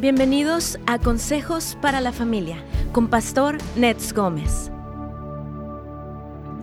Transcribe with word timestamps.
Bienvenidos 0.00 0.78
a 0.86 1.00
Consejos 1.00 1.76
para 1.82 2.00
la 2.00 2.12
Familia 2.12 2.62
con 2.92 3.08
Pastor 3.08 3.58
Nets 3.74 4.12
Gómez. 4.12 4.70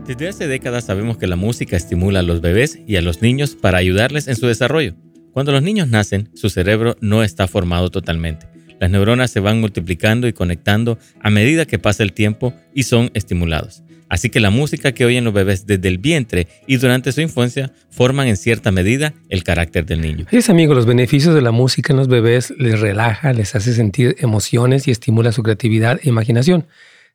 Desde 0.07 0.29
hace 0.29 0.47
décadas 0.47 0.85
sabemos 0.85 1.17
que 1.17 1.27
la 1.27 1.35
música 1.35 1.75
estimula 1.75 2.19
a 2.19 2.23
los 2.23 2.39
bebés 2.39 2.79
y 2.87 2.95
a 2.95 3.01
los 3.01 3.21
niños 3.21 3.55
para 3.55 3.77
ayudarles 3.77 4.29
en 4.29 4.37
su 4.37 4.47
desarrollo. 4.47 4.95
Cuando 5.33 5.51
los 5.51 5.61
niños 5.61 5.89
nacen, 5.89 6.29
su 6.33 6.49
cerebro 6.49 6.95
no 7.01 7.23
está 7.23 7.45
formado 7.49 7.91
totalmente. 7.91 8.47
Las 8.79 8.89
neuronas 8.89 9.31
se 9.31 9.41
van 9.41 9.59
multiplicando 9.59 10.29
y 10.29 10.33
conectando 10.33 10.97
a 11.19 11.29
medida 11.29 11.65
que 11.65 11.77
pasa 11.77 12.03
el 12.03 12.13
tiempo 12.13 12.53
y 12.73 12.83
son 12.83 13.11
estimulados. 13.15 13.83
Así 14.09 14.29
que 14.29 14.39
la 14.39 14.49
música 14.49 14.91
que 14.91 15.05
oyen 15.05 15.23
los 15.23 15.33
bebés 15.33 15.65
desde 15.65 15.87
el 15.87 15.97
vientre 15.97 16.47
y 16.67 16.77
durante 16.77 17.11
su 17.11 17.21
infancia 17.21 17.73
forman 17.89 18.27
en 18.27 18.37
cierta 18.37 18.71
medida 18.71 19.13
el 19.29 19.43
carácter 19.43 19.85
del 19.85 20.01
niño. 20.01 20.25
Es 20.31 20.49
amigo, 20.49 20.73
los 20.73 20.85
beneficios 20.85 21.33
de 21.33 21.41
la 21.41 21.51
música 21.51 21.93
en 21.93 21.97
los 21.97 22.07
bebés 22.07 22.53
les 22.57 22.79
relaja, 22.79 23.33
les 23.33 23.55
hace 23.55 23.73
sentir 23.73 24.15
emociones 24.19 24.87
y 24.87 24.91
estimula 24.91 25.31
su 25.31 25.43
creatividad 25.43 25.99
e 26.03 26.09
imaginación. 26.09 26.65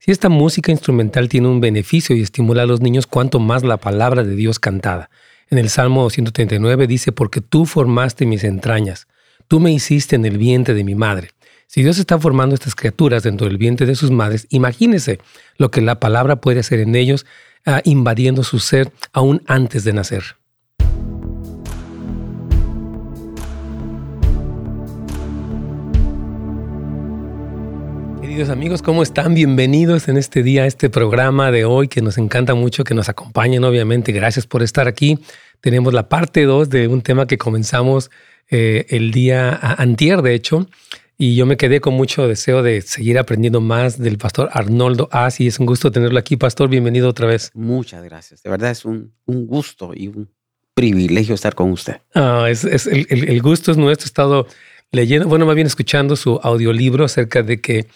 Si 0.00 0.10
esta 0.10 0.28
música 0.28 0.72
instrumental 0.72 1.28
tiene 1.28 1.48
un 1.48 1.60
beneficio 1.60 2.16
y 2.16 2.22
estimula 2.22 2.62
a 2.62 2.66
los 2.66 2.80
niños, 2.80 3.06
cuanto 3.06 3.38
más 3.38 3.62
la 3.62 3.76
palabra 3.76 4.24
de 4.24 4.34
Dios 4.34 4.58
cantada. 4.58 5.10
En 5.50 5.58
el 5.58 5.68
Salmo 5.68 6.08
139 6.08 6.86
dice, 6.86 7.12
porque 7.12 7.40
tú 7.40 7.66
formaste 7.66 8.24
mis 8.24 8.44
entrañas, 8.44 9.08
tú 9.46 9.60
me 9.60 9.72
hiciste 9.72 10.16
en 10.16 10.24
el 10.24 10.38
vientre 10.38 10.74
de 10.74 10.84
mi 10.84 10.94
madre. 10.94 11.30
Si 11.72 11.84
Dios 11.84 11.98
está 12.00 12.18
formando 12.18 12.56
estas 12.56 12.74
criaturas 12.74 13.22
dentro 13.22 13.46
del 13.46 13.56
vientre 13.56 13.86
de 13.86 13.94
sus 13.94 14.10
madres, 14.10 14.48
imagínese 14.50 15.20
lo 15.56 15.70
que 15.70 15.80
la 15.80 16.00
palabra 16.00 16.40
puede 16.40 16.58
hacer 16.58 16.80
en 16.80 16.96
ellos, 16.96 17.26
ah, 17.64 17.80
invadiendo 17.84 18.42
su 18.42 18.58
ser 18.58 18.90
aún 19.12 19.40
antes 19.46 19.84
de 19.84 19.92
nacer. 19.92 20.24
Queridos 28.20 28.48
amigos, 28.48 28.82
¿cómo 28.82 29.04
están? 29.04 29.34
Bienvenidos 29.34 30.08
en 30.08 30.16
este 30.16 30.42
día 30.42 30.64
a 30.64 30.66
este 30.66 30.90
programa 30.90 31.52
de 31.52 31.66
hoy 31.66 31.86
que 31.86 32.02
nos 32.02 32.18
encanta 32.18 32.54
mucho 32.54 32.82
que 32.82 32.94
nos 32.94 33.08
acompañen, 33.08 33.62
obviamente. 33.62 34.10
Gracias 34.10 34.44
por 34.44 34.64
estar 34.64 34.88
aquí. 34.88 35.20
Tenemos 35.60 35.94
la 35.94 36.08
parte 36.08 36.42
2 36.46 36.68
de 36.68 36.88
un 36.88 37.02
tema 37.02 37.28
que 37.28 37.38
comenzamos 37.38 38.10
eh, 38.50 38.86
el 38.88 39.12
día 39.12 39.52
antier, 39.52 40.22
de 40.22 40.34
hecho, 40.34 40.66
y 41.20 41.34
yo 41.34 41.44
me 41.44 41.58
quedé 41.58 41.82
con 41.82 41.92
mucho 41.92 42.26
deseo 42.26 42.62
de 42.62 42.80
seguir 42.80 43.18
aprendiendo 43.18 43.60
más 43.60 43.98
del 43.98 44.16
pastor 44.16 44.48
Arnoldo 44.54 45.06
As 45.12 45.38
y 45.38 45.48
es 45.48 45.58
un 45.58 45.66
gusto 45.66 45.92
tenerlo 45.92 46.18
aquí, 46.18 46.38
pastor. 46.38 46.70
Bienvenido 46.70 47.10
otra 47.10 47.26
vez. 47.26 47.50
Muchas 47.52 48.02
gracias. 48.02 48.42
De 48.42 48.48
verdad 48.48 48.70
es 48.70 48.86
un, 48.86 49.12
un 49.26 49.46
gusto 49.46 49.92
y 49.94 50.08
un 50.08 50.30
privilegio 50.72 51.34
estar 51.34 51.54
con 51.54 51.72
usted. 51.72 52.00
Ah, 52.14 52.46
es, 52.48 52.64
es 52.64 52.86
el, 52.86 53.06
el, 53.10 53.42
gusto 53.42 53.70
es 53.70 53.76
nuestro. 53.76 54.06
He 54.06 54.08
estado 54.08 54.46
leyendo, 54.92 55.28
bueno, 55.28 55.44
más 55.44 55.56
bien 55.56 55.66
escuchando 55.66 56.16
su 56.16 56.40
audiolibro 56.42 57.04
acerca 57.04 57.42
de 57.42 57.60
que 57.60 57.86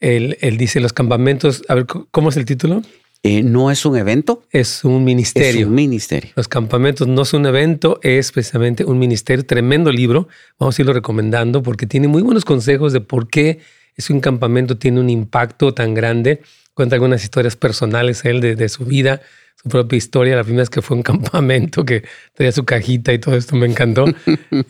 él, 0.00 0.38
él 0.40 0.56
dice 0.56 0.80
los 0.80 0.94
campamentos. 0.94 1.62
A 1.68 1.74
ver, 1.74 1.84
¿cómo 1.84 2.30
es 2.30 2.38
el 2.38 2.46
título? 2.46 2.80
Eh, 3.22 3.42
no 3.42 3.70
es 3.70 3.84
un 3.84 3.96
evento. 3.96 4.42
Es 4.50 4.84
un 4.84 5.04
ministerio. 5.04 5.60
Es 5.60 5.66
un 5.66 5.74
ministerio. 5.74 6.30
Los 6.36 6.48
campamentos 6.48 7.06
no 7.06 7.22
es 7.22 7.34
un 7.34 7.44
evento, 7.44 8.00
es 8.02 8.32
precisamente 8.32 8.84
un 8.84 8.98
ministerio. 8.98 9.44
Tremendo 9.44 9.92
libro. 9.92 10.28
Vamos 10.58 10.78
a 10.78 10.82
irlo 10.82 10.94
recomendando 10.94 11.62
porque 11.62 11.86
tiene 11.86 12.08
muy 12.08 12.22
buenos 12.22 12.44
consejos 12.44 12.92
de 12.92 13.00
por 13.00 13.28
qué 13.28 13.60
es 13.96 14.08
un 14.08 14.20
campamento 14.20 14.78
tiene 14.78 15.00
un 15.00 15.10
impacto 15.10 15.74
tan 15.74 15.92
grande. 15.92 16.40
Cuenta 16.72 16.96
algunas 16.96 17.22
historias 17.22 17.56
personales 17.56 18.24
él 18.24 18.40
de, 18.40 18.56
de 18.56 18.68
su 18.70 18.86
vida, 18.86 19.20
su 19.62 19.68
propia 19.68 19.98
historia. 19.98 20.36
La 20.36 20.44
primera 20.44 20.62
vez 20.62 20.70
que 20.70 20.80
fue 20.80 20.96
un 20.96 21.02
campamento, 21.12 21.84
que 21.84 22.04
tenía 22.34 22.52
su 22.52 22.64
cajita 22.64 23.12
y 23.12 23.18
todo 23.18 23.36
esto 23.36 23.54
me 23.54 23.66
encantó. 23.66 24.06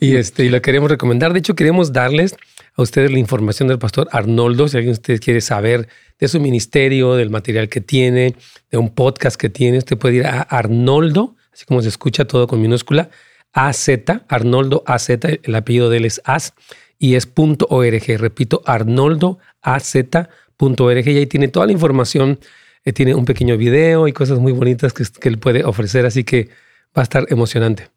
y, 0.01 0.15
este, 0.17 0.43
y 0.43 0.49
lo 0.49 0.61
queremos 0.61 0.91
recomendar. 0.91 1.31
De 1.31 1.39
hecho, 1.39 1.55
queremos 1.55 1.93
darles 1.93 2.35
a 2.75 2.81
ustedes 2.81 3.11
la 3.11 3.19
información 3.19 3.69
del 3.69 3.79
pastor 3.79 4.09
Arnoldo, 4.11 4.67
si 4.67 4.75
alguien 4.77 4.93
de 4.93 4.99
ustedes 4.99 5.19
quiere 5.21 5.39
saber 5.39 5.87
de 6.21 6.27
su 6.27 6.39
ministerio, 6.39 7.15
del 7.15 7.31
material 7.31 7.67
que 7.67 7.81
tiene, 7.81 8.35
de 8.69 8.77
un 8.77 8.93
podcast 8.93 9.35
que 9.35 9.49
tiene, 9.49 9.79
usted 9.79 9.97
puede 9.97 10.17
ir 10.17 10.27
a 10.27 10.43
Arnoldo, 10.43 11.35
así 11.51 11.65
como 11.65 11.81
se 11.81 11.89
escucha 11.89 12.25
todo 12.25 12.47
con 12.47 12.61
minúscula, 12.61 13.09
AZ, 13.53 13.89
Arnoldo 14.29 14.83
AZ, 14.85 15.09
el 15.09 15.55
apellido 15.55 15.89
de 15.89 15.97
él 15.97 16.05
es 16.05 16.21
AS, 16.23 16.53
y 16.99 17.15
es 17.15 17.27
.org, 17.35 18.17
repito, 18.19 18.61
Arnoldo 18.65 19.39
AZ.org, 19.63 21.07
y 21.07 21.17
ahí 21.17 21.25
tiene 21.25 21.47
toda 21.47 21.65
la 21.65 21.71
información, 21.71 22.39
eh, 22.85 22.93
tiene 22.93 23.15
un 23.15 23.25
pequeño 23.25 23.57
video 23.57 24.07
y 24.07 24.13
cosas 24.13 24.37
muy 24.37 24.51
bonitas 24.51 24.93
que, 24.93 25.03
que 25.19 25.27
él 25.27 25.39
puede 25.39 25.63
ofrecer, 25.63 26.05
así 26.05 26.23
que 26.23 26.49
va 26.95 27.01
a 27.01 27.03
estar 27.03 27.25
emocionante. 27.29 27.89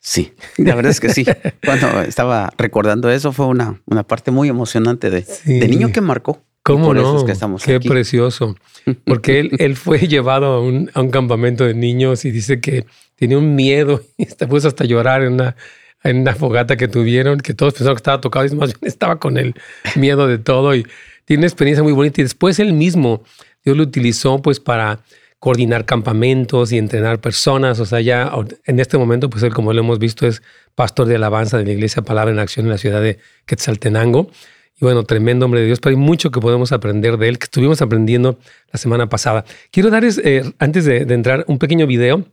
Sí, 0.00 0.32
la 0.56 0.74
verdad 0.76 0.92
es 0.92 1.00
que 1.00 1.10
sí. 1.10 1.26
Cuando 1.64 2.00
estaba 2.02 2.52
recordando 2.56 3.10
eso 3.10 3.32
fue 3.32 3.46
una, 3.46 3.82
una 3.86 4.04
parte 4.04 4.30
muy 4.30 4.48
emocionante 4.48 5.10
de, 5.10 5.26
de 5.44 5.68
niño 5.68 5.92
que 5.92 6.00
marcó. 6.00 6.45
¿Cómo 6.66 6.92
no? 6.92 7.24
que 7.24 7.32
estamos 7.32 7.64
Qué 7.64 7.78
precioso. 7.78 8.56
Porque 9.04 9.38
él, 9.38 9.50
él 9.58 9.76
fue 9.76 9.98
llevado 10.00 10.46
a 10.46 10.60
un, 10.60 10.90
a 10.94 11.00
un, 11.00 11.10
campamento 11.10 11.64
de 11.64 11.74
niños 11.74 12.24
y 12.24 12.32
dice 12.32 12.60
que 12.60 12.86
tenía 13.14 13.38
un 13.38 13.54
miedo 13.54 14.02
y 14.16 14.24
se 14.26 14.46
puso 14.48 14.66
hasta 14.66 14.84
llorar 14.84 15.22
en 15.22 15.34
una, 15.34 15.56
en 16.02 16.18
una 16.18 16.34
fogata 16.34 16.76
que 16.76 16.88
tuvieron, 16.88 17.38
que 17.38 17.54
todos 17.54 17.74
pensaron 17.74 17.94
que 17.94 18.00
estaba 18.00 18.20
tocado 18.20 18.46
y 18.46 18.50
más 18.56 18.74
bien 18.74 18.78
estaba 18.82 19.20
con 19.20 19.38
el 19.38 19.54
miedo 19.94 20.26
de 20.26 20.38
todo 20.38 20.74
y 20.74 20.84
tiene 21.24 21.42
una 21.42 21.46
experiencia 21.46 21.84
muy 21.84 21.92
bonita. 21.92 22.20
Y 22.20 22.24
después 22.24 22.58
él 22.58 22.72
mismo, 22.72 23.22
Dios 23.64 23.76
lo 23.76 23.84
utilizó 23.84 24.42
pues 24.42 24.58
para 24.58 25.00
coordinar 25.38 25.84
campamentos 25.84 26.72
y 26.72 26.78
entrenar 26.78 27.20
personas. 27.20 27.78
O 27.78 27.86
sea, 27.86 28.00
ya 28.00 28.32
en 28.64 28.80
este 28.80 28.98
momento, 28.98 29.30
pues 29.30 29.44
él, 29.44 29.54
como 29.54 29.72
lo 29.72 29.80
hemos 29.80 30.00
visto, 30.00 30.26
es 30.26 30.42
pastor 30.74 31.06
de 31.06 31.14
alabanza 31.14 31.58
de 31.58 31.64
la 31.64 31.72
Iglesia 31.72 32.02
Palabra 32.02 32.32
en 32.32 32.40
Acción 32.40 32.66
en 32.66 32.70
la 32.70 32.78
ciudad 32.78 33.00
de 33.00 33.18
Quetzaltenango. 33.44 34.30
Y 34.78 34.84
bueno, 34.84 35.04
tremendo 35.04 35.46
hombre 35.46 35.60
de 35.60 35.66
Dios, 35.66 35.80
pero 35.80 35.96
hay 35.96 36.02
mucho 36.02 36.30
que 36.30 36.38
podemos 36.38 36.70
aprender 36.70 37.16
de 37.16 37.28
él, 37.28 37.38
que 37.38 37.44
estuvimos 37.44 37.80
aprendiendo 37.80 38.38
la 38.70 38.78
semana 38.78 39.08
pasada. 39.08 39.46
Quiero 39.70 39.88
darles, 39.88 40.20
eh, 40.22 40.52
antes 40.58 40.84
de, 40.84 41.06
de, 41.06 41.14
entrar, 41.14 41.46
un 41.48 41.58
pequeño 41.58 41.86
video 41.86 42.26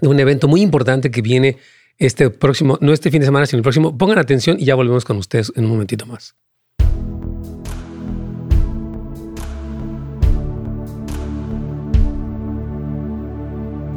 de 0.00 0.08
un 0.08 0.18
evento 0.18 0.48
muy 0.48 0.62
importante 0.62 1.12
que 1.12 1.22
viene 1.22 1.58
este 1.98 2.28
próximo, 2.28 2.76
no 2.80 2.92
este 2.92 3.12
fin 3.12 3.20
de 3.20 3.26
semana, 3.26 3.46
sino 3.46 3.58
el 3.58 3.62
próximo. 3.62 3.96
Pongan 3.96 4.18
atención 4.18 4.56
y 4.58 4.64
ya 4.64 4.74
volvemos 4.74 5.04
con 5.04 5.16
ustedes 5.16 5.52
en 5.54 5.64
un 5.64 5.70
momentito 5.70 6.06
más. 6.06 6.34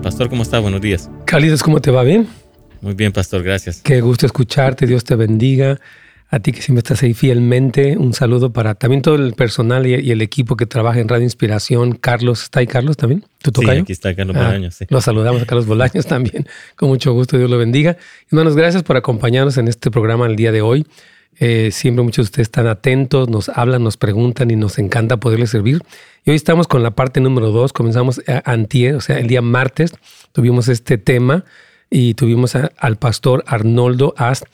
Pastor, 0.04 0.30
¿cómo 0.30 0.44
está? 0.44 0.60
Buenos 0.60 0.82
días. 0.82 1.10
Cálidos, 1.26 1.64
¿cómo 1.64 1.82
te 1.82 1.90
va? 1.90 2.04
¿Bien? 2.04 2.28
Muy 2.82 2.94
bien, 2.94 3.12
Pastor, 3.12 3.42
gracias. 3.42 3.82
Qué 3.82 4.00
gusto 4.00 4.28
escucharte, 4.28 4.86
Dios 4.86 5.04
te 5.04 5.16
bendiga. 5.16 5.80
A 6.32 6.40
ti 6.40 6.52
que 6.52 6.62
siempre 6.62 6.80
estás 6.80 7.02
ahí 7.02 7.16
fielmente, 7.16 7.98
un 7.98 8.14
saludo 8.14 8.54
para 8.54 8.76
también 8.76 9.02
todo 9.02 9.16
el 9.16 9.34
personal 9.34 9.88
y, 9.88 10.12
el 10.12 10.22
equipo 10.22 10.56
que 10.56 10.68
trabaja 10.68 11.00
en 11.00 11.08
Radio 11.08 11.24
Inspiración. 11.24 11.94
Carlos, 11.94 12.44
¿está 12.44 12.60
ahí 12.60 12.68
Carlos 12.68 12.98
también? 12.98 13.26
¿Tu 13.42 13.52
Sí, 13.60 13.68
aquí 13.68 13.92
está 13.92 14.16
Carlos 14.16 14.36
ah, 14.38 14.46
Bolaños. 14.46 14.76
Sí. 14.76 14.86
Los 14.90 15.06
saludamos 15.06 15.42
a 15.42 15.46
Carlos 15.48 15.66
Bolaños 15.66 16.06
también. 16.08 16.48
Con 16.76 16.90
mucho 16.90 17.14
gusto, 17.14 17.36
Dios 17.36 17.50
lo 17.50 17.58
bendiga. 17.58 17.98
Hermanos, 18.32 18.56
gracias 18.56 18.84
por 18.84 18.96
acompañarnos 18.96 19.58
en 19.58 19.68
este 19.68 19.90
programa 19.90 20.28
el 20.28 20.36
día 20.36 20.52
de 20.52 20.62
hoy. 20.62 20.86
Eh, 21.40 21.72
siempre 21.72 22.04
muchos 22.04 22.26
de 22.26 22.30
ustedes 22.30 22.48
están 22.48 22.68
atentos, 22.68 23.28
nos 23.28 23.50
hablan, 23.50 23.84
nos 23.84 23.98
preguntan 23.98 24.52
y 24.52 24.56
nos 24.56 24.78
encanta 24.78 25.18
poderles 25.18 25.50
servir. 25.50 25.82
Y 26.26 26.30
hoy 26.30 26.36
estamos 26.36 26.68
con 26.68 26.84
la 26.84 26.92
parte 26.92 27.22
número 27.22 27.50
dos. 27.50 27.74
Comenzamos 27.74 28.22
antier, 28.46 28.94
o 28.94 29.02
sea, 29.02 29.18
el 29.18 29.26
día 29.26 29.42
martes 29.42 29.94
tuvimos 30.32 30.68
este 30.68 31.00
tema 31.00 31.44
y 31.90 32.14
tuvimos 32.14 32.56
al 32.56 32.98
pastor 32.98 33.44
Arnoldo 33.48 34.14
Ast. 34.18 34.46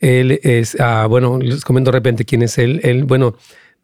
Él 0.00 0.40
es, 0.42 0.76
uh, 0.76 1.08
bueno, 1.08 1.38
les 1.38 1.64
comento 1.64 1.90
de 1.90 1.96
repente 1.96 2.24
quién 2.24 2.42
es 2.42 2.58
él. 2.58 2.80
Él, 2.84 3.04
bueno, 3.04 3.36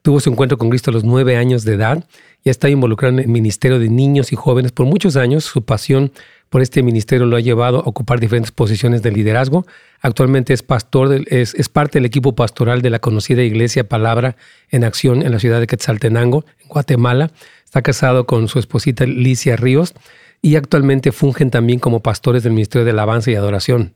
tuvo 0.02 0.20
su 0.20 0.30
encuentro 0.30 0.58
con 0.58 0.70
Cristo 0.70 0.90
a 0.90 0.94
los 0.94 1.04
nueve 1.04 1.36
años 1.36 1.64
de 1.64 1.74
edad 1.74 2.04
y 2.44 2.50
está 2.50 2.68
involucrado 2.68 3.14
en 3.14 3.20
el 3.20 3.28
ministerio 3.28 3.78
de 3.78 3.88
niños 3.88 4.32
y 4.32 4.36
jóvenes 4.36 4.72
por 4.72 4.86
muchos 4.86 5.16
años. 5.16 5.44
Su 5.44 5.62
pasión 5.62 6.12
por 6.48 6.62
este 6.62 6.82
ministerio 6.82 7.26
lo 7.26 7.36
ha 7.36 7.40
llevado 7.40 7.78
a 7.78 7.88
ocupar 7.88 8.20
diferentes 8.20 8.52
posiciones 8.52 9.02
de 9.02 9.12
liderazgo. 9.12 9.66
Actualmente 10.00 10.52
es 10.52 10.62
pastor, 10.62 11.22
es, 11.28 11.54
es, 11.54 11.68
parte 11.68 11.98
del 11.98 12.06
equipo 12.06 12.34
pastoral 12.34 12.82
de 12.82 12.90
la 12.90 12.98
conocida 12.98 13.42
Iglesia 13.42 13.88
Palabra 13.88 14.36
en 14.70 14.84
Acción 14.84 15.22
en 15.22 15.32
la 15.32 15.38
ciudad 15.38 15.60
de 15.60 15.66
Quetzaltenango, 15.66 16.44
en 16.60 16.68
Guatemala. 16.68 17.30
Está 17.64 17.82
casado 17.82 18.26
con 18.26 18.48
su 18.48 18.58
esposita 18.58 19.06
Licia 19.06 19.56
Ríos 19.56 19.94
y 20.42 20.56
actualmente 20.56 21.12
fungen 21.12 21.50
también 21.50 21.78
como 21.78 22.00
pastores 22.00 22.42
del 22.42 22.52
Ministerio 22.52 22.84
de 22.84 22.92
Alabanza 22.92 23.30
y 23.30 23.34
Adoración. 23.34 23.94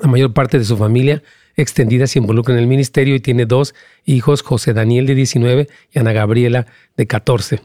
La 0.00 0.08
mayor 0.08 0.32
parte 0.32 0.58
de 0.58 0.64
su 0.64 0.76
familia 0.76 1.22
extendida 1.56 2.06
se 2.06 2.18
involucra 2.18 2.54
en 2.54 2.60
el 2.60 2.66
ministerio 2.66 3.14
y 3.14 3.20
tiene 3.20 3.44
dos 3.44 3.74
hijos, 4.04 4.42
José 4.42 4.72
Daniel 4.72 5.06
de 5.06 5.14
19 5.14 5.68
y 5.92 5.98
Ana 5.98 6.12
Gabriela 6.12 6.66
de 6.96 7.06
14. 7.06 7.60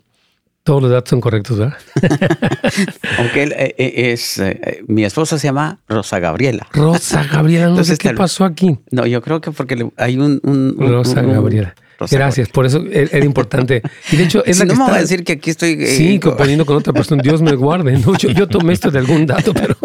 Todos 0.64 0.82
los 0.82 0.92
datos 0.92 1.10
son 1.10 1.22
correctos, 1.22 1.58
¿verdad? 1.58 1.78
Aunque 3.20 3.44
él 3.44 3.52
eh, 3.52 3.76
eh, 3.78 4.12
es, 4.14 4.40
eh, 4.40 4.82
mi 4.88 5.04
esposa 5.04 5.38
se 5.38 5.48
llama 5.48 5.80
Rosa 5.90 6.20
Gabriela. 6.20 6.68
Rosa 6.72 7.24
Gabriela, 7.26 7.66
no 7.66 7.72
Entonces, 7.72 7.98
sé 7.98 8.10
qué 8.10 8.16
pasó 8.16 8.46
aquí. 8.46 8.80
No, 8.90 9.06
yo 9.06 9.22
creo 9.22 9.42
que 9.42 9.52
porque 9.52 9.90
hay 9.98 10.18
un... 10.18 10.40
un 10.44 10.76
Rosa 10.80 11.22
Gabriela. 11.22 11.76
Gracias, 12.12 12.50
por 12.50 12.66
eso 12.66 12.84
era 12.90 13.26
importante. 13.26 13.82
Y 14.12 14.18
de 14.18 14.24
hecho, 14.24 14.44
es 14.46 14.60
la 14.60 14.66
que 14.66 14.74
no 14.74 14.86
me 14.86 14.92
va 14.92 14.98
a 14.98 15.02
decir 15.02 15.24
que 15.24 15.34
aquí 15.34 15.50
estoy. 15.50 15.72
Eh, 15.74 15.88
sí, 15.88 16.20
componiendo 16.20 16.66
con 16.66 16.78
otra 16.78 16.94
persona. 16.94 17.22
Dios 17.22 17.42
me 17.42 17.56
guarde. 17.56 18.00
yo, 18.36 18.48
tomé 18.48 18.74
esto 18.74 18.92
de 18.92 19.00
algún 19.00 19.26
dato, 19.26 19.54
pero. 19.56 19.76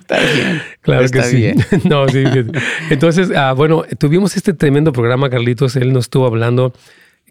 está 0.00 0.18
bien. 0.20 0.62
Claro 0.80 1.08
que 1.08 1.22
sí. 1.22 1.52
no, 1.88 2.08
sí. 2.08 2.24
Entonces, 2.90 3.30
ah, 3.36 3.52
bueno, 3.52 3.84
tuvimos 3.98 4.36
este 4.36 4.52
tremendo 4.52 4.92
programa, 4.92 5.30
Carlitos. 5.30 5.76
Él 5.76 5.92
nos 5.92 6.06
estuvo 6.06 6.26
hablando. 6.26 6.72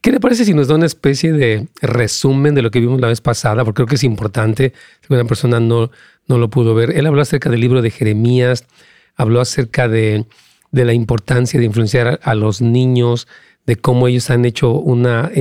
¿Qué 0.02 0.12
le 0.12 0.20
parece 0.20 0.44
si 0.44 0.54
nos 0.54 0.68
da 0.68 0.76
una 0.76 0.86
especie 0.86 1.32
de 1.32 1.68
resumen 1.82 2.56
de 2.56 2.62
lo 2.62 2.72
que 2.72 2.82
vimos 2.82 3.00
la 3.00 3.08
vez 3.08 3.22
pasada? 3.22 3.64
Porque 3.64 3.78
creo 3.78 3.88
que 3.88 3.96
es 3.96 4.04
importante. 4.04 4.74
Si 5.02 5.14
una 5.14 5.24
persona 5.24 5.62
no, 5.62 5.92
no 6.28 6.38
lo 6.38 6.50
pudo 6.50 6.76
ver. 6.76 6.92
Él 6.98 7.06
habló 7.06 7.22
acerca 7.22 7.50
del 7.50 7.62
libro 7.62 7.82
de 7.82 7.90
Jeremías, 7.90 8.66
habló 9.16 9.40
acerca 9.40 9.88
de, 9.88 10.26
de 10.72 10.86
la 10.86 10.94
importancia 10.94 11.60
de 11.60 11.66
influenciar 11.66 12.20
a 12.22 12.36
los 12.36 12.62
niños, 12.62 13.28
de 13.66 13.76
cómo 13.78 14.08
ellos 14.08 14.30
han 14.30 14.46
hecho 14.46 14.74
una, 14.74 15.32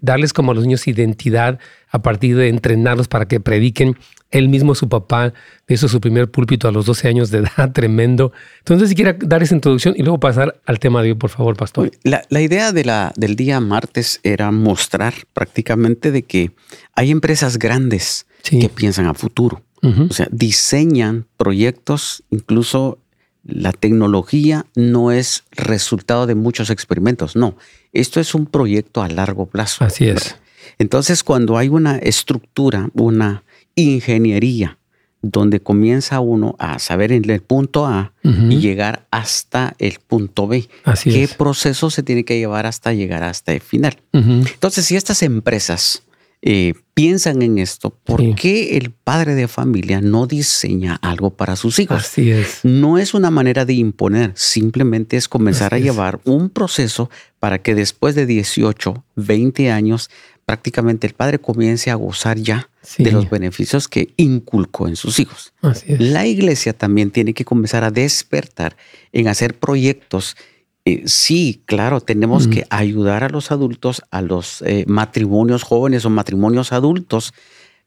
darles 0.00 0.32
como 0.32 0.52
a 0.52 0.54
los 0.54 0.64
niños 0.64 0.86
identidad 0.86 1.58
a 1.88 2.02
partir 2.02 2.36
de 2.36 2.48
entrenarlos 2.48 3.08
para 3.08 3.26
que 3.26 3.40
prediquen. 3.40 3.96
Él 4.30 4.48
mismo, 4.48 4.74
su 4.74 4.88
papá, 4.88 5.32
hizo 5.66 5.88
su 5.88 6.00
primer 6.00 6.30
púlpito 6.30 6.68
a 6.68 6.72
los 6.72 6.86
12 6.86 7.08
años 7.08 7.30
de 7.30 7.38
edad, 7.38 7.72
tremendo. 7.74 8.32
Entonces, 8.58 8.90
si 8.90 8.94
quiera 8.94 9.16
dar 9.18 9.42
esa 9.42 9.54
introducción 9.54 9.94
y 9.96 10.02
luego 10.02 10.20
pasar 10.20 10.60
al 10.66 10.78
tema 10.78 11.02
de 11.02 11.10
hoy, 11.10 11.14
por 11.14 11.30
favor, 11.30 11.56
pastor. 11.56 11.90
La, 12.04 12.22
la 12.28 12.40
idea 12.40 12.72
de 12.72 12.84
la, 12.84 13.12
del 13.16 13.34
día 13.34 13.60
martes 13.60 14.20
era 14.22 14.50
mostrar 14.50 15.14
prácticamente 15.32 16.12
de 16.12 16.22
que 16.22 16.52
hay 16.94 17.10
empresas 17.10 17.58
grandes 17.58 18.26
que 18.42 18.68
piensan 18.68 19.06
a 19.06 19.14
futuro. 19.14 19.62
O 19.82 20.12
sea, 20.12 20.28
diseñan 20.30 21.26
proyectos 21.38 22.22
incluso 22.28 22.98
la 23.44 23.72
tecnología 23.72 24.66
no 24.74 25.12
es 25.12 25.44
resultado 25.52 26.26
de 26.26 26.34
muchos 26.34 26.70
experimentos, 26.70 27.36
no. 27.36 27.56
Esto 27.92 28.20
es 28.20 28.34
un 28.34 28.46
proyecto 28.46 29.02
a 29.02 29.08
largo 29.08 29.46
plazo. 29.46 29.84
Así 29.84 30.08
es. 30.08 30.36
Entonces, 30.78 31.24
cuando 31.24 31.56
hay 31.58 31.68
una 31.68 31.96
estructura, 31.98 32.90
una 32.94 33.42
ingeniería, 33.74 34.78
donde 35.22 35.60
comienza 35.60 36.20
uno 36.20 36.56
a 36.58 36.78
saber 36.78 37.12
en 37.12 37.28
el 37.28 37.40
punto 37.40 37.86
A 37.86 38.12
y 38.22 38.58
llegar 38.58 39.06
hasta 39.10 39.74
el 39.78 39.98
punto 40.06 40.46
B. 40.46 40.68
Así 40.84 41.10
¿Qué 41.10 41.28
proceso 41.28 41.90
se 41.90 42.02
tiene 42.02 42.24
que 42.24 42.38
llevar 42.38 42.66
hasta 42.66 42.94
llegar 42.94 43.22
hasta 43.22 43.52
el 43.52 43.60
final? 43.60 43.98
Entonces, 44.12 44.86
si 44.86 44.96
estas 44.96 45.22
empresas 45.22 46.04
eh, 46.42 46.74
piensan 46.94 47.42
en 47.42 47.58
esto, 47.58 47.90
¿por 47.90 48.34
qué 48.34 48.76
el 48.78 48.90
padre 48.90 49.34
de 49.34 49.46
familia 49.46 50.00
no 50.00 50.26
diseña 50.26 50.96
algo 51.02 51.30
para 51.30 51.54
sus 51.56 51.78
hijos? 51.78 51.98
Así 51.98 52.30
es. 52.30 52.60
No 52.62 52.98
es 52.98 53.14
una 53.14 53.30
manera 53.30 53.64
de 53.64 53.74
imponer, 53.74 54.32
simplemente 54.34 55.16
es 55.16 55.28
comenzar 55.28 55.74
a 55.74 55.78
llevar 55.78 56.20
un 56.24 56.48
proceso 56.48 57.10
para 57.38 57.60
que 57.60 57.74
después 57.74 58.14
de 58.14 58.26
18, 58.26 59.04
20 59.16 59.70
años, 59.70 60.10
prácticamente 60.46 61.06
el 61.06 61.12
padre 61.12 61.38
comience 61.38 61.90
a 61.90 61.94
gozar 61.94 62.38
ya 62.38 62.70
de 62.98 63.12
los 63.12 63.28
beneficios 63.28 63.86
que 63.86 64.12
inculcó 64.16 64.88
en 64.88 64.96
sus 64.96 65.20
hijos. 65.20 65.52
La 65.86 66.26
iglesia 66.26 66.72
también 66.72 67.10
tiene 67.10 67.34
que 67.34 67.44
comenzar 67.44 67.84
a 67.84 67.90
despertar 67.90 68.76
en 69.12 69.28
hacer 69.28 69.58
proyectos 69.58 70.36
eh, 70.84 71.02
sí, 71.06 71.62
claro, 71.66 72.00
tenemos 72.00 72.48
que 72.48 72.66
ayudar 72.70 73.24
a 73.24 73.28
los 73.28 73.50
adultos, 73.50 74.02
a 74.10 74.22
los 74.22 74.62
eh, 74.62 74.84
matrimonios 74.86 75.62
jóvenes 75.62 76.04
o 76.04 76.10
matrimonios 76.10 76.72
adultos, 76.72 77.34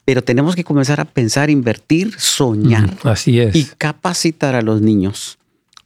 pero 0.05 0.23
tenemos 0.23 0.55
que 0.55 0.63
comenzar 0.63 0.99
a 0.99 1.05
pensar, 1.05 1.49
invertir, 1.49 2.13
soñar. 2.17 2.95
así 3.03 3.39
es. 3.39 3.55
Y 3.55 3.65
capacitar 3.77 4.55
a 4.55 4.61
los 4.61 4.81
niños 4.81 5.39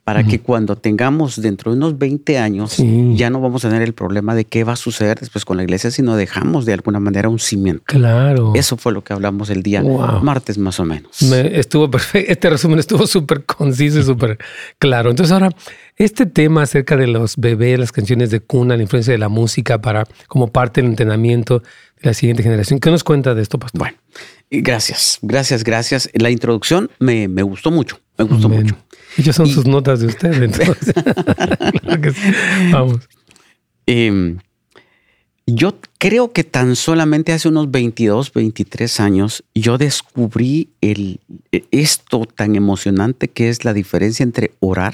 para 0.08 0.24
que 0.24 0.40
cuando 0.40 0.78
tengamos 0.78 1.42
dentro 1.42 1.70
de 1.70 1.76
unos 1.76 1.98
20 1.98 2.38
años 2.38 2.78
ya 2.78 3.30
no 3.30 3.42
vamos 3.42 3.66
a 3.66 3.70
tener 3.70 3.84
el 3.84 3.94
problema 3.94 4.36
de 4.36 4.46
qué 4.46 4.64
va 4.64 4.72
a 4.72 4.78
suceder 4.78 5.20
después 5.20 5.44
con 5.44 5.58
la 5.58 5.64
iglesia, 5.64 5.92
sino 5.92 6.16
dejamos 6.16 6.66
de 6.66 6.72
alguna 6.72 7.02
manera 7.02 7.28
un 7.28 7.40
cimiento. 7.40 7.84
Claro. 7.88 8.54
Eso 8.56 8.78
fue 8.78 8.94
lo 8.94 9.04
que 9.04 9.12
hablamos 9.12 9.50
el 9.50 9.64
día 9.64 9.84
martes 10.22 10.58
más 10.60 10.80
o 10.80 10.86
menos. 10.86 11.22
estuvo 11.22 11.92
perfecto, 11.92 12.32
este 12.32 12.50
resumen 12.50 12.80
estuvo 12.80 13.06
súper 13.06 13.44
conciso 13.44 14.00
y 14.00 14.04
súper 14.06 14.38
claro. 14.80 15.10
Entonces 15.10 15.34
ahora, 15.34 15.50
este 15.98 16.26
tema 16.26 16.62
acerca 16.62 16.96
de 16.96 17.08
los 17.08 17.36
bebés, 17.36 17.78
las 17.78 17.92
canciones 17.92 18.32
de 18.32 18.40
cuna, 18.40 18.78
la 18.78 18.84
influencia 18.84 19.12
de 19.12 19.18
la 19.18 19.28
música 19.28 19.82
para 19.82 20.08
como 20.30 20.48
parte 20.54 20.80
del 20.80 20.90
entrenamiento 20.90 21.60
de 22.02 22.08
la 22.08 22.14
siguiente 22.14 22.44
generación, 22.44 22.80
¿qué 22.80 22.92
nos 22.92 23.04
cuenta 23.04 23.36
de 23.36 23.42
esto, 23.42 23.60
pastor? 23.60 23.80
Bueno, 23.80 23.98
gracias, 24.50 25.20
gracias, 25.22 25.66
gracias. 25.66 26.10
La 26.14 26.30
introducción 26.30 26.90
me, 27.00 27.28
me 27.28 27.44
gustó 27.44 27.72
mucho, 27.72 28.00
me 28.18 28.24
gustó 28.24 28.48
mucho. 28.48 28.78
Ellas 29.18 29.36
son 29.36 29.48
sus 29.48 29.66
notas 29.66 30.00
de 30.00 30.08
usted, 30.08 30.44
entonces. 30.44 30.94
Vamos. 32.72 33.08
Em, 33.86 34.38
yo 35.48 35.80
creo 35.98 36.34
que 36.34 36.44
tan 36.44 36.76
solamente 36.76 37.32
hace 37.32 37.48
unos 37.48 37.72
22, 37.72 38.34
23 38.34 39.00
años 39.00 39.44
yo 39.56 39.78
descubrí 39.78 40.70
el, 40.82 41.22
esto 41.72 42.26
tan 42.26 42.56
emocionante 42.56 43.30
que 43.30 43.50
es 43.50 43.64
la 43.64 43.74
diferencia 43.74 44.24
entre 44.24 44.52
orar 44.60 44.94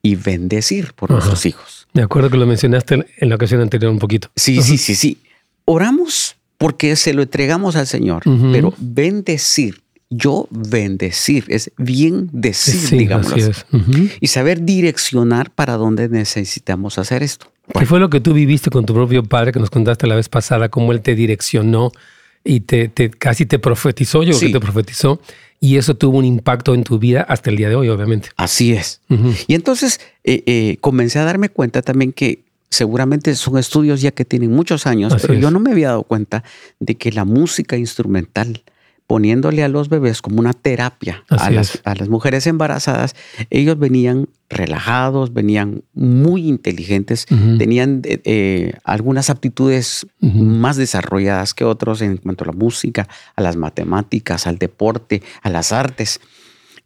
y 0.00 0.16
bendecir 0.16 0.94
por 0.94 1.10
nuestros 1.10 1.44
hijos. 1.46 1.86
Me 1.92 2.02
acuerdo 2.02 2.30
que 2.30 2.38
lo 2.38 2.46
mencionaste 2.46 3.06
en 3.16 3.28
la 3.28 3.34
ocasión 3.34 3.60
anterior 3.60 3.92
un 3.92 3.98
poquito. 3.98 4.30
Sí, 4.34 4.62
sí, 4.62 4.78
sí, 4.78 4.94
sí. 4.94 5.18
Oramos 5.66 6.36
porque 6.56 6.96
se 6.96 7.12
lo 7.12 7.22
entregamos 7.22 7.76
al 7.76 7.86
Señor, 7.86 8.22
pero 8.50 8.72
bendecir 8.78 9.81
yo 10.12 10.46
bendecir, 10.50 11.44
es 11.48 11.70
bien 11.78 12.28
decir, 12.32 12.98
digamos. 12.98 13.32
Y 14.20 14.26
saber 14.28 14.62
direccionar 14.62 15.50
para 15.50 15.76
dónde 15.76 16.08
necesitamos 16.08 16.98
hacer 16.98 17.22
esto. 17.22 17.46
¿Qué 17.78 17.86
fue 17.86 18.00
lo 18.00 18.10
que 18.10 18.20
tú 18.20 18.34
viviste 18.34 18.70
con 18.70 18.84
tu 18.84 18.92
propio 18.92 19.22
padre 19.22 19.52
que 19.52 19.60
nos 19.60 19.70
contaste 19.70 20.06
la 20.06 20.16
vez 20.16 20.28
pasada, 20.28 20.68
cómo 20.68 20.92
él 20.92 21.00
te 21.00 21.14
direccionó 21.14 21.92
y 22.44 22.60
te, 22.60 22.90
casi 23.18 23.46
te 23.46 23.58
profetizó, 23.58 24.22
yo 24.22 24.36
creo 24.36 24.52
que 24.52 24.58
te 24.58 24.60
profetizó, 24.60 25.20
y 25.60 25.76
eso 25.76 25.94
tuvo 25.94 26.18
un 26.18 26.24
impacto 26.24 26.74
en 26.74 26.82
tu 26.82 26.98
vida 26.98 27.22
hasta 27.22 27.50
el 27.50 27.56
día 27.56 27.68
de 27.68 27.76
hoy, 27.76 27.88
obviamente. 27.88 28.30
Así 28.36 28.72
es. 28.72 29.00
Y 29.46 29.54
entonces 29.54 30.00
eh, 30.24 30.42
eh, 30.46 30.76
comencé 30.80 31.20
a 31.20 31.24
darme 31.24 31.48
cuenta 31.48 31.82
también 31.82 32.12
que 32.12 32.40
seguramente 32.68 33.34
son 33.36 33.58
estudios 33.58 34.00
ya 34.00 34.10
que 34.10 34.24
tienen 34.24 34.50
muchos 34.50 34.86
años, 34.86 35.14
pero 35.20 35.34
yo 35.34 35.50
no 35.50 35.60
me 35.60 35.70
había 35.70 35.88
dado 35.88 36.02
cuenta 36.02 36.42
de 36.80 36.96
que 36.96 37.12
la 37.12 37.24
música 37.24 37.76
instrumental 37.76 38.62
poniéndole 39.12 39.62
a 39.62 39.68
los 39.68 39.90
bebés 39.90 40.22
como 40.22 40.40
una 40.40 40.54
terapia 40.54 41.22
a 41.28 41.50
las, 41.50 42.08
mujeres 42.08 42.46
embarazadas, 42.46 43.14
ellos 43.50 43.78
venían 43.78 44.30
relajados, 44.48 45.34
venían 45.34 45.84
muy 45.92 46.48
inteligentes, 46.48 47.26
tenían 47.26 48.00
eh, 48.04 48.22
eh, 48.24 48.72
algunas 48.84 49.28
aptitudes 49.28 50.06
más 50.18 50.78
desarrolladas 50.78 51.52
que 51.52 51.66
otros 51.66 52.00
en 52.00 52.16
cuanto 52.16 52.44
a 52.44 52.46
la 52.46 52.52
música, 52.54 53.06
a 53.36 53.42
las 53.42 53.56
matemáticas, 53.56 54.46
al 54.46 54.56
deporte, 54.56 55.20
a 55.42 55.50
las 55.50 55.72
artes. 55.72 56.18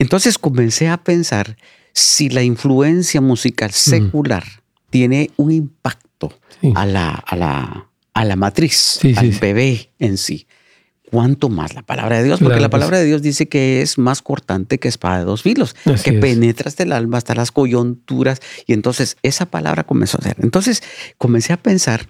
Entonces 0.01 0.37
comencé 0.37 0.89
a 0.89 0.97
pensar 0.97 1.57
si 1.93 2.29
la 2.29 2.43
influencia 2.43 3.21
musical 3.21 3.71
secular 3.71 4.43
tiene 4.91 5.31
un 5.37 5.53
impacto 5.53 6.33
a, 6.75 6.87
la, 6.87 7.11
a, 7.11 7.37
la, 7.37 7.89
a 8.15 8.25
la 8.25 8.35
matriz, 8.35 8.99
al 9.17 9.31
bebé 9.31 9.93
en 10.01 10.17
sí 10.19 10.49
cuánto 11.11 11.49
más 11.49 11.75
la 11.75 11.83
palabra 11.83 12.19
de 12.19 12.25
Dios, 12.25 12.41
porque 12.41 12.61
la 12.61 12.71
palabra 12.71 12.99
de 12.99 13.05
Dios 13.05 13.23
dice 13.23 13.49
que 13.49 13.83
es 13.83 13.99
más 13.99 14.23
cortante 14.23 14.79
que 14.79 14.89
espada 14.89 15.19
de 15.19 15.25
dos 15.25 15.43
filos, 15.43 15.75
que 16.05 16.13
penetra 16.15 16.69
hasta 16.69 16.83
el 16.83 16.93
alma, 16.93 17.19
hasta 17.19 17.35
las 17.35 17.53
coyunturas, 17.53 18.41
y 18.67 18.73
entonces 18.73 19.17
esa 19.23 19.47
palabra 19.47 19.85
comenzó 19.85 20.19
a 20.19 20.23
ser. 20.23 20.37
Entonces 20.41 20.83
comencé 21.19 21.53
a 21.53 21.57
pensar 21.57 22.07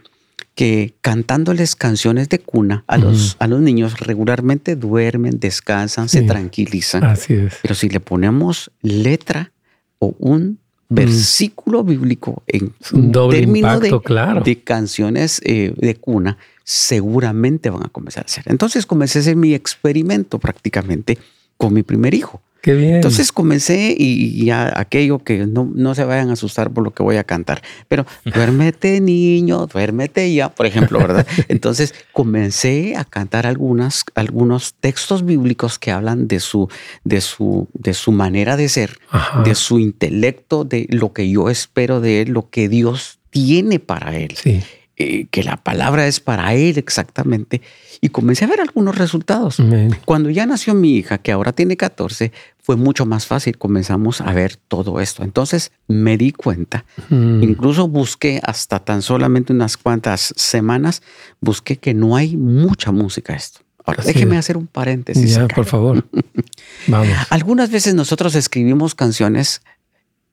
que 0.54 0.94
cantándoles 1.02 1.76
canciones 1.76 2.30
de 2.30 2.38
cuna 2.38 2.82
a 2.86 2.96
los, 2.96 3.36
a 3.38 3.46
los 3.46 3.60
niños 3.60 4.00
regularmente 4.00 4.74
duermen, 4.74 5.38
descansan, 5.38 6.08
se 6.08 6.22
tranquilizan. 6.22 7.04
Así 7.04 7.34
es. 7.34 7.58
Pero 7.60 7.74
si 7.74 7.90
le 7.90 8.00
ponemos 8.00 8.70
letra 8.80 9.52
o 9.98 10.16
un 10.18 10.58
versículo 10.88 11.82
bíblico 11.82 12.42
en 12.46 12.72
un 12.92 13.12
doble 13.12 13.38
impacto, 13.40 14.00
claro. 14.00 14.42
de 14.42 14.60
canciones 14.62 15.40
eh, 15.44 15.74
de 15.76 15.94
cuna, 15.96 16.38
seguramente 16.64 17.70
van 17.70 17.84
a 17.84 17.88
comenzar 17.88 18.24
a 18.24 18.26
hacer. 18.26 18.44
Entonces 18.46 18.86
comencé 18.86 19.18
a 19.18 19.22
hacer 19.22 19.36
mi 19.36 19.54
experimento 19.54 20.38
prácticamente 20.38 21.18
con 21.56 21.72
mi 21.72 21.82
primer 21.82 22.14
hijo. 22.14 22.40
Qué 22.66 22.74
bien. 22.74 22.96
Entonces 22.96 23.30
comencé 23.30 23.94
y, 23.96 24.44
ya 24.44 24.72
aquello 24.76 25.20
que 25.20 25.46
no, 25.46 25.70
no, 25.72 25.94
se 25.94 26.02
vayan 26.02 26.30
a 26.30 26.32
asustar 26.32 26.72
por 26.72 26.82
lo 26.82 26.90
que 26.90 27.04
voy 27.04 27.14
a 27.14 27.22
cantar, 27.22 27.62
pero 27.86 28.06
duérmete 28.24 29.00
niño, 29.00 29.68
duérmete 29.68 30.34
ya, 30.34 30.48
por 30.48 30.66
ejemplo, 30.66 30.98
¿verdad? 30.98 31.24
Entonces 31.48 31.94
comencé 32.12 32.96
a 32.96 33.04
cantar 33.04 33.46
algunas, 33.46 34.04
algunos 34.16 34.74
textos 34.74 35.24
bíblicos 35.24 35.78
que 35.78 35.92
hablan 35.92 36.26
de 36.26 36.40
su, 36.40 36.68
de 37.04 37.20
su, 37.20 37.68
de 37.72 37.94
su 37.94 38.10
manera 38.10 38.56
de 38.56 38.68
ser, 38.68 38.98
de 39.44 39.54
su 39.54 39.78
intelecto, 39.78 40.64
de 40.64 40.88
lo 40.90 41.12
que 41.12 41.30
yo 41.30 41.50
espero 41.50 42.00
de 42.00 42.22
él, 42.22 42.30
lo 42.30 42.50
que 42.50 42.68
Dios 42.68 43.20
tiene 43.30 43.78
para 43.78 44.16
él. 44.16 44.34
Sí. 44.34 44.60
Eh, 44.98 45.26
que 45.30 45.42
la 45.42 45.58
palabra 45.58 46.06
es 46.06 46.20
para 46.20 46.54
él 46.54 46.78
exactamente. 46.78 47.60
Y 48.00 48.08
comencé 48.08 48.46
a 48.46 48.48
ver 48.48 48.60
algunos 48.62 48.96
resultados. 48.96 49.58
Cuando 50.06 50.30
ya 50.30 50.46
nació 50.46 50.74
mi 50.74 50.96
hija, 50.96 51.18
que 51.18 51.32
ahora 51.32 51.52
tiene 51.52 51.76
14, 51.76 52.32
fue 52.62 52.76
mucho 52.76 53.04
más 53.04 53.26
fácil. 53.26 53.58
Comenzamos 53.58 54.22
a 54.22 54.32
ver 54.32 54.56
todo 54.56 55.00
esto. 55.00 55.22
Entonces 55.22 55.70
me 55.86 56.16
di 56.16 56.32
cuenta, 56.32 56.86
mm. 57.10 57.42
incluso 57.42 57.88
busqué 57.88 58.40
hasta 58.42 58.78
tan 58.78 59.02
solamente 59.02 59.52
unas 59.52 59.76
cuantas 59.76 60.32
semanas, 60.36 61.02
busqué 61.40 61.76
que 61.76 61.92
no 61.92 62.16
hay 62.16 62.36
mucha 62.36 62.90
música 62.90 63.34
esto. 63.34 63.60
Ahora, 63.84 64.02
déjeme 64.02 64.36
hacer 64.36 64.56
un 64.56 64.66
paréntesis. 64.66 65.36
Ya, 65.36 65.46
por 65.46 65.64
favor. 65.64 66.04
Vamos. 66.88 67.14
Algunas 67.30 67.70
veces 67.70 67.94
nosotros 67.94 68.34
escribimos 68.34 68.94
canciones 68.94 69.62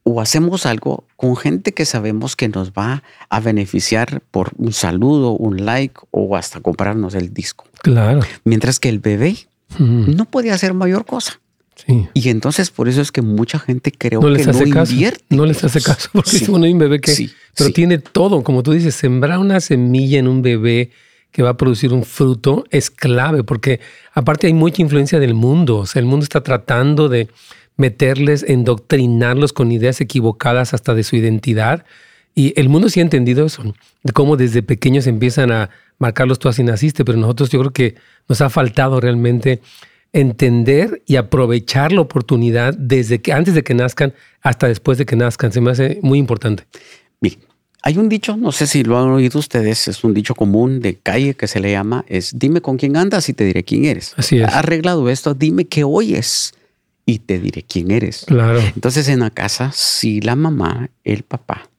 o 0.04 0.20
hacemos 0.22 0.66
algo 0.66 1.06
con 1.16 1.36
gente 1.36 1.74
que 1.74 1.86
sabemos 1.86 2.36
que 2.36 2.50
nos 2.50 2.72
va 2.72 3.04
a 3.30 3.40
beneficiar 3.40 4.22
por 4.32 4.52
un 4.58 4.74
saludo, 4.74 5.32
un 5.32 5.66
like 5.66 6.02
o 6.12 6.36
hasta 6.36 6.60
comprarnos 6.60 7.16
el 7.16 7.34
disco. 7.34 7.66
Claro. 7.82 8.22
Mientras 8.44 8.80
que 8.80 8.90
el 8.90 9.00
bebé 9.00 9.38
no 9.80 10.26
puede 10.26 10.52
hacer 10.52 10.74
mayor 10.74 11.06
cosa. 11.06 11.40
Sí. 11.76 12.08
Y 12.14 12.30
entonces 12.30 12.70
por 12.70 12.88
eso 12.88 13.02
es 13.02 13.12
que 13.12 13.22
mucha 13.22 13.58
gente 13.60 13.92
creo 13.92 14.22
no 14.22 14.30
les 14.30 14.44
que 14.44 14.52
hace 14.52 14.66
no 14.66 14.74
caso. 14.74 14.92
invierte. 14.92 15.24
No 15.30 15.46
les 15.46 15.64
hace 15.64 15.82
caso 15.82 16.10
porque 16.14 16.38
sí. 16.38 16.46
hay 16.46 16.74
un 16.74 16.80
bebé 16.80 17.00
que... 17.00 17.30
pero 17.58 17.72
tiene 17.72 17.98
todo, 17.98 18.44
como 18.44 18.62
tú 18.62 18.74
dices, 18.74 18.94
sembrar 18.94 19.40
una 19.40 19.60
semilla 19.60 20.20
en 20.20 20.28
un 20.28 20.42
bebé 20.42 20.92
que 21.32 21.42
va 21.42 21.50
a 21.50 21.58
producir 21.58 21.92
un 21.94 22.04
fruto 22.04 22.64
es 22.70 22.92
clave 22.92 23.44
porque 23.44 23.80
aparte 24.14 24.48
hay 24.48 24.54
mucha 24.54 24.82
influencia 24.82 25.20
del 25.20 25.34
mundo. 25.34 25.80
O 25.80 25.86
sea, 25.88 26.00
el 26.00 26.06
mundo 26.06 26.24
está 26.24 26.42
tratando 26.44 27.10
de 27.10 27.28
meterles, 27.78 28.44
endoctrinarlos 28.48 29.54
con 29.54 29.72
ideas 29.72 30.02
equivocadas 30.02 30.74
hasta 30.74 30.94
de 30.94 31.04
su 31.04 31.16
identidad. 31.16 31.86
Y 32.36 32.60
el 32.60 32.70
mundo 32.70 32.90
sí 32.90 33.00
ha 33.00 33.04
entendido 33.04 33.46
eso, 33.46 33.64
de 34.04 34.14
cómo 34.14 34.38
desde 34.38 34.64
pequeños 34.64 35.08
empiezan 35.08 35.52
a 35.52 35.70
marcarlos 36.00 36.40
tú 36.40 36.50
así 36.50 36.64
naciste, 36.64 37.06
pero 37.06 37.18
nosotros 37.18 37.50
yo 37.50 37.60
creo 37.60 37.72
que 37.72 37.96
nos 38.28 38.42
ha 38.42 38.50
faltado 38.50 39.00
realmente 39.00 39.62
entender 40.14 41.02
y 41.06 41.16
aprovechar 41.16 41.92
la 41.92 42.02
oportunidad 42.02 42.76
desde 42.78 43.22
que 43.22 43.34
antes 43.34 43.56
de 43.56 43.64
que 43.64 43.74
nazcan 43.74 44.14
hasta 44.42 44.68
después 44.68 44.98
de 44.98 45.06
que 45.06 45.16
nazcan. 45.16 45.52
Se 45.52 45.62
me 45.62 45.72
hace 45.72 46.00
muy 46.02 46.20
importante. 46.20 46.66
Bien, 47.20 47.36
hay 47.82 47.98
un 47.98 48.10
dicho, 48.10 48.38
no 48.38 48.52
sé 48.52 48.68
si 48.68 48.84
lo 48.84 49.00
han 49.00 49.10
oído 49.10 49.40
ustedes, 49.40 49.88
es 49.88 50.04
un 50.04 50.14
dicho 50.14 50.36
común 50.36 50.80
de 50.80 50.96
calle 50.96 51.34
que 51.34 51.48
se 51.48 51.60
le 51.60 51.72
llama, 51.72 52.06
es 52.08 52.32
dime 52.38 52.62
con 52.62 52.78
quién 52.78 52.96
andas 52.96 53.28
y 53.30 53.34
te 53.34 53.44
diré 53.44 53.64
quién 53.64 53.86
eres. 53.86 54.14
Así 54.16 54.40
es. 54.40 54.48
Arreglado 54.48 55.10
esto, 55.10 55.34
dime 55.34 55.66
qué 55.66 55.84
oyes 55.84 56.54
y 57.06 57.20
te 57.20 57.40
diré 57.40 57.64
quién 57.64 57.92
eres. 57.92 58.26
Claro. 58.28 58.60
Entonces 58.60 59.08
en 59.08 59.20
la 59.20 59.30
casa, 59.30 59.72
si 59.74 60.22
la 60.22 60.36
mamá, 60.36 60.90
el 61.04 61.24
papá, 61.24 61.70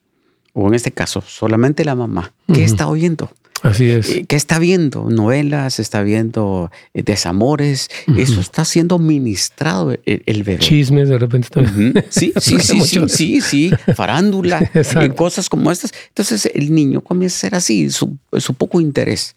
o 0.52 0.68
en 0.68 0.74
este 0.74 0.92
caso 0.92 1.22
solamente 1.26 1.84
la 1.84 1.94
mamá, 1.94 2.32
¿qué 2.52 2.64
está 2.64 2.88
oyendo? 2.88 3.30
Así 3.64 3.90
es. 3.90 4.10
Eh, 4.10 4.26
¿Qué 4.28 4.36
está 4.36 4.58
viendo? 4.58 5.08
Novelas, 5.08 5.80
está 5.80 6.02
viendo 6.02 6.70
eh, 6.92 7.02
desamores. 7.02 7.88
Eso 8.14 8.42
está 8.42 8.66
siendo 8.66 8.98
ministrado 8.98 9.96
el, 10.04 10.42
bebé. 10.42 10.58
Chismes 10.58 11.08
de 11.08 11.18
repente 11.18 11.48
también. 11.48 11.94
Sí, 12.10 12.32
sí, 12.38 12.58
sí, 12.60 12.80
sí, 12.82 13.08
sí, 13.08 13.40
sí, 13.40 13.70
farándula, 13.96 14.70
y 15.04 15.08
cosas 15.10 15.48
como 15.48 15.72
estas. 15.72 15.92
Entonces 16.08 16.50
el 16.54 16.74
niño 16.74 17.00
comienza 17.00 17.38
a 17.38 17.40
ser 17.40 17.54
así, 17.54 17.88
su, 17.90 18.18
su 18.36 18.52
poco 18.52 18.82
interés. 18.82 19.34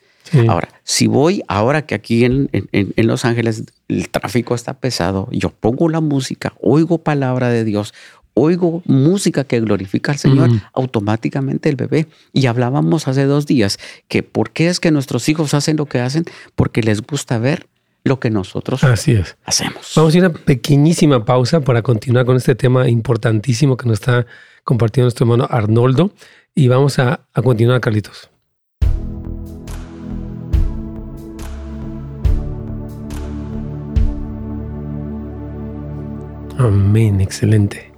Ahora, 0.48 0.70
si 0.84 1.08
voy, 1.08 1.44
ahora 1.48 1.86
que 1.86 1.96
aquí 1.96 2.26
en, 2.26 2.50
Los 2.96 3.26
Ángeles 3.26 3.64
el 3.88 4.10
tráfico 4.10 4.56
está 4.56 4.76
pesado, 4.76 5.28
yo 5.32 5.50
pongo 5.50 5.90
la 5.90 6.02
música, 6.02 6.54
oigo 6.62 6.98
palabra 7.00 7.50
de 7.50 7.64
Dios, 7.64 7.94
oigo 8.34 8.84
música 8.86 9.44
que 9.44 9.60
glorifica 9.60 10.12
al 10.12 10.18
Señor, 10.18 10.50
automáticamente 10.74 11.70
el 11.70 11.76
bebé. 11.76 12.08
Y 12.34 12.46
hablábamos 12.46 13.08
hace 13.08 13.26
dos 13.26 13.46
días 13.46 13.80
que 14.08 14.24
por 14.24 14.52
qué 14.52 14.68
es 14.68 14.80
que 14.80 14.92
nuestros 14.92 15.28
hijos 15.30 15.54
hacen 15.54 15.78
lo 15.78 15.86
que 15.86 16.00
hacen, 16.00 16.26
porque 16.56 16.84
les 16.84 17.02
gusta 17.02 17.40
ver 17.40 17.68
lo 18.04 18.20
que 18.20 18.30
nosotros 18.30 18.84
Así 18.84 19.12
es. 19.14 19.38
hacemos. 19.44 19.92
Vamos 19.96 20.14
a 20.14 20.18
ir 20.18 20.24
a 20.24 20.30
una 20.30 20.38
pequeñísima 20.38 21.26
pausa 21.26 21.62
para 21.62 21.82
continuar 21.82 22.26
con 22.26 22.38
este 22.38 22.56
tema 22.56 22.88
importantísimo 22.88 23.76
que 23.76 23.88
nos 23.88 23.96
está 23.96 24.26
compartiendo 24.64 25.06
nuestro 25.06 25.26
hermano 25.26 25.48
Arnoldo 25.50 26.12
y 26.56 26.68
vamos 26.68 27.00
a, 27.00 27.22
a 27.34 27.42
continuar, 27.42 27.82
Carlitos. 27.82 28.30
Amén, 36.58 37.22
excelente. 37.22 37.92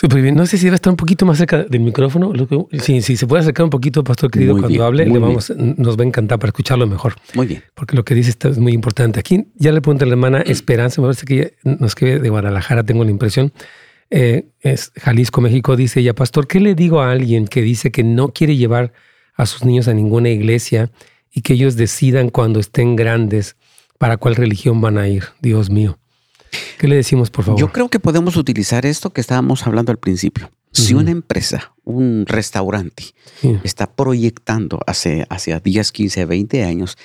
Súper 0.00 0.22
bien. 0.22 0.34
No 0.34 0.46
sé 0.46 0.56
si 0.56 0.64
debe 0.64 0.76
estar 0.76 0.90
un 0.90 0.96
poquito 0.96 1.26
más 1.26 1.36
cerca 1.36 1.64
del 1.64 1.80
micrófono. 1.80 2.32
Si, 2.72 3.02
se 3.02 3.26
puede 3.26 3.42
acercar 3.42 3.64
un 3.64 3.70
poquito, 3.70 4.02
pastor 4.02 4.30
querido, 4.30 4.56
cuando 4.58 4.82
hable, 4.82 5.04
le 5.04 5.18
vamos, 5.18 5.52
nos 5.54 5.98
va 5.98 6.04
a 6.04 6.06
encantar 6.06 6.38
para 6.38 6.48
escucharlo 6.48 6.86
mejor. 6.86 7.16
Muy 7.34 7.46
bien. 7.46 7.62
Porque 7.74 7.96
lo 7.96 8.02
que 8.02 8.14
dice 8.14 8.30
está, 8.30 8.48
es 8.48 8.56
muy 8.56 8.72
importante. 8.72 9.20
Aquí 9.20 9.48
ya 9.56 9.72
le 9.72 9.82
pregunto 9.82 10.06
a 10.06 10.08
la 10.08 10.14
hermana 10.14 10.40
Esperanza, 10.40 11.02
me 11.02 11.08
parece 11.08 11.26
que 11.26 11.56
nos 11.64 11.94
quede 11.94 12.18
de 12.18 12.30
Guadalajara, 12.30 12.82
tengo 12.82 13.04
la 13.04 13.10
impresión. 13.10 13.52
Eh, 14.08 14.46
es 14.60 14.90
Jalisco, 14.96 15.42
México, 15.42 15.76
dice 15.76 16.00
ella, 16.00 16.14
pastor, 16.14 16.46
¿qué 16.46 16.60
le 16.60 16.74
digo 16.74 17.02
a 17.02 17.10
alguien 17.10 17.46
que 17.46 17.60
dice 17.60 17.92
que 17.92 18.02
no 18.02 18.32
quiere 18.32 18.56
llevar 18.56 18.94
a 19.34 19.44
sus 19.44 19.66
niños 19.66 19.86
a 19.86 19.92
ninguna 19.92 20.30
iglesia 20.30 20.90
y 21.30 21.42
que 21.42 21.52
ellos 21.52 21.76
decidan 21.76 22.30
cuando 22.30 22.58
estén 22.58 22.96
grandes 22.96 23.56
para 23.98 24.16
cuál 24.16 24.34
religión 24.34 24.80
van 24.80 24.96
a 24.96 25.08
ir? 25.08 25.24
Dios 25.42 25.68
mío. 25.68 25.99
¿Qué 26.78 26.88
le 26.88 26.96
decimos, 26.96 27.30
por 27.30 27.44
favor? 27.44 27.60
Yo 27.60 27.72
creo 27.72 27.88
que 27.88 28.00
podemos 28.00 28.36
utilizar 28.36 28.86
esto 28.86 29.10
que 29.10 29.20
estábamos 29.20 29.66
hablando 29.66 29.92
al 29.92 29.98
principio. 29.98 30.50
Si 30.72 30.94
una 30.94 31.10
empresa, 31.10 31.74
un 31.84 32.26
restaurante, 32.26 33.04
está 33.64 33.92
proyectando 33.92 34.80
hace, 34.86 35.26
hacia 35.28 35.58
10, 35.58 35.90
15, 35.90 36.24
20 36.26 36.62
años, 36.62 36.96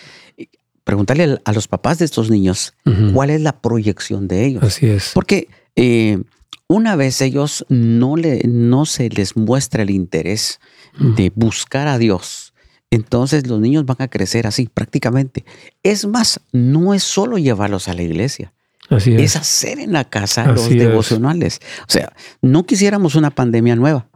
preguntarle 0.84 1.40
a 1.44 1.52
los 1.52 1.68
papás 1.68 1.98
de 1.98 2.06
estos 2.06 2.30
niños 2.30 2.74
cuál 3.14 3.32
es 3.32 3.42
la 3.42 3.60
proyección 3.62 4.28
de 4.28 4.46
ellos. 4.46 4.64
Así 4.64 4.86
es. 4.86 5.12
Porque 5.16 5.48
eh, 5.76 6.22
una 6.68 6.96
vez 6.96 7.22
ellos 7.22 7.66
no, 7.70 8.18
le, 8.18 8.44
no 8.48 8.86
se 8.86 9.10
les 9.10 9.36
muestra 9.36 9.82
el 9.82 9.90
interés 9.90 10.60
de 11.00 11.32
buscar 11.36 11.88
a 11.88 11.98
Dios, 11.98 12.54
entonces 12.92 13.48
los 13.48 13.60
niños 13.60 13.86
van 13.86 13.98
a 14.00 14.08
crecer 14.08 14.48
así 14.48 14.70
prácticamente. 14.72 15.44
Es 15.84 16.06
más, 16.08 16.40
no 16.52 16.94
es 16.94 17.04
solo 17.04 17.38
llevarlos 17.38 17.88
a 17.88 17.94
la 17.94 18.04
iglesia 18.04 18.54
es. 18.90 19.36
hacer 19.36 19.80
en 19.80 19.94
la 19.94 20.04
casa 20.06 20.46
los 20.48 20.70
devocionales. 20.70 21.60
O 21.82 21.92
sea, 21.92 22.14
no 22.42 22.66
quisiéramos 22.66 23.16
una 23.16 23.32
pandemia 23.32 23.76
nueva, 23.76 24.08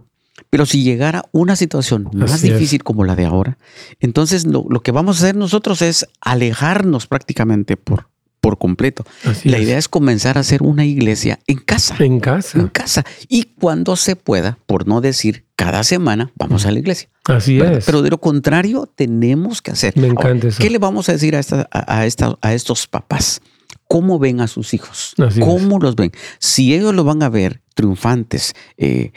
pero 0.50 0.66
si 0.66 0.84
llegara 0.84 1.26
una 1.32 1.56
situación 1.56 2.10
más 2.14 2.42
difícil 2.42 2.84
como 2.84 3.04
la 3.06 3.16
de 3.16 3.26
ahora, 3.26 3.58
entonces 4.00 4.46
lo, 4.46 4.66
que 4.82 4.92
vamos 4.92 5.18
a 5.18 5.26
hacer 5.26 5.36
nosotros 5.36 5.82
es 5.82 6.08
alejarnos 6.22 7.08
prácticamente 7.08 7.78
por, 7.78 8.08
por 8.42 8.58
completo. 8.58 9.06
la 9.44 9.60
idea 9.60 9.78
es 9.78 9.88
comenzar 9.88 10.38
a 10.38 10.42
hacer 10.42 10.64
una 10.64 10.86
iglesia 10.86 11.40
en 11.48 11.58
casa. 11.58 11.96
En 12.00 12.20
casa. 12.20 12.60
En 12.60 12.68
casa. 12.68 13.04
Y 13.28 13.44
cuando 13.60 13.96
se 13.96 14.16
pueda, 14.16 14.58
por 14.66 14.88
no 14.88 15.02
decir 15.02 15.46
cada 15.56 15.84
semana, 15.84 16.32
vamos 16.36 16.66
a 16.66 16.72
la 16.72 16.80
iglesia. 16.80 17.10
Así 17.26 17.60
es. 17.60 17.86
Pero 17.86 18.02
de 18.02 18.10
lo 18.10 18.20
contrario, 18.20 18.92
tenemos 18.96 19.62
que 19.62 19.72
hacer. 19.72 19.96
Me 19.98 20.08
encanta 20.08 20.48
eso. 20.48 20.62
¿Qué 20.62 20.70
le 20.70 20.78
vamos 20.78 21.10
a 21.10 21.12
decir 21.12 21.36
a, 21.36 21.42
a, 21.72 22.02
a 22.42 22.54
estos 22.54 22.88
papás? 22.88 23.42
Cómo 23.90 24.20
ven 24.20 24.40
a 24.40 24.48
sus 24.48 24.74
hijos, 24.74 25.16
cómo 25.40 25.80
los 25.80 25.96
ven. 25.96 26.12
Si 26.38 26.74
ellos 26.74 26.94
lo 26.94 27.04
van 27.04 27.24
a 27.24 27.30
ver 27.30 27.62
triunfantes, 27.74 28.54
eh, 28.78 29.12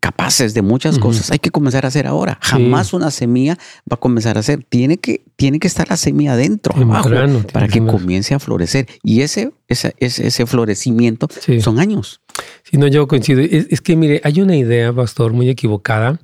capaces 0.00 0.54
de 0.54 0.62
muchas 0.62 0.98
cosas, 0.98 1.30
hay 1.30 1.38
que 1.38 1.50
comenzar 1.50 1.84
a 1.84 1.88
hacer 1.88 2.06
ahora. 2.06 2.38
Jamás 2.40 2.94
una 2.94 3.10
semilla 3.10 3.58
va 3.80 3.96
a 3.96 3.96
comenzar 3.96 4.38
a 4.38 4.40
hacer. 4.40 4.64
Tiene 4.66 4.96
que, 4.96 5.26
tiene 5.36 5.58
que 5.58 5.66
estar 5.66 5.90
la 5.90 5.98
semilla 5.98 6.32
adentro, 6.32 6.74
abajo, 6.74 7.10
para 7.52 7.68
que 7.68 7.84
comience 7.84 8.32
a 8.34 8.38
florecer. 8.38 8.86
Y 9.02 9.20
ese, 9.20 9.52
ese, 9.68 9.94
ese, 9.98 10.46
florecimiento 10.46 11.28
son 11.60 11.78
años. 11.78 12.22
Si 12.62 12.78
no, 12.78 12.86
yo 12.86 13.06
coincido. 13.06 13.42
Es, 13.42 13.66
es, 13.68 13.82
que, 13.82 13.94
mire, 13.94 14.22
hay 14.24 14.40
una 14.40 14.56
idea, 14.56 14.90
pastor, 14.90 15.34
muy 15.34 15.50
equivocada 15.50 16.18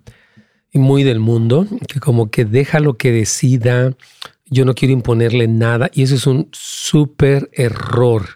y 0.72 0.78
muy 0.78 1.02
del 1.02 1.20
mundo, 1.20 1.66
que 1.86 2.00
como 2.00 2.30
que 2.30 2.46
deja 2.46 2.80
lo 2.80 2.96
que 2.96 3.12
decida 3.12 3.94
yo 4.50 4.64
no 4.64 4.74
quiero 4.74 4.92
imponerle 4.92 5.48
nada 5.48 5.90
y 5.94 6.02
eso 6.02 6.16
es 6.16 6.26
un 6.26 6.48
súper 6.52 7.48
error. 7.52 8.26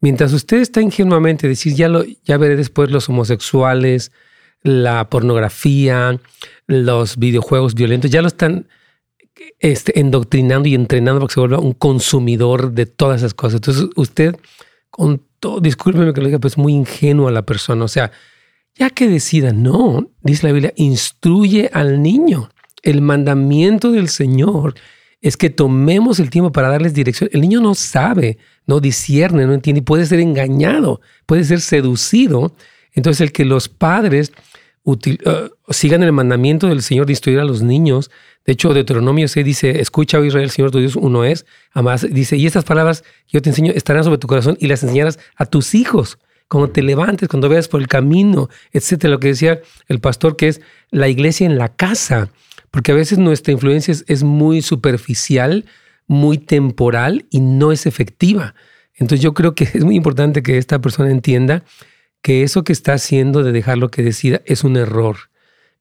Mientras 0.00 0.32
usted 0.32 0.58
está 0.58 0.80
ingenuamente 0.80 1.48
decir, 1.48 1.74
ya, 1.74 1.88
lo, 1.88 2.04
ya 2.24 2.38
veré 2.38 2.56
después 2.56 2.90
los 2.90 3.08
homosexuales, 3.08 4.12
la 4.62 5.10
pornografía, 5.10 6.20
los 6.66 7.16
videojuegos 7.16 7.74
violentos, 7.74 8.10
ya 8.10 8.22
lo 8.22 8.28
están 8.28 8.68
este, 9.58 9.98
endoctrinando 9.98 10.68
y 10.68 10.74
entrenando 10.74 11.20
para 11.20 11.28
que 11.28 11.34
se 11.34 11.40
vuelva 11.40 11.58
un 11.58 11.72
consumidor 11.72 12.72
de 12.72 12.86
todas 12.86 13.20
esas 13.20 13.34
cosas. 13.34 13.56
Entonces 13.56 13.88
usted, 13.96 14.36
con 14.90 15.22
todo, 15.40 15.60
discúlpeme 15.60 16.12
que 16.12 16.20
lo 16.20 16.26
diga, 16.26 16.38
pero 16.38 16.48
es 16.48 16.58
muy 16.58 16.72
ingenuo 16.72 17.28
a 17.28 17.32
la 17.32 17.42
persona. 17.42 17.84
O 17.84 17.88
sea, 17.88 18.12
ya 18.74 18.90
que 18.90 19.08
decida, 19.08 19.52
no, 19.52 20.10
dice 20.20 20.46
la 20.46 20.52
Biblia, 20.52 20.72
instruye 20.76 21.70
al 21.72 22.02
niño. 22.02 22.50
El 22.82 23.02
mandamiento 23.02 23.90
del 23.90 24.08
Señor 24.08 24.74
es 25.20 25.36
que 25.36 25.50
tomemos 25.50 26.20
el 26.20 26.30
tiempo 26.30 26.52
para 26.52 26.68
darles 26.68 26.94
dirección. 26.94 27.30
El 27.32 27.40
niño 27.40 27.60
no 27.60 27.74
sabe, 27.74 28.38
no 28.66 28.80
discierne, 28.80 29.46
no 29.46 29.54
entiende, 29.54 29.82
puede 29.82 30.06
ser 30.06 30.20
engañado, 30.20 31.00
puede 31.24 31.44
ser 31.44 31.60
seducido. 31.60 32.54
Entonces 32.92 33.20
el 33.22 33.32
que 33.32 33.44
los 33.44 33.68
padres 33.68 34.32
uh, 34.84 34.96
sigan 35.70 36.02
el 36.02 36.12
mandamiento 36.12 36.68
del 36.68 36.82
Señor 36.82 37.06
de 37.06 37.12
instruir 37.12 37.40
a 37.40 37.44
los 37.44 37.62
niños. 37.62 38.10
De 38.44 38.52
hecho, 38.52 38.72
Deuteronomio 38.72 39.26
se 39.28 39.42
dice, 39.42 39.80
escucha, 39.80 40.18
oh 40.18 40.24
Israel, 40.24 40.44
el 40.44 40.50
Señor 40.50 40.70
tu 40.70 40.78
Dios 40.78 40.96
uno 40.96 41.24
es. 41.24 41.46
Además, 41.72 42.06
dice, 42.10 42.36
y 42.36 42.46
estas 42.46 42.64
palabras 42.64 43.02
que 43.02 43.38
yo 43.38 43.42
te 43.42 43.50
enseño 43.50 43.72
estarán 43.74 44.04
sobre 44.04 44.18
tu 44.18 44.28
corazón 44.28 44.56
y 44.60 44.68
las 44.68 44.82
enseñarás 44.82 45.18
a 45.34 45.46
tus 45.46 45.74
hijos 45.74 46.18
cuando 46.48 46.70
te 46.70 46.82
levantes, 46.82 47.28
cuando 47.28 47.48
veas 47.48 47.68
por 47.68 47.80
el 47.80 47.88
camino, 47.88 48.48
etcétera. 48.72 49.12
Lo 49.12 49.20
que 49.20 49.28
decía 49.28 49.60
el 49.88 50.00
pastor, 50.00 50.36
que 50.36 50.48
es 50.48 50.60
la 50.90 51.08
iglesia 51.08 51.46
en 51.46 51.58
la 51.58 51.68
casa, 51.70 52.30
porque 52.76 52.92
a 52.92 52.94
veces 52.94 53.16
nuestra 53.16 53.54
influencia 53.54 53.94
es, 54.06 54.22
muy 54.22 54.60
superficial, 54.60 55.64
muy 56.06 56.36
temporal 56.36 57.24
y 57.30 57.40
no 57.40 57.72
es 57.72 57.86
efectiva. 57.86 58.54
Entonces 58.96 59.22
yo 59.22 59.32
creo 59.32 59.54
que 59.54 59.64
es 59.72 59.82
muy 59.82 59.96
importante 59.96 60.42
que 60.42 60.58
esta 60.58 60.78
persona 60.78 61.10
entienda 61.10 61.64
que 62.20 62.42
eso 62.42 62.64
que 62.64 62.74
está 62.74 62.92
haciendo 62.92 63.42
de 63.42 63.52
dejar 63.52 63.78
lo 63.78 63.90
que 63.90 64.02
decida 64.02 64.42
es 64.44 64.62
un 64.62 64.76
error, 64.76 65.16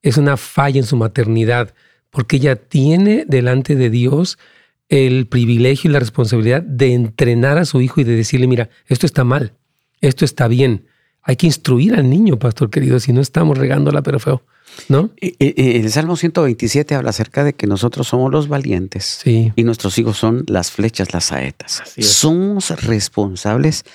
es 0.04 0.16
una 0.16 0.38
falla 0.38 0.80
en 0.80 0.86
su 0.86 0.96
maternidad, 0.96 1.74
porque 2.12 2.38
ella 2.38 2.56
tiene 2.56 3.26
delante 3.28 3.76
de 3.76 3.90
Dios 3.90 4.40
el 4.88 5.28
privilegio 5.28 5.90
y 5.90 5.92
la 5.92 6.00
responsabilidad 6.00 6.62
de 6.62 6.94
entrenar 6.94 7.58
a 7.58 7.66
su 7.66 7.82
hijo 7.82 8.00
y 8.00 8.06
de 8.06 8.16
decirle, 8.16 8.48
mira, 8.48 8.70
esto 8.88 9.06
está 9.06 9.26
mal, 9.26 9.52
esto 10.00 10.24
está 10.24 10.48
bien. 10.48 10.86
Hay 11.26 11.36
que 11.36 11.48
instruir 11.48 11.96
al 11.96 12.10
niño, 12.10 12.38
pastor 12.38 12.70
querido, 12.70 13.00
si 13.00 13.12
no 13.12 13.20
estamos 13.20 13.58
regándola, 13.58 14.04
pero 14.04 14.20
feo. 14.20 14.44
¿No? 14.90 15.10
El 15.20 15.90
Salmo 15.90 16.18
127 16.18 16.96
habla 16.96 17.10
acerca 17.10 17.44
de 17.44 17.54
que 17.54 17.66
nosotros 17.66 18.08
somos 18.08 18.32
los 18.32 18.48
valientes 18.48 19.22
y 19.26 19.64
nuestros 19.64 19.98
hijos 19.98 20.18
son 20.18 20.44
las 20.48 20.72
flechas, 20.72 21.14
las 21.14 21.26
saetas. 21.26 21.82
Somos 22.00 22.70
responsables 22.84 23.86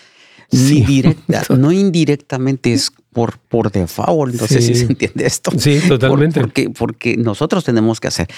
ni 0.51 0.81
directa, 0.81 1.45
no 1.57 1.71
indirectamente 1.71 2.73
es 2.73 2.91
por, 3.13 3.39
por 3.39 3.71
default. 3.71 4.41
No 4.41 4.47
sé 4.47 4.61
si 4.61 4.75
se 4.75 4.87
entiende 4.87 5.27
esto. 5.27 5.53
Sí, 5.57 5.81
totalmente. 5.87 6.41
porque, 6.41 6.71
porque 6.71 7.17
nosotros 7.17 7.63
tenemos 7.63 8.01
que 8.01 8.09
hacer 8.09 8.29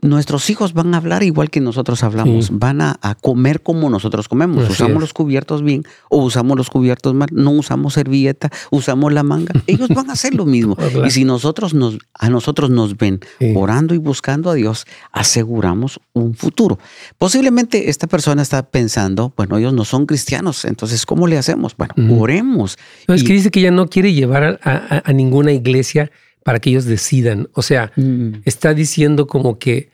nuestros 0.00 0.48
hijos 0.50 0.74
van 0.74 0.94
a 0.94 0.98
hablar 0.98 1.22
igual 1.22 1.50
que 1.50 1.60
nosotros 1.60 2.02
hablamos, 2.02 2.50
van 2.58 2.80
a, 2.80 2.98
comer 3.20 3.62
como 3.62 3.90
nosotros 3.90 4.28
comemos. 4.28 4.68
usamos 4.68 5.00
los 5.00 5.12
cubiertos 5.12 5.62
bien 5.62 5.84
o 6.08 6.22
usamos 6.22 6.56
los 6.56 6.70
cubiertos 6.70 7.14
mal, 7.14 7.28
no 7.32 7.50
usamos 7.50 7.94
servilleta, 7.94 8.50
usamos 8.70 9.12
la 9.12 9.22
manga. 9.22 9.54
Ellos 9.66 9.88
van 9.88 10.10
a 10.10 10.12
hacer 10.12 10.34
lo 10.34 10.44
mismo. 10.46 10.76
Y 11.04 11.10
si 11.10 11.24
nosotros 11.24 11.74
nos, 11.74 11.98
a 12.14 12.30
nosotros 12.30 12.70
nos 12.70 12.96
ven 12.96 13.20
orando 13.54 13.94
y 13.94 13.98
buscando 13.98 14.50
a 14.50 14.54
Dios, 14.54 14.86
aseguramos 15.12 16.00
un 16.12 16.34
futuro. 16.34 16.78
Posiblemente 17.16 17.90
esta 17.90 18.06
persona 18.06 18.42
está 18.42 18.62
pensando, 18.70 19.32
bueno, 19.36 19.58
ellos 19.58 19.72
no 19.72 19.84
son 19.84 20.06
cristianos, 20.06 20.64
entonces 20.64 21.06
¿cómo 21.06 21.26
le 21.26 21.38
hacemos? 21.38 21.76
Bueno, 21.76 21.94
oremos. 22.20 22.78
es 23.08 23.24
que 23.24 23.32
dice 23.32 23.50
que 23.50 23.60
ella 23.60 23.70
no 23.70 23.88
quiere 23.88 24.12
llevar 24.12 24.60
a 24.62 25.12
ninguna 25.12 25.52
iglesia 25.52 26.10
para 26.42 26.60
que 26.60 26.70
ellos 26.70 26.84
decidan. 26.84 27.48
O 27.52 27.62
sea, 27.62 27.92
mm. 27.96 28.42
está 28.44 28.74
diciendo 28.74 29.26
como 29.26 29.58
que 29.58 29.90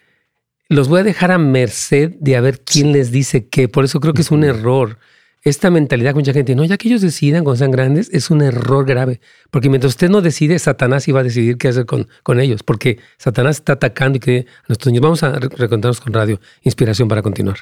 los 0.68 0.88
voy 0.88 1.00
a 1.00 1.04
dejar 1.04 1.30
a 1.30 1.38
merced 1.38 2.12
de 2.20 2.36
a 2.36 2.40
ver 2.40 2.60
quién 2.60 2.92
les 2.92 3.10
dice 3.10 3.46
qué. 3.48 3.68
Por 3.68 3.84
eso 3.84 4.00
creo 4.00 4.14
que 4.14 4.22
es 4.22 4.30
un 4.30 4.44
error. 4.44 4.98
Esta 5.42 5.70
mentalidad 5.70 6.12
que 6.12 6.20
mucha 6.20 6.32
gente, 6.32 6.54
no, 6.54 6.64
ya 6.64 6.78
que 6.78 6.88
ellos 6.88 7.02
decidan 7.02 7.44
cuando 7.44 7.58
sean 7.58 7.70
grandes, 7.70 8.08
es 8.12 8.30
un 8.30 8.40
error 8.40 8.86
grave. 8.86 9.20
Porque 9.50 9.68
mientras 9.68 9.92
usted 9.92 10.08
no 10.08 10.22
decide, 10.22 10.58
Satanás 10.58 11.06
iba 11.06 11.20
a 11.20 11.22
decidir 11.22 11.58
qué 11.58 11.68
hacer 11.68 11.84
con, 11.84 12.08
con 12.22 12.40
ellos. 12.40 12.62
Porque 12.62 12.98
Satanás 13.18 13.56
está 13.56 13.74
atacando 13.74 14.16
y 14.16 14.20
que 14.20 14.46
a 14.62 14.64
nuestros 14.68 14.90
niños. 14.90 15.02
Vamos 15.02 15.22
a 15.22 15.38
recontarnos 15.38 16.00
con 16.00 16.14
radio. 16.14 16.40
Inspiración 16.62 17.08
para 17.08 17.20
continuar. 17.20 17.58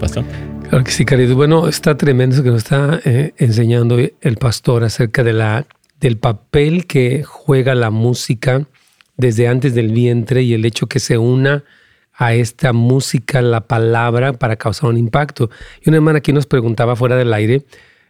Pastor. 0.00 0.51
Sí, 0.86 1.04
querido. 1.04 1.36
Bueno, 1.36 1.68
está 1.68 1.98
tremendo 1.98 2.42
que 2.42 2.48
nos 2.48 2.62
está 2.62 2.98
eh, 3.04 3.34
enseñando 3.36 3.98
el 3.98 4.36
pastor 4.38 4.84
acerca 4.84 5.22
de 5.22 5.34
la, 5.34 5.66
del 6.00 6.16
papel 6.16 6.86
que 6.86 7.22
juega 7.24 7.74
la 7.74 7.90
música 7.90 8.66
desde 9.18 9.48
antes 9.48 9.74
del 9.74 9.92
vientre 9.92 10.42
y 10.42 10.54
el 10.54 10.64
hecho 10.64 10.86
que 10.86 10.98
se 10.98 11.18
una 11.18 11.62
a 12.14 12.32
esta 12.32 12.72
música, 12.72 13.42
la 13.42 13.66
palabra, 13.66 14.32
para 14.32 14.56
causar 14.56 14.88
un 14.88 14.96
impacto. 14.96 15.50
Y 15.84 15.90
una 15.90 15.98
hermana 15.98 16.18
aquí 16.18 16.32
nos 16.32 16.46
preguntaba 16.46 16.96
fuera 16.96 17.16
del 17.16 17.34
aire, 17.34 17.66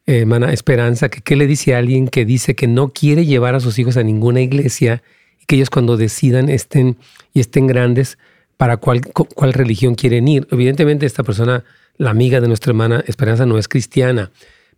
eh, 0.07 0.21
hermana 0.21 0.53
Esperanza, 0.53 1.09
que 1.09 1.21
qué 1.21 1.35
le 1.35 1.49
dice 1.49 1.75
a 1.75 1.79
alguien 1.79 2.07
que 2.07 2.25
dice 2.25 2.55
que 2.55 2.69
no 2.69 2.93
quiere 2.93 3.27
llevar 3.27 3.57
a 3.57 3.61
sus 3.61 3.77
hijos 3.81 3.97
a 3.97 4.05
ninguna 4.05 4.41
iglesia 4.41 5.03
y 5.41 5.47
que 5.47 5.57
ellos 5.57 5.69
cuando 5.69 5.97
decidan 5.97 6.49
estén 6.49 6.97
y 7.35 7.41
estén 7.41 7.67
grandes, 7.67 8.19
para 8.57 8.77
cuál, 8.77 9.01
cuál 9.01 9.53
religión 9.53 9.97
quieren 9.97 10.29
ir. 10.29 10.47
Evidentemente 10.53 11.07
esta 11.07 11.25
persona 11.25 11.65
la 11.97 12.11
amiga 12.11 12.41
de 12.41 12.49
nuestra 12.49 12.71
hermana 12.71 13.05
Esperanza 13.07 13.47
no 13.47 13.59
es 13.59 13.69
cristiana. 13.69 14.31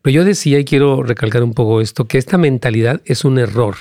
Pero 0.03 0.17
yo 0.17 0.25
decía, 0.25 0.59
y 0.59 0.65
quiero 0.65 1.03
recalcar 1.03 1.43
un 1.43 1.55
poco 1.55 1.81
esto, 1.81 2.05
que 2.07 2.19
esta 2.19 2.37
mentalidad 2.37 3.01
es 3.05 3.25
un 3.25 3.39
error. 3.39 3.77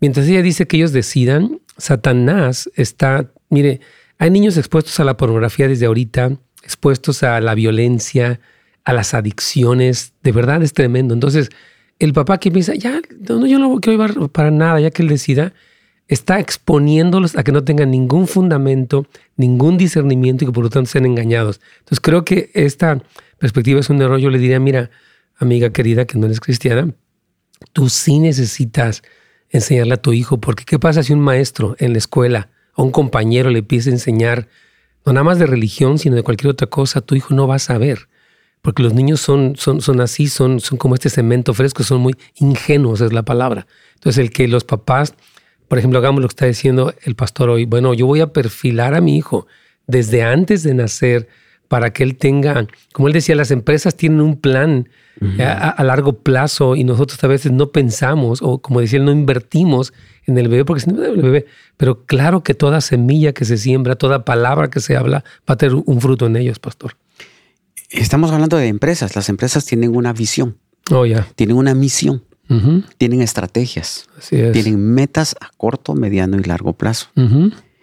Mientras 0.00 0.26
ella 0.26 0.42
dice 0.42 0.66
que 0.66 0.76
ellos 0.76 0.92
decidan, 0.92 1.60
Satanás 1.78 2.70
está, 2.74 3.30
mire, 3.48 3.80
hay 4.18 4.30
niños 4.30 4.56
expuestos 4.56 4.98
a 4.98 5.04
la 5.04 5.16
pornografía 5.16 5.68
desde 5.68 5.86
ahorita, 5.86 6.36
expuestos 6.62 7.22
a 7.22 7.40
la 7.40 7.54
violencia, 7.54 8.40
a 8.84 8.92
las 8.92 9.14
adicciones, 9.14 10.14
de 10.22 10.32
verdad 10.32 10.62
es 10.62 10.72
tremendo. 10.72 11.14
Entonces, 11.14 11.50
el 11.98 12.12
papá 12.12 12.38
que 12.38 12.50
piensa, 12.50 12.74
ya, 12.74 13.00
no, 13.28 13.46
yo 13.46 13.58
no 13.58 13.80
quiero 13.80 13.98
llevar 13.98 14.30
para 14.30 14.50
nada, 14.50 14.80
ya 14.80 14.90
que 14.90 15.02
él 15.02 15.08
decida, 15.08 15.54
está 16.08 16.38
exponiéndolos 16.38 17.36
a 17.36 17.42
que 17.42 17.52
no 17.52 17.64
tengan 17.64 17.90
ningún 17.90 18.26
fundamento, 18.28 19.06
ningún 19.36 19.76
discernimiento 19.76 20.44
y 20.44 20.48
que 20.48 20.52
por 20.52 20.64
lo 20.64 20.70
tanto 20.70 20.90
sean 20.90 21.06
engañados. 21.06 21.60
Entonces 21.78 22.00
creo 22.00 22.24
que 22.24 22.50
esta 22.54 23.02
perspectiva 23.38 23.80
es 23.80 23.90
un 23.90 24.00
error. 24.00 24.18
Yo 24.18 24.30
le 24.30 24.38
diría, 24.38 24.60
mira, 24.60 24.90
amiga 25.36 25.70
querida, 25.70 26.06
que 26.06 26.18
no 26.18 26.26
eres 26.26 26.40
cristiana, 26.40 26.94
tú 27.72 27.88
sí 27.88 28.18
necesitas 28.18 29.02
enseñarle 29.50 29.94
a 29.94 30.02
tu 30.02 30.12
hijo, 30.12 30.38
porque 30.38 30.64
¿qué 30.64 30.78
pasa 30.78 31.02
si 31.02 31.12
un 31.12 31.20
maestro 31.20 31.76
en 31.78 31.92
la 31.92 31.98
escuela 31.98 32.50
a 32.74 32.82
un 32.82 32.90
compañero 32.90 33.50
le 33.50 33.60
empieza 33.60 33.90
a 33.90 33.92
enseñar, 33.92 34.48
no 35.04 35.12
nada 35.12 35.24
más 35.24 35.38
de 35.38 35.46
religión, 35.46 35.98
sino 35.98 36.16
de 36.16 36.22
cualquier 36.22 36.50
otra 36.50 36.66
cosa, 36.66 37.00
tu 37.00 37.14
hijo 37.14 37.34
no 37.34 37.46
va 37.46 37.56
a 37.56 37.60
saber? 37.60 38.08
Porque 38.62 38.82
los 38.82 38.94
niños 38.94 39.20
son, 39.20 39.54
son, 39.56 39.80
son 39.80 40.00
así, 40.00 40.26
son, 40.26 40.60
son 40.60 40.78
como 40.78 40.94
este 40.94 41.10
cemento 41.10 41.54
fresco, 41.54 41.84
son 41.84 42.00
muy 42.00 42.14
ingenuos, 42.36 43.00
es 43.00 43.12
la 43.12 43.24
palabra. 43.24 43.66
Entonces 43.94 44.24
el 44.24 44.30
que 44.30 44.48
los 44.48 44.64
papás 44.64 45.14
por 45.68 45.78
ejemplo, 45.78 45.98
hagamos 45.98 46.22
lo 46.22 46.28
que 46.28 46.32
está 46.32 46.46
diciendo 46.46 46.94
el 47.02 47.14
pastor 47.14 47.50
hoy. 47.50 47.64
Bueno, 47.64 47.94
yo 47.94 48.06
voy 48.06 48.20
a 48.20 48.32
perfilar 48.32 48.94
a 48.94 49.00
mi 49.00 49.16
hijo 49.16 49.46
desde 49.86 50.22
antes 50.22 50.62
de 50.62 50.74
nacer 50.74 51.28
para 51.68 51.92
que 51.92 52.02
él 52.02 52.16
tenga, 52.16 52.66
como 52.92 53.08
él 53.08 53.14
decía, 53.14 53.34
las 53.34 53.50
empresas 53.50 53.96
tienen 53.96 54.20
un 54.20 54.36
plan 54.36 54.88
a, 55.40 55.82
largo 55.82 56.12
plazo 56.12 56.76
y 56.76 56.84
nosotros 56.84 57.22
a 57.24 57.26
veces 57.26 57.50
no 57.50 57.70
pensamos 57.70 58.40
o 58.42 58.58
como 58.58 58.80
decía 58.80 58.98
él, 58.98 59.04
no 59.04 59.12
invertimos 59.12 59.92
en 60.26 60.36
el 60.38 60.48
bebé 60.48 60.64
porque 60.64 60.82
si 60.82 60.90
no 60.90 61.02
el 61.02 61.22
bebé, 61.22 61.46
pero 61.76 62.04
claro 62.04 62.42
que 62.42 62.54
toda 62.54 62.80
semilla 62.80 63.32
que 63.32 63.44
se 63.44 63.56
siembra, 63.56 63.96
toda 63.96 64.24
palabra 64.24 64.68
que 64.68 64.80
se 64.80 64.96
habla 64.96 65.24
va 65.48 65.54
a 65.54 65.56
tener 65.56 65.74
un 65.84 66.00
fruto 66.00 66.26
en 66.26 66.36
ellos, 66.36 66.58
pastor. 66.58 66.96
Estamos 67.90 68.30
hablando 68.30 68.56
de 68.56 68.66
empresas, 68.66 69.16
las 69.16 69.28
empresas 69.28 69.64
tienen 69.64 69.96
una 69.96 70.12
visión, 70.12 70.58
oh, 70.90 71.06
ya. 71.06 71.26
tienen 71.34 71.56
una 71.56 71.74
misión 71.74 72.22
tienen 72.98 73.22
estrategias, 73.22 74.08
tienen 74.28 74.94
metas 74.94 75.34
a 75.40 75.50
corto, 75.56 75.94
mediano 75.94 76.38
y 76.38 76.42
largo 76.42 76.72
plazo. 76.72 77.08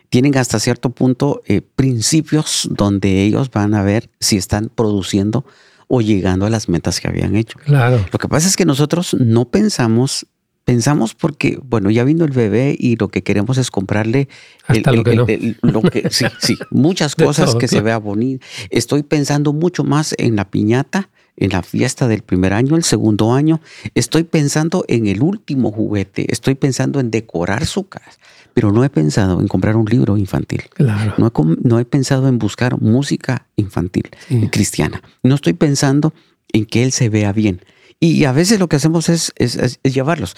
Tienen 0.10 0.38
hasta 0.38 0.60
cierto 0.60 0.92
punto 0.92 1.42
eh, 1.48 1.62
principios 1.62 2.70
donde 2.70 3.24
ellos 3.24 3.50
van 3.50 3.74
a 3.74 3.82
ver 3.82 4.12
si 4.20 4.38
están 4.38 4.70
produciendo 4.74 5.44
o 5.88 6.02
llegando 6.02 6.46
a 6.46 6.52
las 6.52 6.70
metas 6.70 7.00
que 7.00 7.08
habían 7.08 7.36
hecho. 7.36 7.58
Claro. 7.66 8.06
Lo 8.12 8.20
que 8.20 8.28
pasa 8.28 8.48
es 8.48 8.56
que 8.56 8.64
nosotros 8.66 9.16
no 9.20 9.46
pensamos 9.46 10.28
pensamos 10.66 11.14
porque, 11.14 11.60
bueno, 11.64 11.92
ya 11.92 12.04
vino 12.04 12.26
el 12.26 12.32
bebé 12.32 12.76
y 12.78 12.96
lo 12.96 13.10
que 13.10 13.24
queremos 13.24 13.58
es 13.58 13.70
comprarle 13.70 14.30
lo 14.68 15.04
que 15.04 15.16
no. 15.62 15.82
sí, 16.10 16.26
sí, 16.40 16.58
muchas 16.72 17.16
cosas 17.16 17.56
que 17.56 17.68
se 17.68 17.82
vea 17.82 17.98
bonito. 17.98 18.46
Estoy 18.70 19.04
pensando 19.04 19.54
mucho 19.54 19.84
más 19.84 20.16
en 20.18 20.36
la 20.36 20.50
piñata 20.50 21.10
en 21.38 21.52
la 21.52 21.64
fiesta 21.64 22.08
del 22.08 22.22
primer 22.22 22.54
año, 22.54 22.76
el 22.76 22.84
segundo 22.84 23.34
año, 23.34 23.60
estoy 23.96 24.24
pensando 24.24 24.86
en 24.88 25.08
el 25.08 25.22
último 25.22 25.72
juguete, 25.72 26.32
estoy 26.32 26.56
pensando 26.56 27.00
en 27.00 27.12
decorar 27.12 27.66
su 27.66 27.88
casa, 27.88 28.12
pero 28.54 28.72
no 28.72 28.84
he 28.84 28.90
pensado 28.90 29.42
en 29.42 29.48
comprar 29.48 29.76
un 29.76 29.86
libro 29.86 30.18
infantil. 30.18 30.64
Claro. 30.74 31.16
No, 31.18 31.28
he, 31.28 31.68
no 31.68 31.80
he 31.80 31.86
pensado 31.86 32.28
en 32.28 32.38
buscar 32.38 32.80
música 32.80 33.48
infantil 33.56 34.10
cristiana. 34.52 35.02
No 35.24 35.36
estoy 35.36 35.54
pensando 35.54 36.14
en 36.52 36.66
que 36.66 36.84
él 36.84 36.92
se 36.92 37.10
vea 37.10 37.34
bien. 37.34 37.62
Y 38.00 38.26
a 38.26 38.32
veces 38.32 38.60
lo 38.60 38.68
que 38.68 38.76
hacemos 38.76 39.10
es, 39.10 39.34
es, 39.38 39.80
llevarlos. 39.82 40.36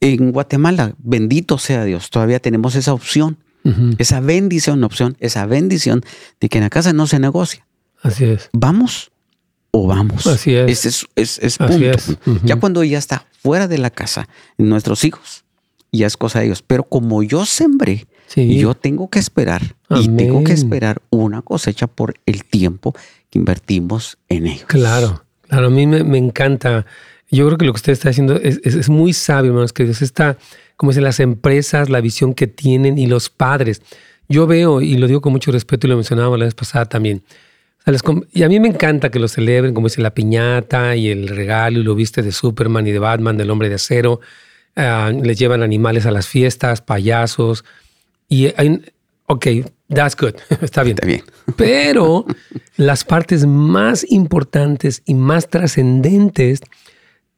En 0.00 0.32
Guatemala, 0.32 0.94
bendito 0.98 1.58
sea 1.58 1.84
Dios, 1.84 2.10
todavía 2.10 2.38
tenemos 2.38 2.74
esa 2.76 2.92
opción, 2.92 3.36
esa 3.98 4.20
bendición, 4.20 4.82
opción, 4.82 5.16
esa 5.20 5.44
bendición 5.44 6.02
de 6.40 6.48
que 6.48 6.56
en 6.56 6.64
la 6.64 6.70
casa 6.70 6.94
no 6.94 7.06
se 7.06 7.18
negocia. 7.18 7.66
Así 8.02 8.24
es. 8.24 8.48
Vamos 8.52 9.10
o 9.70 9.86
vamos. 9.86 10.26
Así 10.26 10.54
es. 10.54 11.06
es, 11.14 11.38
es, 11.40 11.58
punto. 11.58 12.40
Ya 12.44 12.56
cuando 12.56 12.82
ya 12.84 12.98
está 12.98 13.26
fuera 13.42 13.68
de 13.68 13.78
la 13.78 13.90
casa, 13.90 14.28
nuestros 14.56 15.04
hijos, 15.04 15.44
ya 15.92 16.06
es 16.06 16.16
cosa 16.16 16.40
de 16.40 16.46
ellos. 16.46 16.62
Pero 16.62 16.84
como 16.84 17.22
yo 17.22 17.44
sembré, 17.44 18.06
Y 18.36 18.58
yo 18.58 18.74
tengo 18.74 19.08
que 19.08 19.18
esperar 19.18 19.74
y 19.90 20.08
tengo 20.08 20.44
que 20.44 20.52
esperar 20.52 21.00
una 21.10 21.42
cosecha 21.42 21.86
por 21.86 22.14
el 22.26 22.44
tiempo 22.44 22.94
que 23.30 23.38
invertimos 23.38 24.18
en 24.28 24.46
ellos. 24.46 24.66
Claro, 24.66 25.24
claro, 25.48 25.68
a 25.68 25.70
mí 25.70 25.86
me, 25.86 26.18
encanta. 26.18 26.84
Yo 27.30 27.46
creo 27.46 27.58
que 27.58 27.64
lo 27.64 27.72
que 27.72 27.78
usted 27.78 27.92
está 27.92 28.10
haciendo 28.10 28.36
es, 28.36 28.88
muy 28.88 29.12
sabio, 29.12 29.50
hermanos, 29.50 29.72
que 29.72 29.84
Dios 29.84 30.02
está, 30.02 30.36
como 30.76 30.92
dicen 30.92 31.04
las 31.04 31.20
empresas, 31.20 31.88
la 31.88 32.00
visión 32.00 32.34
que 32.34 32.46
tienen 32.46 32.98
y 32.98 33.06
los 33.06 33.30
padres. 33.30 33.82
Yo 34.28 34.46
veo, 34.46 34.82
y 34.82 34.98
lo 34.98 35.06
digo 35.06 35.22
con 35.22 35.32
mucho 35.32 35.50
respeto 35.50 35.86
y 35.86 35.90
lo 35.90 35.96
mencionaba 35.96 36.36
la 36.36 36.44
vez 36.44 36.54
pasada 36.54 36.84
también, 36.84 37.22
y 38.32 38.42
a 38.42 38.48
mí 38.48 38.60
me 38.60 38.68
encanta 38.68 39.10
que 39.10 39.18
lo 39.18 39.28
celebren, 39.28 39.72
como 39.72 39.88
dice 39.88 40.02
la 40.02 40.12
piñata 40.12 40.94
y 40.96 41.08
el 41.08 41.28
regalo 41.28 41.80
y 41.80 41.82
lo 41.82 41.94
viste 41.94 42.22
de 42.22 42.32
Superman 42.32 42.86
y 42.86 42.92
de 42.92 42.98
Batman, 42.98 43.36
del 43.36 43.50
hombre 43.50 43.68
de 43.68 43.76
acero. 43.76 44.20
Ah, 44.76 45.10
les 45.10 45.38
llevan 45.38 45.62
animales 45.62 46.06
a 46.06 46.10
las 46.10 46.28
fiestas, 46.28 46.82
payasos. 46.82 47.64
Y 48.28 48.52
hay, 48.56 48.82
ok, 49.26 49.46
that's 49.88 50.16
good, 50.16 50.34
está 50.62 50.82
bien. 50.82 50.96
Está 50.96 51.06
bien. 51.06 51.22
Pero 51.56 52.26
las 52.76 53.04
partes 53.04 53.46
más 53.46 54.04
importantes 54.08 55.02
y 55.06 55.14
más 55.14 55.48
trascendentes 55.48 56.60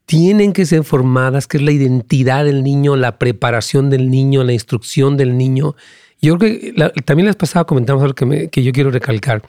tienen 0.07 0.53
que 0.53 0.67
ser 0.67 0.83
formadas, 0.83 1.47
que 1.47 1.59
es 1.59 1.63
la 1.63 1.71
identidad 1.71 2.45
del 2.45 2.65
niño, 2.65 2.97
la 2.97 3.19
preparación 3.19 3.89
del 3.91 4.11
niño, 4.11 4.43
la 4.43 4.53
instrucción 4.53 5.17
del 5.17 5.39
niño. 5.39 5.77
Yo 6.21 6.37
creo 6.37 6.59
que 6.59 7.03
también 7.03 7.29
les 7.29 7.37
pasaba, 7.37 7.65
comentamos 7.65 8.03
algo 8.03 8.15
que, 8.15 8.49
que 8.51 8.65
yo 8.65 8.73
quiero 8.73 8.91
recalcar. 8.91 9.43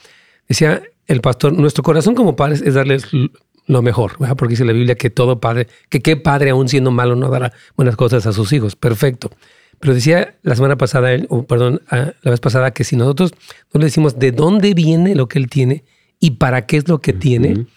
Decía 0.52 0.84
el 1.08 1.22
pastor, 1.22 1.54
nuestro 1.54 1.82
corazón 1.82 2.14
como 2.14 2.36
padres 2.36 2.62
es 2.62 2.74
darles 2.74 3.08
lo 3.68 3.82
mejor, 3.82 4.18
porque 4.36 4.52
dice 4.52 4.66
la 4.66 4.74
Biblia 4.74 4.96
que 4.96 5.10
todo 5.10 5.40
padre, 5.40 5.68
que 5.88 6.02
qué 6.02 6.18
padre 6.18 6.50
aún 6.50 6.68
siendo 6.68 6.92
malo 6.92 7.16
no 7.16 7.30
dará 7.30 7.54
buenas 7.78 7.96
cosas 7.96 8.28
a 8.28 8.34
sus 8.34 8.52
hijos. 8.52 8.76
Perfecto. 8.76 9.32
Pero 9.80 9.94
decía 9.94 10.36
la 10.42 10.54
semana 10.58 10.76
pasada, 10.76 11.12
o 11.30 11.44
perdón, 11.44 11.80
la 11.90 12.32
vez 12.32 12.42
pasada, 12.42 12.72
que 12.72 12.84
si 12.84 12.98
nosotros 12.98 13.32
no 13.74 13.80
le 13.80 13.86
decimos 13.86 14.20
de 14.20 14.34
dónde 14.34 14.74
viene 14.74 15.16
lo 15.16 15.30
que 15.30 15.40
él 15.40 15.48
tiene 15.48 15.86
y 16.20 16.32
para 16.32 16.66
qué 16.66 16.76
es 16.76 16.90
lo 16.90 17.00
que 17.00 17.14
tiene, 17.14 17.68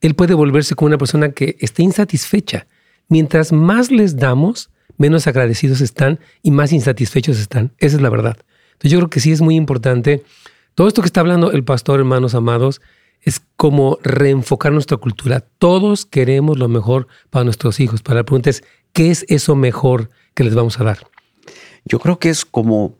él 0.00 0.14
puede 0.16 0.34
volverse 0.34 0.74
como 0.74 0.88
una 0.88 0.98
persona 0.98 1.30
que 1.30 1.56
esté 1.60 1.84
insatisfecha. 1.84 2.66
Mientras 3.08 3.52
más 3.52 3.92
les 3.92 4.16
damos, 4.16 4.70
menos 4.98 5.28
agradecidos 5.28 5.80
están 5.80 6.18
y 6.42 6.50
más 6.50 6.72
insatisfechos 6.72 7.38
están. 7.38 7.70
Esa 7.78 7.94
es 7.94 8.02
la 8.02 8.10
verdad. 8.10 8.36
Entonces 8.72 8.90
yo 8.90 8.98
creo 8.98 9.10
que 9.10 9.20
sí 9.20 9.30
es 9.30 9.40
muy 9.40 9.54
importante 9.54 10.24
todo 10.76 10.88
esto 10.88 11.00
que 11.00 11.06
está 11.06 11.20
hablando 11.20 11.52
el 11.52 11.64
pastor, 11.64 12.00
hermanos 12.00 12.34
amados, 12.34 12.82
es 13.22 13.40
como 13.56 13.98
reenfocar 14.02 14.72
nuestra 14.72 14.98
cultura. 14.98 15.40
Todos 15.40 16.04
queremos 16.04 16.58
lo 16.58 16.68
mejor 16.68 17.08
para 17.30 17.44
nuestros 17.44 17.80
hijos. 17.80 18.02
Para 18.02 18.20
la 18.20 18.24
pregunta 18.24 18.50
es, 18.50 18.62
¿qué 18.92 19.10
es 19.10 19.24
eso 19.28 19.56
mejor 19.56 20.10
que 20.34 20.44
les 20.44 20.54
vamos 20.54 20.78
a 20.78 20.84
dar? 20.84 20.98
Yo 21.86 21.98
creo 21.98 22.18
que 22.18 22.28
es 22.28 22.44
como, 22.44 22.94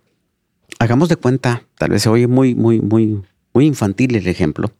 hagamos 0.78 1.10
de 1.10 1.16
cuenta, 1.16 1.64
tal 1.76 1.90
vez 1.90 2.02
se 2.02 2.08
oye 2.08 2.26
muy, 2.26 2.54
muy, 2.54 2.80
muy, 2.80 3.22
muy 3.52 3.66
infantil 3.66 4.16
el 4.16 4.26
ejemplo, 4.26 4.72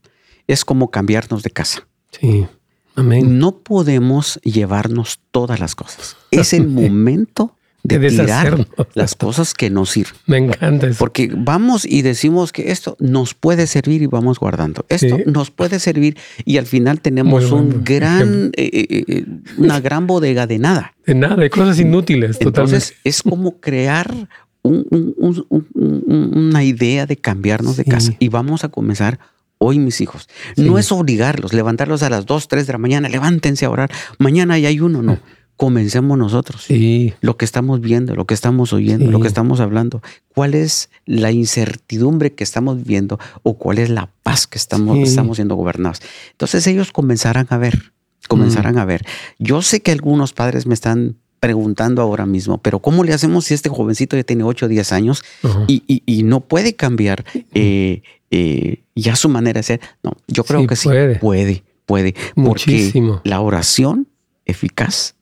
es 0.47 0.65
como 0.65 0.91
cambiarnos 0.91 1.43
de 1.43 1.51
casa. 1.51 1.87
Sí. 2.13 2.47
Amén. 2.95 3.39
No 3.39 3.59
podemos 3.59 4.41
llevarnos 4.43 5.21
todas 5.33 5.61
las 5.61 5.75
cosas. 5.75 6.17
Es 6.31 6.55
el 6.55 6.67
momento 6.69 7.57
de, 7.87 8.09
tirar 8.09 8.67
las 8.95 9.15
cosas 9.15 9.55
que 9.55 9.71
nos 9.71 9.91
sirven. 9.91 10.15
Me 10.27 10.39
encanta 10.39 10.89
eso. 10.89 10.99
Porque 10.99 11.31
vamos 11.35 11.85
y 11.85 12.03
decimos 12.03 12.53
que 12.53 12.71
esto 12.71 12.97
nos 13.01 13.35
puede 13.35 13.67
servir 13.67 14.03
y 14.03 14.07
vamos 14.07 14.39
guardando. 14.39 14.85
Esto 14.89 15.19
nos 15.27 15.51
puede 15.51 15.79
servir 15.79 16.17
y 16.45 16.59
al 16.59 16.67
final 16.67 17.01
tenemos 17.01 17.53
un 17.53 17.85
gran, 17.85 18.51
eh, 18.57 18.71
eh, 18.73 19.05
eh, 19.07 19.27
una 19.59 19.81
gran 19.81 20.07
bodega 20.07 20.47
de 20.47 20.59
nada. 20.59 20.95
De 21.07 21.15
nada, 21.15 21.37
de 21.37 21.51
cosas 21.51 21.79
inútiles. 21.79 22.39
Entonces 22.41 22.95
es 23.05 23.23
como 23.23 23.61
crear 23.61 24.29
una 24.63 26.65
idea 26.65 27.07
de 27.07 27.17
cambiarnos 27.17 27.77
de 27.77 27.85
casa 27.85 28.13
y 28.19 28.29
vamos 28.29 28.65
a 28.65 28.69
comenzar 28.69 29.21
hoy 29.59 29.79
mis 29.79 30.01
hijos. 30.01 30.29
No 30.57 30.79
es 30.79 30.91
obligarlos, 30.91 31.53
levantarlos 31.53 32.03
a 32.03 32.11
las 32.11 32.27
2, 32.27 32.49
3 32.49 32.67
de 32.67 32.73
la 32.73 32.79
mañana, 32.79 33.09
levántense 33.09 33.65
a 33.65 33.71
orar, 33.71 33.91
mañana 34.19 34.59
ya 34.59 34.69
hay 34.69 34.81
uno, 34.81 35.03
no 35.03 35.21
comencemos 35.57 36.19
nosotros. 36.19 36.65
Sí. 36.65 37.15
Lo 37.21 37.37
que 37.37 37.45
estamos 37.45 37.81
viendo, 37.81 38.15
lo 38.15 38.27
que 38.27 38.35
estamos 38.35 38.73
oyendo, 38.73 39.11
lo 39.11 39.21
que 39.21 39.29
estamos 39.29 39.61
hablando. 39.61 40.03
¿Cuál 40.35 40.55
es 40.55 40.91
la 41.07 41.33
incertidumbre 41.33 42.35
que 42.35 42.45
estamos 42.45 42.85
viendo 42.85 43.19
o 43.43 43.55
cuál 43.55 43.79
es 43.79 43.91
la 43.91 44.11
paz 44.23 44.47
que 44.47 44.59
estamos, 44.59 44.99
estamos 44.99 45.37
siendo 45.37 45.55
gobernados? 45.55 46.01
Entonces 46.33 46.67
ellos 46.67 46.93
comenzarán 46.93 47.47
a 47.51 47.59
ver, 47.59 47.93
comenzarán 48.29 48.75
mm. 48.75 48.79
a 48.79 48.85
ver. 48.85 49.07
Yo 49.39 49.63
sé 49.63 49.81
que 49.81 49.93
algunos 49.93 50.33
padres 50.33 50.67
me 50.67 50.75
están 50.75 51.17
preguntando 51.41 52.03
ahora 52.03 52.27
mismo, 52.27 52.59
pero 52.59 52.81
¿cómo 52.81 53.05
le 53.05 53.13
hacemos 53.13 53.47
si 53.47 53.55
este 53.55 53.69
jovencito 53.69 54.17
ya 54.17 54.25
tiene 54.25 54.43
8 54.45 54.67
o 54.67 54.69
10 54.69 54.93
años 54.93 55.23
y, 55.67 56.23
no 56.25 56.41
puede 56.41 56.75
cambiar 56.75 57.25
eh, 57.55 58.03
eh, 58.31 58.83
ya 58.95 59.17
su 59.17 59.29
manera 59.29 59.61
de 59.61 59.63
ser? 59.63 59.81
No, 60.03 60.13
yo 60.27 60.45
creo 60.45 60.67
que 60.67 60.77
sí 60.77 60.89
puede, 61.21 61.63
puede, 61.87 62.15
Muchísimo. 62.35 63.17
porque 63.17 63.29
la 63.29 63.41
oración 63.41 64.09
eficaz 64.45 65.16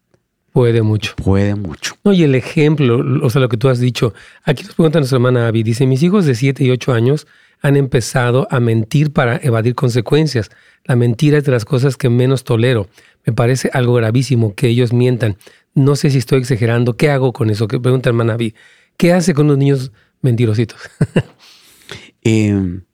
Puede 0.55 0.83
mucho. 0.83 1.17
Puede 1.17 1.57
mucho. 1.57 1.97
No, 2.05 2.13
y 2.13 2.23
el 2.23 2.37
ejemplo, 2.37 3.03
o 3.27 3.29
sea, 3.29 3.41
lo 3.41 3.49
que 3.49 3.57
tú 3.57 3.69
has 3.69 3.81
dicho. 3.81 4.15
Aquí 4.45 4.63
nos 4.63 4.77
pregunta 4.77 5.01
nuestra 5.01 5.17
hermana 5.17 5.49
Abby. 5.49 5.65
Dice, 5.65 5.85
mis 5.85 6.01
hijos 6.05 6.27
de 6.27 6.37
7 6.37 6.63
y 6.63 6.71
8 6.71 6.93
años 6.93 7.27
han 7.61 7.75
empezado 7.77 8.47
a 8.53 8.61
mentir 8.61 9.13
para 9.13 9.41
evadir 9.43 9.75
consecuencias. 9.75 10.53
La 10.85 10.95
mentira 10.95 11.39
es 11.39 11.45
de 11.45 11.51
las 11.51 11.65
cosas 11.65 11.97
que 11.97 12.09
menos 12.09 12.45
tolero. 12.45 12.87
Me 13.27 13.33
parece 13.33 13.69
algo 13.73 13.95
gravísimo 13.95 14.55
que 14.55 14.69
ellos 14.69 14.93
mientan. 14.93 15.39
No 15.75 15.97
sé 15.97 16.11
si 16.11 16.19
estoy 16.19 16.39
exagerando. 16.39 16.97
¿Qué 16.97 17.11
hago 17.11 17.33
con 17.33 17.51
eso? 17.51 17.67
Que 17.67 17.81
pregunta 17.81 18.11
hermana 18.11 18.35
Abby. 18.35 18.55
¿Qué 18.97 19.13
hace 19.13 19.35
con 19.35 19.49
los 19.49 19.59
niños 19.59 19.91
mentirositos? 20.23 20.79
Em, 22.27 22.85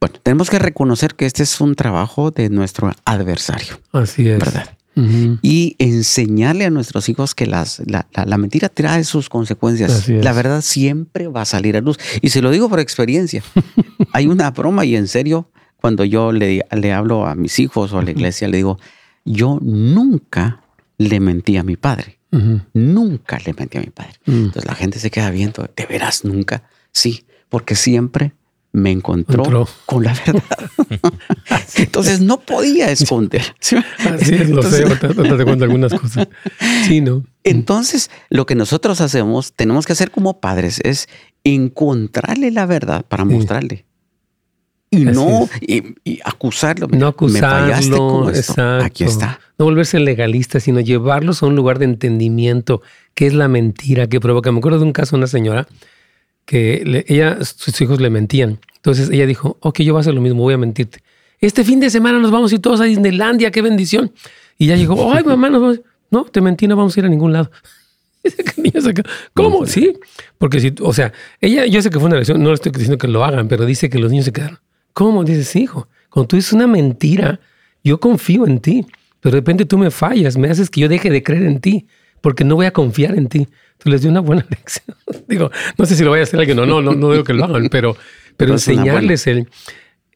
bueno, 0.00 0.16
tenemos 0.22 0.50
que 0.50 0.58
reconocer 0.58 1.14
que 1.14 1.24
este 1.24 1.44
es 1.44 1.60
un 1.62 1.76
trabajo 1.76 2.30
de 2.32 2.50
nuestro 2.50 2.92
adversario. 3.04 3.80
Así 3.92 4.28
es. 4.28 4.38
¿Verdad? 4.40 4.76
Y 4.96 5.76
enseñarle 5.78 6.64
a 6.64 6.70
nuestros 6.70 7.08
hijos 7.08 7.34
que 7.34 7.46
las, 7.46 7.82
la, 7.86 8.38
mentira 8.38 8.68
trae 8.68 9.04
sus 9.04 9.28
consecuencias. 9.28 10.08
La 10.08 10.32
verdad 10.32 10.60
siempre 10.60 11.28
va 11.28 11.42
a 11.42 11.44
salir 11.44 11.76
a 11.76 11.80
luz. 11.80 11.98
Y 12.22 12.30
se 12.30 12.42
lo 12.42 12.50
digo 12.50 12.68
por 12.68 12.80
experiencia. 12.80 13.42
Hay 14.12 14.26
una 14.26 14.50
broma 14.50 14.84
y 14.84 14.96
en 14.96 15.08
serio, 15.08 15.48
cuando 15.76 16.04
yo 16.04 16.32
le, 16.32 16.64
le 16.70 16.92
hablo 16.92 17.26
a 17.26 17.34
mis 17.34 17.58
hijos 17.58 17.92
o 17.92 17.98
a 17.98 18.02
la 18.02 18.12
iglesia, 18.12 18.48
le 18.48 18.58
digo, 18.58 18.78
yo 19.24 19.58
nunca 19.60 20.62
le 20.98 21.20
mentí 21.20 21.56
a 21.56 21.62
mi 21.62 21.76
padre. 21.76 22.18
Nunca 22.72 23.38
le 23.44 23.54
mentí 23.54 23.78
a 23.78 23.80
mi 23.80 23.90
padre. 23.90 24.14
Entonces 24.26 24.64
la 24.64 24.74
gente 24.74 24.98
se 24.98 25.10
queda 25.10 25.30
viendo, 25.30 25.68
¿de 25.76 25.86
veras 25.86 26.24
nunca? 26.24 26.64
Sí, 26.92 27.26
porque 27.48 27.76
siempre 27.76 28.32
me 28.74 28.90
encontró 28.90 29.68
con 29.86 30.02
la 30.02 30.14
verdad. 30.26 30.70
Entonces 31.76 32.20
no 32.20 32.40
podía 32.40 32.90
esconder. 32.90 33.54
Así 33.60 34.34
es, 34.34 34.50
lo 34.50 34.64
sé, 34.64 34.84
te, 34.96 35.14
cuento 35.14 35.64
algunas 35.64 35.94
cosas. 35.94 36.26
Sí, 36.84 37.00
¿no? 37.00 37.24
Entonces, 37.44 38.10
lo 38.30 38.46
que 38.46 38.56
nosotros 38.56 39.00
hacemos, 39.00 39.52
tenemos 39.52 39.86
que 39.86 39.92
hacer 39.92 40.10
como 40.10 40.40
padres, 40.40 40.80
es 40.82 41.08
encontrarle 41.44 42.50
la 42.50 42.66
verdad 42.66 43.04
para 43.06 43.24
mostrarle. 43.24 43.86
Y 44.90 45.04
no 45.04 45.48
y, 45.60 46.20
acusarlo. 46.24 46.88
No 46.88 47.06
acusarlo. 47.06 48.28
Exacto. 48.28 48.84
Aquí 48.84 49.04
está. 49.04 49.38
No 49.56 49.66
volverse 49.66 50.00
legalista, 50.00 50.58
sino 50.58 50.80
llevarlos 50.80 51.44
a 51.44 51.46
un 51.46 51.54
lugar 51.54 51.78
de 51.78 51.84
entendimiento, 51.84 52.82
que 53.14 53.28
es 53.28 53.34
la 53.34 53.46
mentira 53.46 54.08
que 54.08 54.18
provoca. 54.18 54.50
Me 54.50 54.58
acuerdo 54.58 54.80
de 54.80 54.84
un 54.84 54.92
caso 54.92 55.14
de 55.14 55.18
una 55.18 55.26
señora 55.28 55.68
que 56.44 57.04
ella, 57.08 57.38
sus 57.44 57.80
hijos 57.80 58.00
le 58.00 58.10
mentían. 58.10 58.60
Entonces 58.76 59.10
ella 59.10 59.26
dijo, 59.26 59.56
ok, 59.60 59.80
yo 59.80 59.94
voy 59.94 60.00
a 60.00 60.02
hacer 60.02 60.14
lo 60.14 60.20
mismo, 60.20 60.42
voy 60.42 60.54
a 60.54 60.58
mentirte. 60.58 61.02
Este 61.40 61.64
fin 61.64 61.80
de 61.80 61.90
semana 61.90 62.18
nos 62.18 62.30
vamos 62.30 62.52
a 62.52 62.54
ir 62.54 62.60
todos 62.60 62.80
a 62.80 62.84
Disneylandia, 62.84 63.50
qué 63.50 63.62
bendición. 63.62 64.12
Y 64.58 64.66
ya 64.66 64.76
llegó, 64.76 65.12
ay, 65.12 65.24
mamá, 65.24 65.50
nos 65.50 65.60
vamos. 65.60 65.80
No, 66.10 66.24
te 66.24 66.40
mentí, 66.40 66.68
no 66.68 66.76
vamos 66.76 66.96
a 66.96 67.00
ir 67.00 67.06
a 67.06 67.08
ningún 67.08 67.32
lado. 67.32 67.50
¿Cómo? 69.34 69.66
Sí, 69.66 69.94
porque 70.38 70.60
si, 70.60 70.74
o 70.80 70.92
sea, 70.92 71.12
ella, 71.40 71.66
yo 71.66 71.82
sé 71.82 71.90
que 71.90 71.98
fue 71.98 72.06
una 72.06 72.16
lección, 72.16 72.42
no 72.42 72.48
le 72.48 72.54
estoy 72.54 72.72
diciendo 72.72 72.98
que 72.98 73.08
lo 73.08 73.24
hagan, 73.24 73.48
pero 73.48 73.66
dice 73.66 73.90
que 73.90 73.98
los 73.98 74.10
niños 74.10 74.26
se 74.26 74.32
quedaron. 74.32 74.58
¿Cómo? 74.92 75.24
Dices, 75.24 75.54
hijo, 75.56 75.88
cuando 76.08 76.28
tú 76.28 76.36
dices 76.36 76.52
una 76.52 76.66
mentira, 76.66 77.40
yo 77.82 77.98
confío 77.98 78.46
en 78.46 78.60
ti, 78.60 78.86
pero 79.20 79.32
de 79.32 79.40
repente 79.40 79.64
tú 79.64 79.76
me 79.76 79.90
fallas, 79.90 80.36
me 80.36 80.48
haces 80.48 80.70
que 80.70 80.80
yo 80.80 80.88
deje 80.88 81.10
de 81.10 81.22
creer 81.22 81.44
en 81.44 81.60
ti, 81.60 81.86
porque 82.24 82.42
no 82.42 82.54
voy 82.54 82.64
a 82.64 82.70
confiar 82.70 83.18
en 83.18 83.28
ti. 83.28 83.46
Tú 83.76 83.90
les 83.90 84.00
di 84.00 84.08
una 84.08 84.20
buena 84.20 84.46
lección. 84.50 84.96
Digo, 85.28 85.50
no 85.76 85.84
sé 85.84 85.94
si 85.94 86.02
lo 86.02 86.10
vaya 86.10 86.22
a 86.22 86.24
hacer 86.24 86.40
alguien, 86.40 86.56
no, 86.56 86.64
no, 86.64 86.80
no, 86.80 86.94
no 86.94 87.12
digo 87.12 87.22
que 87.22 87.34
lo 87.34 87.44
hagan, 87.44 87.68
pero, 87.68 87.98
pero 88.38 88.54
enseñarles 88.54 89.26
el, 89.26 89.46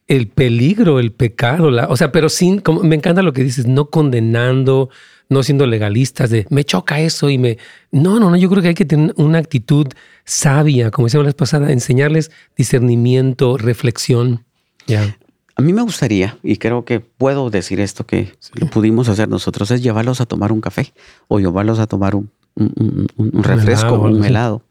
el 0.06 0.28
peligro, 0.28 1.00
el 1.00 1.12
pecado, 1.12 1.70
la, 1.70 1.86
o 1.86 1.98
sea, 1.98 2.10
pero 2.10 2.30
sin, 2.30 2.60
como, 2.60 2.82
me 2.82 2.96
encanta 2.96 3.20
lo 3.20 3.34
que 3.34 3.44
dices, 3.44 3.66
no 3.66 3.90
condenando, 3.90 4.88
no 5.28 5.42
siendo 5.42 5.66
legalistas 5.66 6.30
de 6.30 6.46
me 6.48 6.64
choca 6.64 6.98
eso 6.98 7.28
y 7.28 7.36
me. 7.36 7.58
No, 7.92 8.18
no, 8.18 8.30
no, 8.30 8.38
yo 8.38 8.48
creo 8.48 8.62
que 8.62 8.68
hay 8.68 8.74
que 8.74 8.86
tener 8.86 9.12
una 9.18 9.36
actitud 9.36 9.88
sabia, 10.24 10.90
como 10.90 11.08
decíamos 11.08 11.26
la 11.26 11.28
vez 11.28 11.34
pasada, 11.34 11.72
enseñarles 11.72 12.30
discernimiento, 12.56 13.58
reflexión. 13.58 14.46
Ya. 14.86 15.18
A 15.58 15.62
mí 15.62 15.72
me 15.72 15.82
gustaría, 15.82 16.38
y 16.44 16.56
creo 16.56 16.84
que 16.84 17.00
puedo 17.00 17.50
decir 17.50 17.80
esto 17.80 18.06
que 18.06 18.32
lo 18.54 18.68
pudimos 18.70 19.08
hacer 19.08 19.28
nosotros, 19.28 19.72
es 19.72 19.82
llevarlos 19.82 20.20
a 20.20 20.26
tomar 20.26 20.52
un 20.52 20.60
café 20.60 20.92
o 21.26 21.40
llevarlos 21.40 21.80
a 21.80 21.88
tomar 21.88 22.14
un, 22.14 22.30
un, 22.54 23.42
refresco, 23.42 24.00
un 24.00 24.24
helado. 24.24 24.62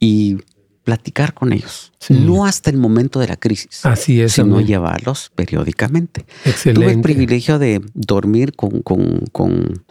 Y 0.00 0.38
platicar 0.84 1.34
con 1.34 1.52
ellos. 1.52 1.92
No 2.08 2.44
hasta 2.44 2.70
el 2.70 2.76
momento 2.76 3.20
de 3.20 3.28
la 3.28 3.36
crisis. 3.36 3.84
Así 3.84 4.20
es. 4.20 4.32
Sino 4.32 4.60
llevarlos 4.60 5.30
periódicamente. 5.34 6.24
Excelente. 6.44 6.80
Tuve 6.80 6.92
el 6.92 7.00
privilegio 7.02 7.58
de 7.58 7.80
dormir 7.94 8.54
con, 8.54 8.80
con, 8.82 9.84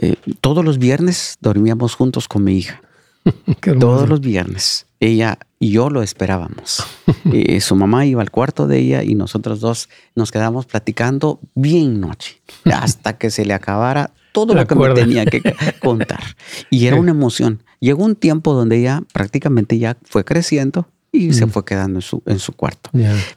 eh, 0.00 0.14
todos 0.40 0.64
los 0.64 0.78
viernes 0.78 1.38
dormíamos 1.40 1.94
juntos 1.94 2.28
con 2.28 2.44
mi 2.44 2.58
hija. 2.58 2.82
todos 3.78 4.08
los 4.08 4.20
viernes. 4.20 4.86
Ella 4.98 5.38
y 5.58 5.72
yo 5.72 5.90
lo 5.90 6.02
esperábamos. 6.02 6.84
Eh, 7.32 7.60
su 7.60 7.76
mamá 7.76 8.06
iba 8.06 8.22
al 8.22 8.30
cuarto 8.30 8.66
de 8.66 8.78
ella 8.78 9.02
y 9.02 9.14
nosotros 9.14 9.60
dos 9.60 9.88
nos 10.16 10.32
quedamos 10.32 10.66
platicando 10.66 11.38
bien 11.54 12.00
noche, 12.00 12.40
hasta 12.64 13.18
que 13.18 13.30
se 13.30 13.44
le 13.44 13.52
acabara 13.52 14.10
todo 14.32 14.54
lo 14.54 14.66
que 14.66 14.74
me 14.74 14.94
tenía 14.94 15.26
que 15.26 15.42
contar. 15.80 16.22
Y 16.70 16.86
era 16.86 16.96
una 16.96 17.10
emoción. 17.10 17.62
Llegó 17.78 18.04
un 18.04 18.16
tiempo 18.16 18.54
donde 18.54 18.78
ella 18.78 19.02
prácticamente 19.12 19.78
ya 19.78 19.96
fue 20.04 20.24
creciendo 20.24 20.88
y 21.12 21.32
se 21.32 21.46
mm. 21.46 21.50
fue 21.50 21.64
quedando 21.64 21.98
en 21.98 22.02
su, 22.02 22.22
en 22.26 22.38
su 22.38 22.52
cuarto. 22.52 22.90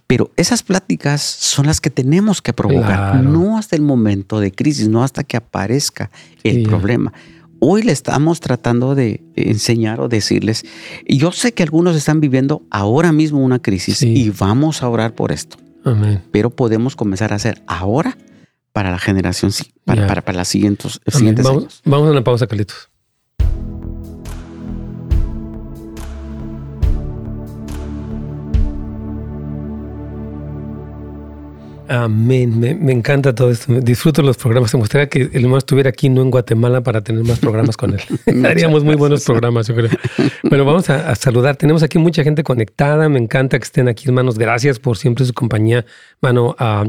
Pero 0.08 0.32
esas 0.38 0.64
pláticas 0.64 1.22
son 1.22 1.66
las 1.68 1.82
que 1.82 1.90
tenemos 1.90 2.42
que 2.42 2.54
provocar, 2.54 3.22
no 3.24 3.58
hasta 3.58 3.76
el 3.76 3.82
momento 3.82 4.40
de 4.40 4.52
crisis, 4.52 4.88
no 4.88 5.04
hasta 5.04 5.24
que 5.24 5.38
aparezca 5.38 6.10
el 6.44 6.64
problema. 6.64 7.14
Hoy 7.66 7.82
le 7.82 7.94
estamos 7.94 8.42
tratando 8.42 8.94
de 8.94 9.24
enseñar 9.38 10.02
o 10.02 10.10
decirles, 10.10 10.66
y 11.06 11.18
yo 11.18 11.32
sé 11.32 11.54
que 11.54 11.64
algunos 11.64 11.96
están 11.96 12.20
viviendo 12.20 12.62
ahora 12.70 13.14
mismo 13.14 13.40
una 13.40 13.60
crisis 13.60 14.02
y 14.02 14.30
vamos 14.32 14.84
a 14.84 14.90
orar 14.90 15.16
por 15.16 15.32
esto. 15.32 15.56
Pero 16.32 16.50
podemos 16.50 16.98
comenzar 16.98 17.32
a 17.32 17.38
hacer 17.38 17.64
ahora 17.66 18.18
para 18.74 18.92
la 18.92 19.00
generación, 19.00 19.52
para, 19.86 20.08
para, 20.08 20.22
para, 20.24 20.40
las 20.40 20.50
siguientes, 20.50 21.00
siguientes 21.08 21.46
vamos, 21.46 21.64
años. 21.64 21.82
Vamos 21.86 22.10
a 22.10 22.12
una 22.12 22.24
pausa, 22.26 22.48
Carlitos. 22.48 22.90
Amén. 31.94 32.60
Me, 32.60 32.92
encanta 32.92 33.36
todo 33.36 33.52
esto. 33.52 33.72
Disfruto 33.80 34.24
los 34.24 34.36
programas. 34.36 34.74
Me 34.74 34.80
gustaría 34.80 35.08
que 35.08 35.30
el 35.32 35.36
hermano 35.36 35.60
estuviera 35.60 35.92
aquí, 35.92 36.10
no 36.10 36.24
en 36.24 36.32
Guatemala, 36.32 36.82
para 36.82 37.02
tener 37.02 37.24
más 37.24 37.38
programas 37.38 37.78
con 37.78 37.94
él. 37.94 38.02
Haríamos 38.48 38.84
muy 38.84 38.96
buenos 38.96 39.24
programas, 39.24 39.68
yo 39.68 39.76
creo. 39.76 39.92
Bueno, 40.42 40.66
vamos 40.66 40.90
a, 40.90 41.14
saludar. 41.14 41.56
Tenemos 41.56 41.84
aquí 41.84 42.00
mucha 42.00 42.24
gente 42.24 42.44
conectada. 42.44 43.10
Me 43.10 43.20
encanta 43.20 43.60
que 43.60 43.64
estén 43.64 43.88
aquí, 43.88 44.08
hermanos. 44.08 44.40
Gracias 44.40 44.80
por 44.80 44.98
siempre 44.98 45.24
su 45.24 45.36
compañía. 45.36 45.86
Mano, 46.20 46.56
a 46.58 46.86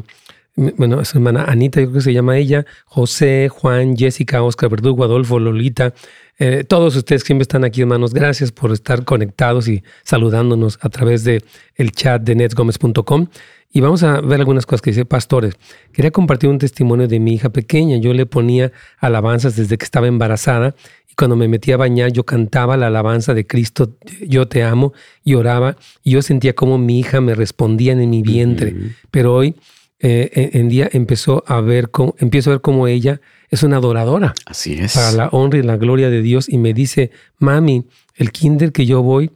bueno, 0.57 1.05
su 1.05 1.19
hermana 1.19 1.45
Anita, 1.45 1.81
yo 1.81 1.87
creo 1.87 1.99
que 1.99 2.05
se 2.05 2.13
llama 2.13 2.39
ella, 2.39 2.65
José, 2.87 3.49
Juan, 3.49 3.97
Jessica, 3.97 4.43
Oscar 4.43 4.71
Verdugo, 4.71 5.05
Adolfo, 5.05 5.39
Lolita, 5.39 5.95
eh, 6.39 6.65
todos 6.65 6.97
ustedes 6.97 7.23
que 7.23 7.29
siempre 7.29 7.43
están 7.43 7.65
aquí, 7.65 7.83
hermanos, 7.83 8.13
gracias 8.13 8.51
por 8.51 8.73
estar 8.73 9.05
conectados 9.05 9.69
y 9.69 9.85
saludándonos 10.03 10.79
a 10.81 10.89
través 10.89 11.25
de 11.25 11.45
el 11.77 11.93
chat 11.93 12.23
de 12.23 12.35
netsgomez.com. 12.35 13.29
Y 13.73 13.81
vamos 13.81 14.05
a 14.05 14.21
ver 14.21 14.39
algunas 14.39 14.67
cosas 14.67 14.83
que 14.83 14.91
dice 14.91 15.05
Pastores. 15.05 15.57
Quería 15.93 16.13
compartir 16.13 16.49
un 16.49 16.59
testimonio 16.59 17.09
de 17.09 17.19
mi 17.19 17.35
hija 17.35 17.49
pequeña. 17.51 17.97
Yo 17.97 18.15
le 18.15 18.25
ponía 18.25 18.71
alabanzas 18.99 19.57
desde 19.57 19.77
que 19.79 19.85
estaba 19.85 20.07
embarazada 20.07 20.77
y 21.11 21.15
cuando 21.15 21.35
me 21.35 21.49
metía 21.49 21.75
a 21.75 21.79
bañar 21.79 22.13
yo 22.13 22.25
cantaba 22.25 22.77
la 22.77 22.87
alabanza 22.87 23.35
de 23.35 23.47
Cristo, 23.47 23.97
yo 24.27 24.47
te 24.47 24.63
amo, 24.63 24.93
y 25.25 25.35
oraba 25.35 25.77
y 26.05 26.13
yo 26.13 26.23
sentía 26.23 26.55
como 26.55 26.79
mi 26.79 27.01
hija 27.01 27.21
me 27.21 27.35
respondía 27.35 27.93
en 27.93 28.11
mi 28.11 28.23
vientre. 28.23 28.75
Pero 29.11 29.35
hoy 29.35 29.57
eh, 30.07 30.51
en 30.53 30.69
día 30.69 30.87
empezó 30.93 31.43
a 31.47 31.63
ver 31.63 31.91
cómo, 31.91 32.15
empiezo 32.19 32.51
a 32.51 32.55
ver 32.55 32.61
cómo 32.61 32.87
ella 32.87 33.23
es 33.49 33.63
una 33.63 33.79
adoradora. 33.79 34.35
Así 34.45 34.75
es. 34.75 34.93
Para 34.93 35.13
la 35.13 35.29
honra 35.29 35.61
y 35.61 35.63
la 35.63 35.79
gloria 35.79 36.11
de 36.11 36.21
Dios 36.21 36.47
y 36.47 36.59
me 36.59 36.75
dice, 36.75 37.11
mami, 37.39 37.87
el 38.15 38.31
kinder 38.31 38.71
que 38.71 38.85
yo 38.85 39.03
voy 39.03 39.31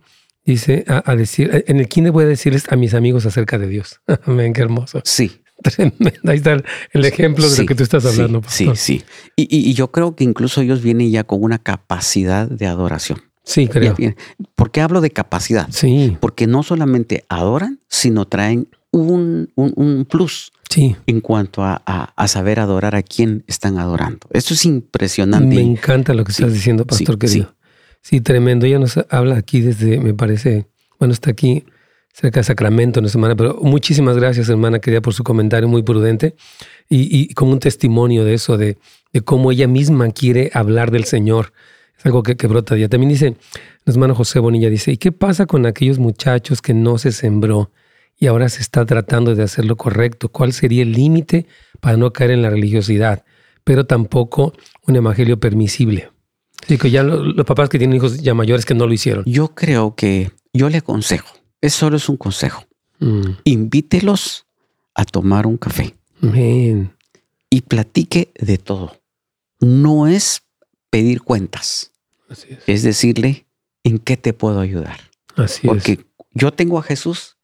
dice 0.45 0.85
a, 0.87 1.17
decir, 1.17 1.65
en 1.67 1.79
el 1.79 1.89
kinder 1.89 2.13
voy 2.13 2.25
a 2.25 2.27
decirles 2.27 2.71
a 2.71 2.77
mis 2.77 2.93
amigos 2.93 3.25
acerca 3.25 3.57
de 3.57 3.67
Dios. 3.67 4.03
Amén, 4.27 4.53
qué 4.53 4.61
hermoso. 4.61 5.01
Sí. 5.05 5.41
Ahí 6.27 6.37
está 6.37 6.53
el, 6.53 7.05
ejemplo 7.05 7.49
de 7.49 7.57
lo 7.57 7.67
que 7.67 7.75
tú 7.75 7.83
estás 7.83 8.05
hablando. 8.05 8.43
Sí, 8.47 8.69
sí. 8.75 9.05
Y, 9.37 9.73
yo 9.73 9.91
creo 9.91 10.15
que 10.17 10.25
incluso 10.25 10.61
ellos 10.61 10.83
vienen 10.83 11.11
ya 11.11 11.25
con 11.25 11.43
una 11.43 11.59
capacidad 11.59 12.47
de 12.47 12.67
adoración. 12.67 13.23
Sí, 13.43 13.69
creo. 13.69 13.97
¿Por 14.55 14.71
qué 14.71 14.83
hablo 14.83 15.01
de 15.01 15.11
capacidad? 15.13 15.67
Sí. 15.71 16.17
Porque 16.21 16.47
no 16.47 16.63
solamente 16.63 17.25
adoran, 17.31 17.81
sino 17.89 18.27
traen 18.27 18.69
un, 18.91 19.51
un, 19.55 20.07
plus 20.09 20.53
sí. 20.69 20.97
en 21.07 21.21
cuanto 21.21 21.63
a, 21.63 21.83
a, 21.85 22.29
saber 22.29 22.61
adorar 22.61 22.95
a 22.95 23.03
quien 23.03 23.45
están 23.47 23.79
adorando. 23.79 24.27
Esto 24.33 24.55
es 24.55 24.65
impresionante. 24.65 25.55
Me 25.55 25.63
encanta 25.63 26.15
lo 26.15 26.25
que 26.25 26.33
estás 26.33 26.53
diciendo, 26.53 26.87
pastor 26.87 27.19
querido. 27.19 27.55
Sí, 28.03 28.21
tremendo. 28.21 28.67
Ella 28.67 28.79
nos 28.79 28.99
habla 29.11 29.37
aquí 29.37 29.61
desde, 29.61 29.99
me 29.99 30.15
parece, 30.15 30.67
bueno, 30.99 31.13
está 31.13 31.31
aquí 31.31 31.65
cerca 32.13 32.41
de 32.41 32.45
Sacramento, 32.45 33.01
nuestra 33.01 33.19
hermana, 33.19 33.37
pero 33.37 33.59
muchísimas 33.63 34.17
gracias, 34.17 34.49
hermana 34.49 34.81
querida, 34.81 35.01
por 35.01 35.15
su 35.15 35.23
comentario 35.23 35.69
muy 35.69 35.83
prudente 35.83 36.35
y, 36.89 37.33
como 37.35 37.53
un 37.53 37.61
testimonio 37.61 38.25
de 38.25 38.35
eso, 38.35 38.57
de, 38.57 38.79
de, 39.13 39.21
cómo 39.21 39.53
ella 39.53 39.69
misma 39.69 40.11
quiere 40.11 40.51
hablar 40.53 40.91
del 40.91 41.05
Señor. 41.05 41.53
Es 41.97 42.07
algo 42.07 42.23
que, 42.23 42.37
que 42.37 42.47
brota 42.47 42.75
de 42.75 42.81
ella. 42.81 42.89
También 42.89 43.11
dice, 43.11 43.37
nuestra 43.85 43.93
hermana 43.93 44.15
José 44.15 44.39
Bonilla 44.41 44.71
dice, 44.71 44.93
¿y 44.93 44.97
qué 44.97 45.13
pasa 45.13 45.47
con 45.47 45.67
aquellos 45.67 45.99
muchachos 45.99 46.61
que 46.61 46.75
no 46.75 46.99
se 46.99 47.13
sembró 47.13 47.71
y 48.19 48.27
ahora 48.27 48.49
se 48.49 48.61
está 48.61 48.85
tratando 48.85 49.35
de 49.35 49.45
hacer 49.45 49.65
lo 49.65 49.77
correcto? 49.77 50.29
¿Cuál 50.29 50.53
sería 50.53 50.83
el 50.83 50.93
límite 50.93 51.47
para 51.81 51.97
no 51.97 52.13
caer 52.13 52.33
en 52.33 52.43
la 52.43 52.51
religiosidad, 52.51 53.25
pero 53.65 53.87
tampoco 53.87 54.53
un 54.87 54.97
evangelio 54.97 55.39
permisible? 55.39 56.11
Sí, 56.67 56.77
que 56.77 56.91
ya 56.91 57.03
los, 57.03 57.47
papás 57.47 57.69
que 57.69 57.79
tienen 57.79 57.97
hijos 57.97 58.19
ya 58.19 58.35
mayores 58.35 58.67
que 58.67 58.75
no 58.75 58.87
lo 58.87 58.93
hicieron. 58.93 59.25
Yo 59.25 59.55
creo 59.55 59.95
que 59.95 60.33
yo 60.53 60.69
le 60.69 60.79
aconsejo, 60.79 61.29
es 61.61 61.75
solo 61.75 61.97
es 61.97 62.09
un 62.09 62.17
consejo. 62.17 62.65
Mm. 62.99 63.31
Invítelos 63.45 64.47
a 64.95 65.05
tomar 65.05 65.47
un 65.47 65.57
café. 65.57 65.95
Y 67.51 67.61
platique 67.63 68.33
de 68.39 68.59
todo. 68.59 69.01
No 69.61 70.09
es 70.09 70.43
pedir 70.91 71.23
cuentas. 71.23 71.93
es. 72.67 72.83
decirle 72.83 73.47
en 73.85 73.99
qué 74.01 74.17
te 74.17 74.33
puedo 74.33 74.61
ayudar. 74.61 74.99
Así 75.37 75.67
Porque 75.67 76.05
yo 76.33 76.53
tengo 76.53 76.79
a 76.79 76.83
Jesús 76.83 77.38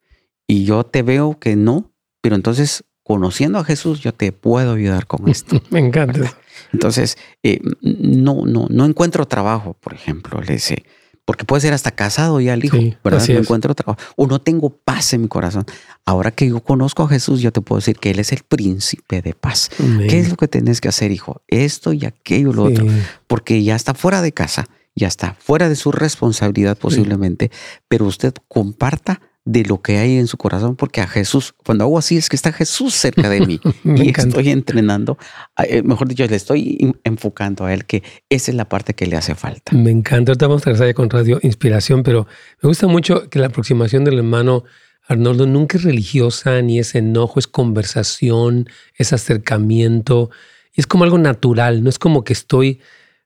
y 0.47 0.65
yo 0.65 0.85
te 0.85 1.03
veo 1.03 1.39
que 1.39 1.55
no, 1.55 1.93
pero 2.21 2.35
entonces 2.35 2.83
conociendo 3.03 3.59
a 3.59 3.63
Jesús 3.63 3.99
yo 3.99 4.13
te 4.13 4.31
puedo 4.31 4.73
ayudar 4.73 5.07
con 5.07 5.27
esto. 5.29 5.61
Me 5.69 5.79
encanta. 5.79 6.35
Entonces, 6.73 7.17
eh, 7.43 7.59
no, 7.81 8.45
no, 8.45 8.67
no 8.69 8.85
encuentro 8.85 9.27
trabajo, 9.27 9.75
por 9.79 9.93
ejemplo, 9.93 10.41
le 10.41 10.53
dice, 10.53 10.83
porque 11.25 11.43
puede 11.43 11.61
ser 11.61 11.73
hasta 11.73 11.91
casado 11.91 12.39
ya 12.39 12.53
el 12.53 12.63
hijo, 12.63 12.77
¿verdad? 13.03 13.27
No 13.27 13.39
encuentro 13.39 13.73
trabajo 13.73 13.99
o 14.15 14.27
no 14.27 14.39
tengo 14.39 14.69
paz 14.69 15.13
en 15.13 15.23
mi 15.23 15.27
corazón. 15.27 15.65
Ahora 16.05 16.31
que 16.31 16.47
yo 16.47 16.61
conozco 16.61 17.03
a 17.03 17.07
Jesús, 17.07 17.41
yo 17.41 17.51
te 17.51 17.61
puedo 17.61 17.79
decir 17.79 17.97
que 17.97 18.11
Él 18.11 18.19
es 18.19 18.31
el 18.31 18.43
príncipe 18.43 19.21
de 19.21 19.33
paz. 19.33 19.71
¿Qué 20.07 20.19
es 20.19 20.29
lo 20.29 20.37
que 20.37 20.47
tienes 20.47 20.81
que 20.81 20.87
hacer, 20.87 21.11
hijo? 21.11 21.41
Esto 21.47 21.93
y 21.93 22.05
aquello 22.05 22.53
lo 22.53 22.63
otro, 22.65 22.85
porque 23.27 23.63
ya 23.63 23.75
está 23.75 23.95
fuera 23.95 24.21
de 24.21 24.31
casa, 24.33 24.67
ya 24.95 25.07
está 25.07 25.33
fuera 25.33 25.67
de 25.67 25.75
su 25.75 25.91
responsabilidad 25.91 26.77
posiblemente, 26.77 27.49
pero 27.87 28.05
usted 28.05 28.33
comparta 28.47 29.19
de 29.45 29.63
lo 29.63 29.79
que 29.81 29.97
hay 29.99 30.17
en 30.17 30.25
su 30.25 30.37
corazón, 30.37 30.75
porque 30.75 31.01
a 31.01 31.07
Jesús, 31.07 31.53
cuando 31.63 31.83
hago 31.83 31.99
así 31.99 32.17
es 32.17 32.29
que 32.29 32.35
está 32.35 32.51
Jesús 32.51 32.95
cerca 32.95 33.29
de 33.29 33.41
mí 33.41 33.59
y 33.83 34.09
estoy 34.09 34.49
entrenando, 34.49 35.19
eh, 35.63 35.83
mejor 35.83 36.07
dicho, 36.07 36.25
le 36.25 36.35
estoy 36.35 36.95
enfocando 37.03 37.65
a 37.65 37.73
él 37.73 37.85
que 37.85 38.01
esa 38.29 38.51
es 38.51 38.57
la 38.57 38.67
parte 38.67 38.95
que 38.95 39.05
le 39.05 39.15
hace 39.15 39.35
falta. 39.35 39.75
Me 39.75 39.91
encanta, 39.91 40.31
ahorita 40.31 40.47
vamos 40.47 40.63
a 40.63 40.71
regresar 40.71 40.93
con 40.95 41.11
Radio 41.11 41.39
Inspiración, 41.43 42.01
pero 42.01 42.27
me 42.61 42.67
gusta 42.67 42.87
mucho 42.87 43.29
que 43.29 43.37
la 43.37 43.47
aproximación 43.47 44.03
del 44.03 44.17
hermano 44.17 44.63
Arnoldo 45.07 45.45
nunca 45.45 45.77
es 45.77 45.83
religiosa, 45.83 46.63
ni 46.63 46.79
es 46.79 46.95
enojo, 46.95 47.39
es 47.39 47.45
conversación, 47.45 48.67
es 48.95 49.13
acercamiento, 49.13 50.31
y 50.73 50.81
es 50.81 50.87
como 50.87 51.03
algo 51.03 51.19
natural, 51.19 51.83
no 51.83 51.89
es 51.89 51.99
como 51.99 52.23
que 52.23 52.33
estoy, 52.33 52.81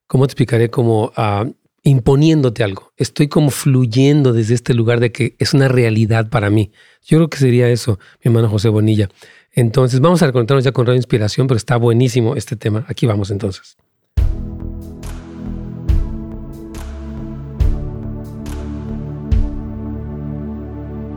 ¿cómo 0.05 0.27
te 0.27 0.31
explicaré? 0.31 0.69
Como 0.69 1.13
uh, 1.17 1.53
imponiéndote 1.83 2.63
algo. 2.63 2.91
Estoy 2.97 3.27
como 3.27 3.51
fluyendo 3.51 4.33
desde 4.33 4.53
este 4.53 4.73
lugar 4.73 4.99
de 4.99 5.11
que 5.11 5.35
es 5.39 5.53
una 5.53 5.67
realidad 5.67 6.29
para 6.29 6.49
mí. 6.49 6.71
Yo 7.05 7.17
creo 7.17 7.29
que 7.29 7.37
sería 7.37 7.69
eso, 7.69 7.99
mi 8.23 8.29
hermano 8.29 8.49
José 8.49 8.69
Bonilla. 8.69 9.09
Entonces, 9.53 9.99
vamos 9.99 10.21
a 10.21 10.31
conectarnos 10.31 10.63
ya 10.63 10.71
con 10.71 10.85
Radio 10.85 10.97
Inspiración, 10.97 11.47
pero 11.47 11.57
está 11.57 11.77
buenísimo 11.77 12.35
este 12.35 12.55
tema. 12.55 12.85
Aquí 12.87 13.05
vamos 13.05 13.31
entonces. 13.31 13.77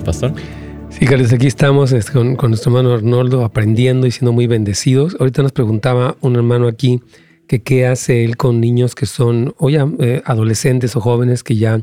Pastor. 0.04 0.32
Sí, 0.90 1.06
Carlos, 1.06 1.32
aquí 1.32 1.46
estamos 1.46 1.92
este, 1.92 2.12
con, 2.12 2.36
con 2.36 2.50
nuestro 2.50 2.70
hermano 2.70 2.94
Arnoldo 2.94 3.44
aprendiendo 3.44 4.06
y 4.06 4.10
siendo 4.10 4.32
muy 4.32 4.46
bendecidos. 4.46 5.16
Ahorita 5.18 5.42
nos 5.42 5.52
preguntaba 5.52 6.16
un 6.20 6.36
hermano 6.36 6.68
aquí 6.68 7.00
qué 7.60 7.86
hace 7.86 8.24
él 8.24 8.36
con 8.36 8.60
niños 8.60 8.94
que 8.94 9.06
son 9.06 9.54
o 9.58 9.68
eh, 9.70 10.22
adolescentes 10.24 10.96
o 10.96 11.00
jóvenes 11.00 11.42
que 11.44 11.56
ya 11.56 11.80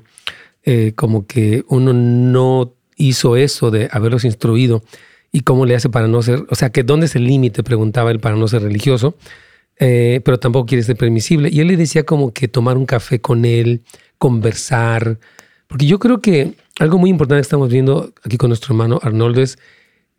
eh, 0.64 0.94
como 0.96 1.26
que 1.26 1.64
uno 1.68 1.94
no 1.94 2.74
hizo 2.96 3.38
eso 3.38 3.72
de 3.72 3.90
haberlos 3.92 4.26
instruido 4.26 4.84
y 5.32 5.42
cómo 5.42 5.66
le 5.66 5.76
hace 5.76 5.90
para 5.90 6.08
no 6.08 6.22
ser, 6.22 6.44
o 6.50 6.56
sea, 6.56 6.72
que 6.72 6.84
dónde 6.84 7.06
es 7.06 7.16
el 7.16 7.26
límite, 7.26 7.64
preguntaba 7.64 8.12
él, 8.12 8.20
para 8.20 8.36
no 8.36 8.48
ser 8.48 8.64
religioso, 8.64 9.16
eh, 9.78 10.22
pero 10.26 10.40
tampoco 10.40 10.66
quiere 10.66 10.84
ser 10.84 10.98
permisible. 10.98 11.50
Y 11.52 11.60
él 11.62 11.68
le 11.68 11.78
decía 11.78 12.04
como 12.04 12.34
que 12.34 12.48
tomar 12.48 12.78
un 12.78 12.86
café 12.86 13.22
con 13.22 13.46
él, 13.46 13.84
conversar, 14.18 15.20
porque 15.68 15.86
yo 15.86 16.00
creo 16.00 16.20
que 16.20 16.56
algo 16.80 16.98
muy 16.98 17.10
importante 17.10 17.40
que 17.40 17.44
estamos 17.44 17.70
viendo 17.70 18.12
aquí 18.24 18.38
con 18.38 18.50
nuestro 18.50 18.74
hermano 18.74 19.00
Arnoldo 19.02 19.42
es 19.42 19.60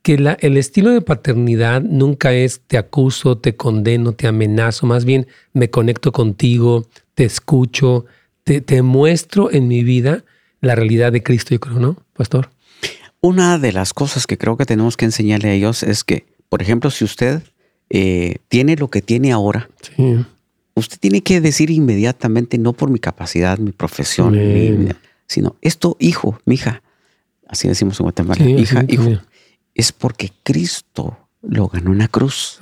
que 0.03 0.19
la, 0.19 0.33
el 0.41 0.57
estilo 0.57 0.91
de 0.91 1.03
paternidad 1.03 1.83
nunca 1.83 2.33
es 2.33 2.61
te 2.67 2.79
acuso, 2.79 3.39
te 3.39 3.57
condeno, 3.57 4.13
te 4.13 4.27
amenazo, 4.27 4.87
más 4.87 5.05
bien 5.05 5.27
me 5.53 5.71
conecto 5.71 6.13
contigo, 6.13 6.87
te 7.15 7.25
escucho, 7.25 8.07
te, 8.45 8.61
te 8.61 8.83
muestro 8.83 9.51
en 9.51 9.69
mi 9.69 9.85
vida 9.85 10.25
la 10.61 10.75
realidad 10.75 11.13
de 11.13 11.23
Cristo, 11.23 11.55
yo 11.55 11.61
creo, 11.61 11.79
¿no, 11.79 11.97
pastor? 12.15 12.51
Una 13.21 13.59
de 13.59 13.73
las 13.73 13.93
cosas 13.93 14.27
que 14.27 14.39
creo 14.39 14.57
que 14.57 14.65
tenemos 14.65 14.97
que 14.97 15.05
enseñarle 15.05 15.51
a 15.51 15.53
ellos 15.53 15.83
es 15.83 16.05
que, 16.05 16.27
por 16.49 16.63
ejemplo, 16.63 16.91
si 16.91 17.05
usted 17.05 17.43
eh, 17.91 18.37
tiene 18.49 18.77
lo 18.77 18.89
que 18.89 19.03
tiene 19.03 19.33
ahora, 19.33 19.69
usted 20.75 20.99
tiene 20.99 21.23
que 21.23 21.41
decir 21.41 21.71
inmediatamente, 21.71 22.57
no 22.57 22.73
por 22.73 22.89
mi 22.89 22.99
capacidad, 22.99 23.59
mi 23.59 23.73
profesión, 23.73 24.35
sino 25.27 25.57
esto, 25.61 25.97
hijo, 26.01 26.41
mi 26.47 26.55
hija, 26.55 26.83
así 27.47 27.69
decimos 27.69 28.01
en 28.01 28.05
Guatemala, 28.05 28.43
hija, 28.49 28.85
hijo, 28.89 29.19
es 29.81 29.93
porque 29.93 30.31
Cristo 30.43 31.19
lo 31.43 31.69
ganó 31.69 31.93
en 31.93 31.99
la 31.99 32.09
cruz. 32.09 32.59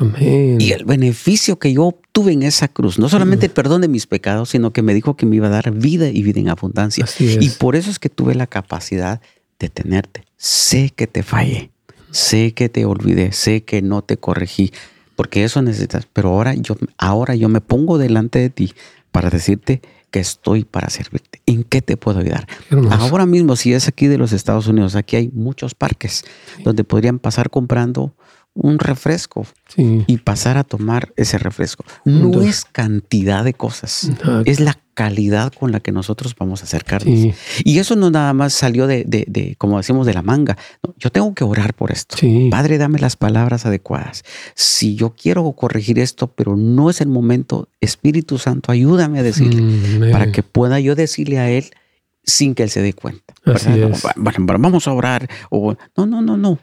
Y 0.58 0.72
el 0.72 0.84
beneficio 0.84 1.58
que 1.58 1.72
yo 1.72 1.84
obtuve 1.84 2.32
en 2.32 2.44
esa 2.44 2.68
cruz, 2.68 2.98
no 2.98 3.08
solamente 3.08 3.46
el 3.46 3.52
perdón 3.52 3.80
de 3.80 3.88
mis 3.88 4.06
pecados, 4.06 4.50
sino 4.50 4.72
que 4.72 4.82
me 4.82 4.94
dijo 4.94 5.16
que 5.16 5.26
me 5.26 5.36
iba 5.36 5.48
a 5.48 5.50
dar 5.50 5.72
vida 5.72 6.08
y 6.08 6.22
vida 6.22 6.40
en 6.40 6.48
abundancia. 6.48 7.04
Y 7.18 7.50
por 7.50 7.76
eso 7.76 7.90
es 7.90 7.98
que 7.98 8.08
tuve 8.08 8.34
la 8.34 8.46
capacidad 8.46 9.20
de 9.58 9.68
tenerte. 9.68 10.24
Sé 10.36 10.90
que 10.94 11.06
te 11.06 11.22
fallé, 11.22 11.70
sé 12.10 12.54
que 12.54 12.68
te 12.68 12.84
olvidé, 12.84 13.32
sé 13.32 13.64
que 13.64 13.82
no 13.82 14.02
te 14.02 14.16
corregí, 14.16 14.72
porque 15.16 15.42
eso 15.42 15.60
necesitas. 15.60 16.06
Pero 16.12 16.30
ahora 16.30 16.54
yo, 16.54 16.76
ahora 16.96 17.34
yo 17.34 17.48
me 17.48 17.60
pongo 17.60 17.98
delante 17.98 18.38
de 18.38 18.50
ti 18.50 18.72
para 19.10 19.30
decirte 19.30 19.82
que 20.10 20.20
estoy 20.20 20.64
para 20.64 20.90
servirte. 20.90 21.40
¿En 21.46 21.64
qué 21.64 21.82
te 21.82 21.96
puedo 21.96 22.20
ayudar? 22.20 22.46
Ahora 22.90 23.26
mismo, 23.26 23.56
si 23.56 23.72
es 23.72 23.88
aquí 23.88 24.06
de 24.06 24.18
los 24.18 24.32
Estados 24.32 24.66
Unidos, 24.66 24.96
aquí 24.96 25.16
hay 25.16 25.30
muchos 25.32 25.74
parques 25.74 26.24
donde 26.64 26.84
podrían 26.84 27.18
pasar 27.18 27.50
comprando 27.50 28.14
un 28.54 28.78
refresco 28.78 29.46
y 29.76 30.18
pasar 30.18 30.56
a 30.58 30.64
tomar 30.64 31.12
ese 31.16 31.38
refresco. 31.38 31.84
No 32.04 32.42
es 32.42 32.64
cantidad 32.64 33.44
de 33.44 33.54
cosas, 33.54 34.10
es 34.44 34.60
la 34.60 34.78
calidad 34.98 35.52
con 35.52 35.70
la 35.70 35.78
que 35.78 35.92
nosotros 35.92 36.34
vamos 36.36 36.62
a 36.62 36.64
acercarnos. 36.64 37.32
Y 37.62 37.78
eso 37.78 37.94
no 37.94 38.10
nada 38.10 38.32
más 38.32 38.52
salió 38.52 38.88
de, 38.88 39.54
como 39.56 39.76
decimos, 39.76 40.08
de 40.08 40.12
la 40.12 40.22
manga. 40.22 40.58
yo 40.96 41.12
tengo 41.12 41.32
que 41.34 41.44
orar 41.44 41.72
por 41.72 41.92
esto. 41.92 42.16
Padre, 42.50 42.78
dame 42.78 42.98
las 42.98 43.14
palabras 43.14 43.64
adecuadas. 43.64 44.24
Si 44.56 44.96
yo 44.96 45.10
quiero 45.10 45.52
corregir 45.52 46.00
esto, 46.00 46.26
pero 46.26 46.56
no 46.56 46.90
es 46.90 47.00
el 47.00 47.06
momento, 47.06 47.68
Espíritu 47.80 48.38
Santo, 48.38 48.72
ayúdame 48.72 49.20
a 49.20 49.22
decirle 49.22 49.62
mm, 49.62 50.10
para 50.10 50.32
que 50.32 50.42
pueda 50.42 50.80
yo 50.80 50.96
decirle 50.96 51.38
a 51.38 51.48
Él 51.48 51.70
sin 52.24 52.56
que 52.56 52.64
Él 52.64 52.70
se 52.70 52.82
dé 52.82 52.92
cuenta. 52.92 53.34
bueno, 54.16 54.58
vamos 54.58 54.88
a 54.88 54.92
orar. 54.92 55.28
O, 55.48 55.76
no, 55.96 56.06
no, 56.06 56.22
no, 56.22 56.36
no. 56.36 56.58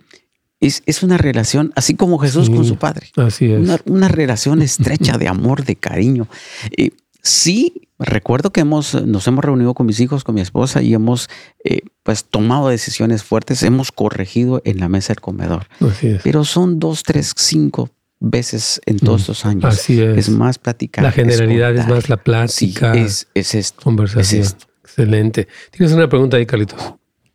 Es, 0.60 1.04
una 1.04 1.18
relación, 1.18 1.72
así 1.76 1.94
como 1.96 2.18
Jesús 2.18 2.50
con 2.50 2.66
su 2.66 2.76
padre. 2.76 3.08
Así 3.16 3.50
es. 3.50 3.80
Una, 3.86 4.10
relación 4.10 4.62
estrecha 4.62 5.18
de 5.18 5.30
amor, 5.30 5.64
de 5.64 5.78
cariño. 5.78 6.28
Eh, 6.76 6.90
sí, 7.26 7.90
recuerdo 8.00 8.52
que 8.52 8.62
hemos, 8.62 8.94
nos 9.06 9.28
hemos 9.28 9.44
reunido 9.44 9.74
con 9.74 9.86
mis 9.86 10.00
hijos, 10.00 10.24
con 10.24 10.36
mi 10.36 10.42
esposa 10.42 10.82
y 10.82 10.94
hemos 10.94 11.30
eh, 11.64 11.82
pues 12.04 12.26
tomado 12.26 12.70
decisiones 12.70 13.24
fuertes, 13.24 13.64
hemos 13.64 13.92
corregido 13.92 14.62
en 14.66 14.80
la 14.80 14.88
mesa 14.90 15.14
del 15.14 15.22
comedor. 15.22 15.68
Así 15.80 16.08
es. 16.08 16.22
Pero 16.24 16.46
son 16.46 16.80
dos, 16.80 17.04
tres, 17.04 17.34
cinco 17.36 17.90
veces 18.20 18.82
en 18.86 19.00
todos 19.00 19.22
estos 19.22 19.46
años. 19.46 19.66
Así 19.66 20.02
es. 20.02 20.18
Es 20.18 20.30
más 20.30 20.58
platicar. 20.58 21.04
La 21.04 21.12
generalidad 21.12 21.76
es, 21.76 21.88
más 21.88 22.10
la 22.10 22.18
plática. 22.18 22.94
es, 22.94 23.28
es 23.34 23.56
esto. 23.56 23.82
Conversación. 23.84 24.42
Es 24.42 24.48
esto. 24.48 24.68
Excelente. 24.84 25.48
¿Tienes 25.72 25.94
una 25.94 26.08
pregunta 26.08 26.38
ahí, 26.38 26.46
Carlitos? 26.46 26.80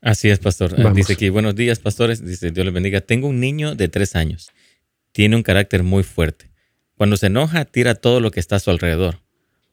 Así 0.00 0.30
es, 0.30 0.38
pastor. 0.38 0.94
Dice 0.94 1.12
aquí, 1.12 1.28
buenos 1.28 1.54
días, 1.54 1.78
pastores. 1.78 2.24
Dice, 2.24 2.50
Dios 2.50 2.64
les 2.64 2.72
bendiga. 2.72 3.00
Tengo 3.02 3.28
un 3.28 3.38
niño 3.38 3.74
de 3.74 3.88
tres 3.88 4.16
años. 4.16 4.50
Tiene 5.12 5.36
un 5.36 5.42
carácter 5.42 5.82
muy 5.82 6.02
fuerte. 6.02 6.50
Cuando 6.96 7.16
se 7.16 7.26
enoja, 7.26 7.64
tira 7.66 7.94
todo 7.94 8.20
lo 8.20 8.30
que 8.30 8.40
está 8.40 8.56
a 8.56 8.60
su 8.60 8.70
alrededor. 8.70 9.18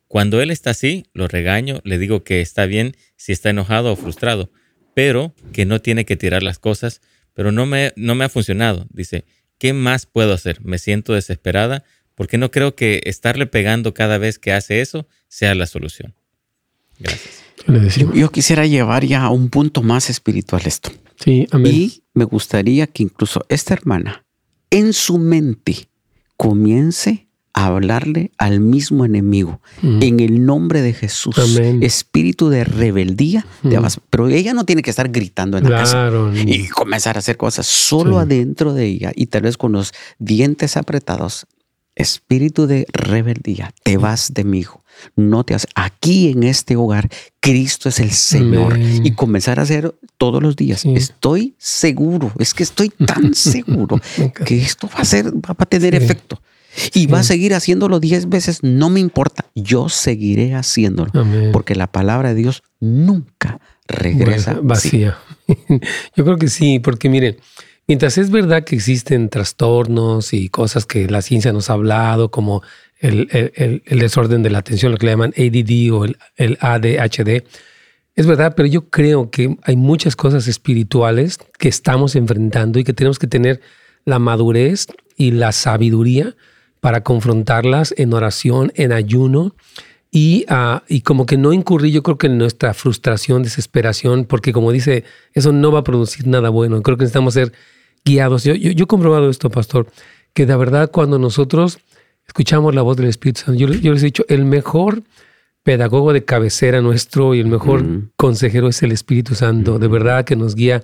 Cuando 0.07 0.41
él 0.41 0.51
está 0.51 0.71
así, 0.71 1.05
lo 1.13 1.27
regaño, 1.27 1.81
le 1.83 1.97
digo 1.97 2.23
que 2.23 2.41
está 2.41 2.65
bien 2.65 2.95
si 3.17 3.31
está 3.31 3.49
enojado 3.49 3.91
o 3.91 3.95
frustrado, 3.95 4.51
pero 4.93 5.33
que 5.51 5.65
no 5.65 5.81
tiene 5.81 6.05
que 6.05 6.15
tirar 6.15 6.43
las 6.43 6.59
cosas, 6.59 7.01
pero 7.33 7.51
no 7.51 7.65
me, 7.65 7.93
no 7.95 8.15
me 8.15 8.25
ha 8.25 8.29
funcionado. 8.29 8.87
Dice, 8.91 9.25
¿qué 9.57 9.73
más 9.73 10.05
puedo 10.05 10.33
hacer? 10.33 10.63
Me 10.63 10.79
siento 10.79 11.13
desesperada 11.13 11.83
porque 12.15 12.37
no 12.37 12.51
creo 12.51 12.75
que 12.75 13.01
estarle 13.05 13.45
pegando 13.45 13.93
cada 13.93 14.17
vez 14.17 14.39
que 14.39 14.51
hace 14.51 14.81
eso 14.81 15.07
sea 15.27 15.53
la 15.55 15.67
solución. 15.67 16.15
Gracias. 16.99 17.43
Yo, 18.15 18.31
quisiera 18.31 18.65
llevar 18.65 19.05
ya 19.05 19.23
a 19.23 19.29
un 19.29 19.49
punto 19.49 19.83
más 19.83 20.09
espiritual 20.09 20.61
esto. 20.65 20.91
Sí, 21.23 21.47
amén. 21.51 21.73
Y 21.75 22.03
me 22.13 22.23
gustaría 22.23 22.87
que 22.87 23.03
incluso 23.03 23.45
esta 23.49 23.73
hermana 23.73 24.25
en 24.69 24.93
su 24.93 25.17
mente 25.17 25.89
comience 26.37 27.26
a 27.57 27.65
hablarle 27.65 28.29
al 28.37 28.59
mismo 28.59 29.03
enemigo 29.03 29.61
mm. 29.81 30.03
en 30.03 30.19
el 30.19 30.45
nombre 30.45 30.83
de 30.83 30.93
Jesús. 30.93 31.35
Espíritu 31.81 32.49
de 32.49 32.63
rebeldía. 32.63 33.47
Mm. 33.63 33.73
pero 34.11 34.27
ella 34.27 34.53
no 34.53 34.63
tiene 34.63 34.83
que 34.83 34.91
estar 34.91 35.09
gritando 35.09 35.57
en 35.57 35.63
la 35.63 35.77
casa 35.79 36.11
y 36.35 36.67
comenzar 36.67 37.15
a 37.15 37.19
hacer 37.19 37.35
cosas 37.35 37.65
solo 37.65 38.19
adentro 38.19 38.73
de 38.73 38.85
ella 38.85 39.11
y 39.15 39.25
tal 39.25 39.41
vez 39.41 39.57
con 39.57 39.71
los 39.71 39.91
dientes 40.19 40.77
apretados. 40.77 41.47
Espíritu 41.95 42.67
de 42.67 42.85
rebeldía, 42.93 43.73
te 43.81 43.97
mm. 43.97 44.01
vas 44.01 44.31
de 44.35 44.43
mi 44.43 44.59
hijo 44.59 44.83
no 45.15 45.43
te 45.43 45.53
hace. 45.53 45.67
Aquí 45.75 46.29
en 46.29 46.43
este 46.43 46.75
hogar, 46.75 47.09
Cristo 47.39 47.89
es 47.89 47.99
el 47.99 48.11
Señor. 48.11 48.77
Y 48.79 49.11
comenzar 49.11 49.59
a 49.59 49.63
hacer 49.63 49.95
todos 50.17 50.41
los 50.41 50.55
días. 50.55 50.85
Estoy 50.85 51.55
seguro, 51.57 52.31
es 52.39 52.53
que 52.53 52.63
estoy 52.63 52.89
tan 52.89 53.33
seguro 53.35 53.99
que 54.45 54.61
esto 54.61 54.87
va 54.87 55.01
a 55.01 55.05
ser, 55.05 55.27
va 55.27 55.55
a 55.57 55.65
tener 55.65 55.95
efecto. 55.95 56.39
Y 56.93 57.07
va 57.07 57.19
a 57.19 57.23
seguir 57.23 57.53
haciéndolo 57.53 57.99
diez 57.99 58.29
veces, 58.29 58.59
no 58.61 58.89
me 58.89 58.99
importa, 58.99 59.45
yo 59.55 59.89
seguiré 59.89 60.53
haciéndolo. 60.55 61.11
Porque 61.51 61.75
la 61.75 61.87
palabra 61.87 62.33
de 62.33 62.41
Dios 62.41 62.63
nunca 62.79 63.59
regresa 63.87 64.59
vacía. 64.61 65.17
Yo 66.15 66.25
creo 66.25 66.37
que 66.37 66.49
sí, 66.49 66.79
porque 66.79 67.09
miren, 67.09 67.37
mientras 67.87 68.17
es 68.17 68.29
verdad 68.29 68.63
que 68.65 68.75
existen 68.75 69.29
trastornos 69.29 70.33
y 70.33 70.49
cosas 70.49 70.85
que 70.85 71.07
la 71.07 71.21
ciencia 71.21 71.53
nos 71.53 71.69
ha 71.69 71.73
hablado, 71.73 72.31
como 72.31 72.63
el, 72.99 73.81
desorden 73.89 74.43
de 74.43 74.49
la 74.49 74.59
atención, 74.59 74.91
lo 74.91 74.97
que 74.97 75.05
le 75.05 75.13
llaman 75.13 75.33
ADD 75.37 75.91
o 75.93 76.05
el, 76.05 76.57
ADHD. 76.59 77.43
Es 78.15 78.25
verdad, 78.25 78.55
pero 78.55 78.67
yo 78.67 78.89
creo 78.89 79.29
que 79.29 79.55
hay 79.63 79.75
muchas 79.75 80.15
cosas 80.15 80.47
espirituales 80.47 81.37
que 81.59 81.69
estamos 81.69 82.15
enfrentando 82.15 82.79
y 82.79 82.83
que 82.83 82.93
tenemos 82.93 83.19
que 83.19 83.27
tener 83.27 83.61
la 84.05 84.19
madurez 84.19 84.87
y 85.15 85.31
la 85.31 85.51
sabiduría 85.51 86.35
para 86.79 87.03
confrontarlas 87.03 87.93
en 87.97 88.13
oración, 88.13 88.71
en 88.75 88.91
ayuno 88.91 89.55
y, 90.11 90.45
uh, 90.49 90.79
y, 90.87 91.01
como 91.01 91.25
que 91.25 91.37
no 91.37 91.53
incurrir 91.53 91.91
yo 91.91 92.03
creo 92.03 92.17
que 92.17 92.27
en 92.27 92.37
nuestra 92.37 92.73
frustración, 92.73 93.43
desesperación, 93.43 94.25
porque 94.25 94.53
como 94.53 94.71
dice, 94.71 95.03
eso 95.33 95.51
no 95.51 95.71
va 95.71 95.79
a 95.79 95.83
producir 95.83 96.27
nada 96.27 96.49
bueno. 96.49 96.81
Creo 96.81 96.97
que 96.97 97.03
necesitamos 97.03 97.33
ser 97.33 97.51
guiados. 98.05 98.43
Yo, 98.43 98.55
yo, 98.55 98.71
yo 98.71 98.85
he 98.85 98.87
comprobado 98.87 99.29
esto, 99.29 99.49
pastor, 99.49 99.87
que 100.33 100.45
de 100.45 100.55
verdad 100.55 100.91
cuando 100.91 101.19
nosotros 101.19 101.79
escuchamos 102.27 102.75
la 102.75 102.81
voz 102.81 102.97
del 102.97 103.07
Espíritu 103.07 103.41
Santo. 103.41 103.59
Yo, 103.59 103.67
les 103.67 104.01
he 104.01 104.05
dicho, 104.05 104.25
el 104.27 104.45
mejor 104.45 105.03
pedagogo 105.63 106.13
de 106.13 106.23
cabecera 106.23 106.81
nuestro 106.81 107.33
y 107.33 107.39
el 107.39 107.47
mejor 107.47 107.83
consejero 108.15 108.69
es 108.69 108.83
el 108.83 108.91
Espíritu 108.91 109.35
Santo, 109.35 109.79
de 109.79 109.87
verdad 109.87 110.23
que 110.23 110.35
nos 110.35 110.55
guía 110.55 110.83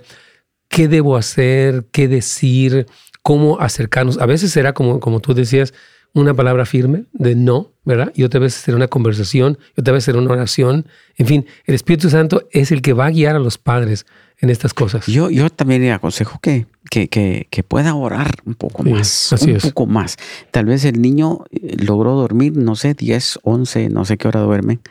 qué 0.68 0.88
debo 0.88 1.16
hacer, 1.16 1.86
qué 1.90 2.08
decir, 2.08 2.86
cómo 3.24 3.58
acercarnos. 3.58 4.18
A 4.18 4.26
veces 4.26 4.52
será 4.52 4.74
como, 4.74 5.00
como 5.00 5.18
tú 5.18 5.32
decías, 5.32 5.72
una 6.12 6.34
palabra 6.34 6.66
firme 6.66 7.06
de 7.14 7.34
no, 7.34 7.72
¿verdad? 7.84 8.12
Y 8.14 8.22
otra 8.22 8.38
vez 8.38 8.52
será 8.52 8.76
una 8.76 8.86
conversación, 8.86 9.58
y 9.76 9.80
otra 9.80 9.94
vez 9.94 10.04
será 10.04 10.18
una 10.18 10.30
oración. 10.30 10.86
En 11.16 11.26
fin, 11.26 11.46
el 11.64 11.74
Espíritu 11.74 12.10
Santo 12.10 12.46
es 12.52 12.70
el 12.70 12.82
que 12.82 12.92
va 12.92 13.06
a 13.06 13.10
guiar 13.10 13.34
a 13.34 13.38
los 13.38 13.56
padres 13.56 14.04
en 14.38 14.50
estas 14.50 14.74
cosas. 14.74 15.06
Yo, 15.06 15.30
yo 15.30 15.48
también 15.48 15.80
le 15.80 15.90
aconsejo 15.90 16.38
que, 16.38 16.66
que, 16.90 17.08
que, 17.08 17.62
pueda 17.62 17.94
orar 17.94 18.30
un 18.44 18.54
poco 18.54 18.82
más, 18.82 19.32
un 19.40 19.56
poco 19.56 19.86
más. 19.86 20.18
Tal 20.50 20.66
vez 20.66 20.84
el 20.84 21.00
niño 21.00 21.44
eh, 21.50 21.76
logró 21.78 22.12
dormir, 22.12 22.54
no 22.54 22.76
sé, 22.76 22.92
10, 22.92 23.40
11, 23.42 23.88
no 23.88 24.04
sé 24.04 24.18
qué 24.18 24.28
hora 24.28 24.40
duermen. 24.40 24.82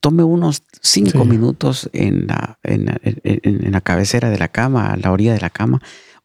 Tome 0.00 0.22
unos 0.22 0.62
5 0.82 1.24
minutos 1.24 1.90
en 1.92 2.28
la, 2.28 2.58
en, 2.62 2.86
en, 3.02 3.72
la 3.72 3.80
cabecera 3.80 4.30
de 4.30 4.38
la 4.38 4.48
cama, 4.48 4.92
a 4.92 4.96
la 4.96 5.12
orilla 5.12 5.32
de 5.32 5.40
la 5.40 5.50
cama, 5.50 5.80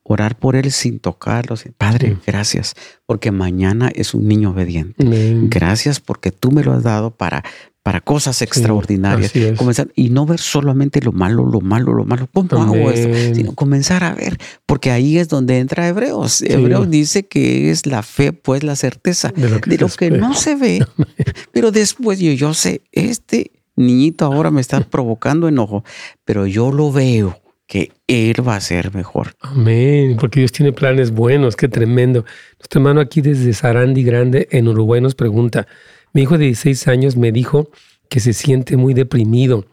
orar 0.07 0.37
por 0.37 0.55
él 0.55 0.71
sin 0.71 0.99
tocarlo. 0.99 1.55
Padre, 1.77 2.17
gracias, 2.25 2.75
porque 3.05 3.31
mañana 3.31 3.91
es 3.93 4.13
un 4.13 4.27
niño 4.27 4.51
obediente. 4.51 5.05
Gracias 5.49 5.99
porque 5.99 6.31
tú 6.31 6.51
me 6.51 6.63
lo 6.63 6.73
has 6.73 6.83
dado 6.83 7.11
para, 7.11 7.43
para 7.83 7.99
cosas 7.99 8.41
extraordinarias. 8.41 9.33
comenzar, 9.57 9.89
y 9.95 10.09
no 10.09 10.25
ver 10.25 10.39
solamente 10.39 11.01
lo 11.01 11.11
malo, 11.11 11.45
lo 11.45 11.59
malo, 11.59 11.93
lo 11.93 12.05
malo. 12.05 12.29
¿Cómo 12.31 12.63
hago 12.63 12.89
esto? 12.89 13.35
Sino 13.35 13.53
comenzar 13.53 14.03
a 14.05 14.15
ver, 14.15 14.37
porque 14.65 14.91
ahí 14.91 15.17
es 15.17 15.27
donde 15.27 15.60
entra 15.60 15.87
Hebreos. 15.87 16.41
Hebreos 16.41 16.89
dice 16.89 17.27
que 17.27 17.69
es 17.69 17.85
la 17.85 18.01
fe, 18.01 18.31
pues 18.31 18.63
la 18.63 18.77
certeza 18.77 19.33
de 19.35 19.49
lo 19.77 19.89
que, 19.89 20.10
no 20.10 20.33
se 20.33 20.55
ve. 20.55 20.85
pero 21.51 21.71
después 21.71 22.19
yo, 22.19 22.31
yo 22.31 22.53
sé, 22.53 22.81
este 22.93 23.51
niñito 23.75 24.25
ahora 24.25 24.51
me 24.51 24.62
está 24.62 24.79
provocando 24.79 25.49
enojo, 25.49 25.83
pero 26.23 26.47
yo 26.47 26.71
lo 26.71 26.91
veo 26.93 27.37
que 27.67 27.91
Él 28.07 28.47
va 28.47 28.55
a 28.55 28.61
ser 28.61 28.95
mejor. 28.95 29.35
Amén, 29.41 30.15
porque 30.19 30.39
Dios 30.39 30.51
tiene 30.51 30.71
planes 30.71 31.11
buenos, 31.11 31.55
qué 31.55 31.67
tremendo. 31.67 32.25
Nuestro 32.57 32.79
hermano 32.79 33.01
aquí 33.01 33.21
desde 33.21 33.53
Sarandi 33.53 34.03
Grande 34.03 34.47
en 34.51 34.67
Uruguay 34.67 35.01
nos 35.01 35.15
pregunta, 35.15 35.67
mi 36.13 36.23
hijo 36.23 36.37
de 36.37 36.45
16 36.45 36.87
años 36.87 37.17
me 37.17 37.31
dijo 37.31 37.69
que 38.09 38.21
se 38.21 38.33
siente 38.33 38.77
muy 38.77 38.93
deprimido 38.93 39.65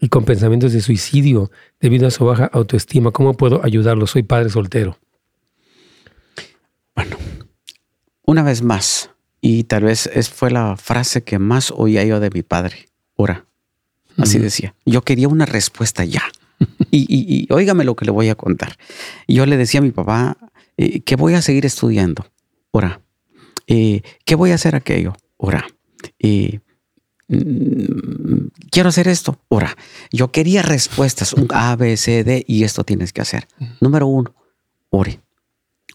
y 0.00 0.08
con 0.08 0.24
pensamientos 0.24 0.72
de 0.72 0.80
suicidio 0.80 1.50
debido 1.78 2.08
a 2.08 2.10
su 2.10 2.24
baja 2.24 2.46
autoestima. 2.46 3.12
¿Cómo 3.12 3.34
puedo 3.34 3.64
ayudarlo? 3.64 4.06
Soy 4.06 4.22
padre 4.22 4.48
soltero. 4.48 4.98
Bueno, 6.96 7.16
una 8.24 8.42
vez 8.42 8.62
más, 8.62 9.10
y 9.40 9.64
tal 9.64 9.84
vez 9.84 10.08
es, 10.12 10.30
fue 10.30 10.50
la 10.50 10.76
frase 10.76 11.22
que 11.22 11.38
más 11.38 11.70
oía 11.70 12.04
yo 12.04 12.18
de 12.18 12.30
mi 12.30 12.42
padre, 12.42 12.88
ora. 13.14 13.46
Así 14.18 14.38
decía. 14.38 14.74
Yo 14.84 15.02
quería 15.02 15.28
una 15.28 15.46
respuesta 15.46 16.04
ya. 16.04 16.22
y, 16.90 17.00
y, 17.00 17.46
y, 17.48 17.52
óigame 17.52 17.84
lo 17.84 17.96
que 17.96 18.04
le 18.04 18.10
voy 18.10 18.28
a 18.28 18.34
contar. 18.34 18.76
Yo 19.28 19.46
le 19.46 19.56
decía 19.56 19.80
a 19.80 19.82
mi 19.82 19.90
papá 19.90 20.36
eh, 20.76 21.00
que 21.00 21.16
voy 21.16 21.34
a 21.34 21.42
seguir 21.42 21.66
estudiando. 21.66 22.26
Ora. 22.70 23.00
Eh, 23.66 24.02
¿Qué 24.24 24.34
voy 24.34 24.50
a 24.50 24.56
hacer 24.56 24.74
aquello? 24.74 25.14
Ora. 25.36 25.66
Eh, 26.18 26.60
mm, 27.28 28.48
quiero 28.70 28.88
hacer 28.88 29.08
esto. 29.08 29.38
Ora. 29.48 29.76
Yo 30.10 30.32
quería 30.32 30.62
respuestas. 30.62 31.32
Un 31.32 31.48
A, 31.50 31.76
B, 31.76 31.96
C, 31.96 32.24
D 32.24 32.44
y 32.46 32.64
esto 32.64 32.84
tienes 32.84 33.12
que 33.12 33.20
hacer. 33.20 33.46
Número 33.80 34.06
uno. 34.06 34.34
Ore. 34.90 35.20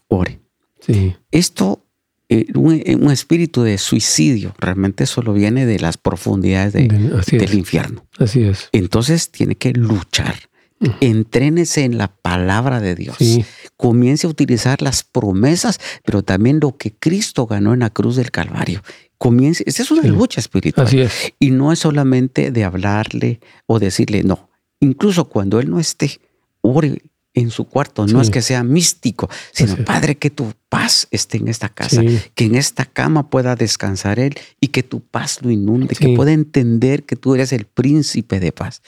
Ore. 0.08 0.40
Sí. 0.80 1.14
Esto 1.30 1.84
eh, 2.30 2.46
un, 2.54 3.10
espíritu 3.10 3.62
de 3.62 3.78
suicidio 3.78 4.54
realmente 4.58 5.06
solo 5.06 5.32
viene 5.32 5.64
de 5.64 5.80
las 5.80 5.96
profundidades 5.96 6.74
del 6.74 7.54
infierno. 7.54 8.06
Así 8.18 8.42
es. 8.42 8.68
Entonces 8.72 9.30
tiene 9.30 9.54
que 9.54 9.72
luchar. 9.72 10.34
Entrénese 11.00 11.84
en 11.84 11.98
la 11.98 12.08
palabra 12.08 12.80
de 12.80 12.94
Dios. 12.94 13.16
Comience 13.76 14.26
a 14.26 14.30
utilizar 14.30 14.82
las 14.82 15.02
promesas, 15.02 15.80
pero 16.04 16.22
también 16.22 16.60
lo 16.60 16.76
que 16.76 16.92
Cristo 16.92 17.46
ganó 17.46 17.74
en 17.74 17.80
la 17.80 17.90
cruz 17.90 18.16
del 18.16 18.30
Calvario. 18.30 18.82
Comience, 19.18 19.64
esa 19.66 19.82
es 19.82 19.90
una 19.90 20.02
lucha 20.02 20.40
espiritual. 20.40 20.86
Así 20.86 21.00
es. 21.00 21.32
Y 21.40 21.50
no 21.50 21.72
es 21.72 21.80
solamente 21.80 22.52
de 22.52 22.64
hablarle 22.64 23.40
o 23.66 23.78
decirle 23.78 24.22
no. 24.22 24.48
Incluso 24.80 25.24
cuando 25.24 25.58
Él 25.58 25.68
no 25.68 25.80
esté, 25.80 26.20
ore 26.60 27.02
en 27.34 27.50
su 27.50 27.64
cuarto. 27.64 28.06
No 28.06 28.20
es 28.20 28.30
que 28.30 28.42
sea 28.42 28.62
místico, 28.62 29.28
sino 29.52 29.76
Padre, 29.84 30.16
que 30.16 30.30
tu 30.30 30.52
paz 30.68 31.08
esté 31.10 31.38
en 31.38 31.48
esta 31.48 31.68
casa, 31.68 32.02
que 32.34 32.44
en 32.44 32.54
esta 32.54 32.84
cama 32.84 33.30
pueda 33.30 33.56
descansar 33.56 34.18
Él 34.18 34.34
y 34.60 34.68
que 34.68 34.82
tu 34.82 35.00
paz 35.00 35.40
lo 35.42 35.50
inunde, 35.50 35.94
que 35.94 36.14
pueda 36.14 36.32
entender 36.32 37.04
que 37.04 37.16
tú 37.16 37.34
eres 37.34 37.52
el 37.52 37.64
príncipe 37.66 38.40
de 38.40 38.52
paz. 38.52 38.82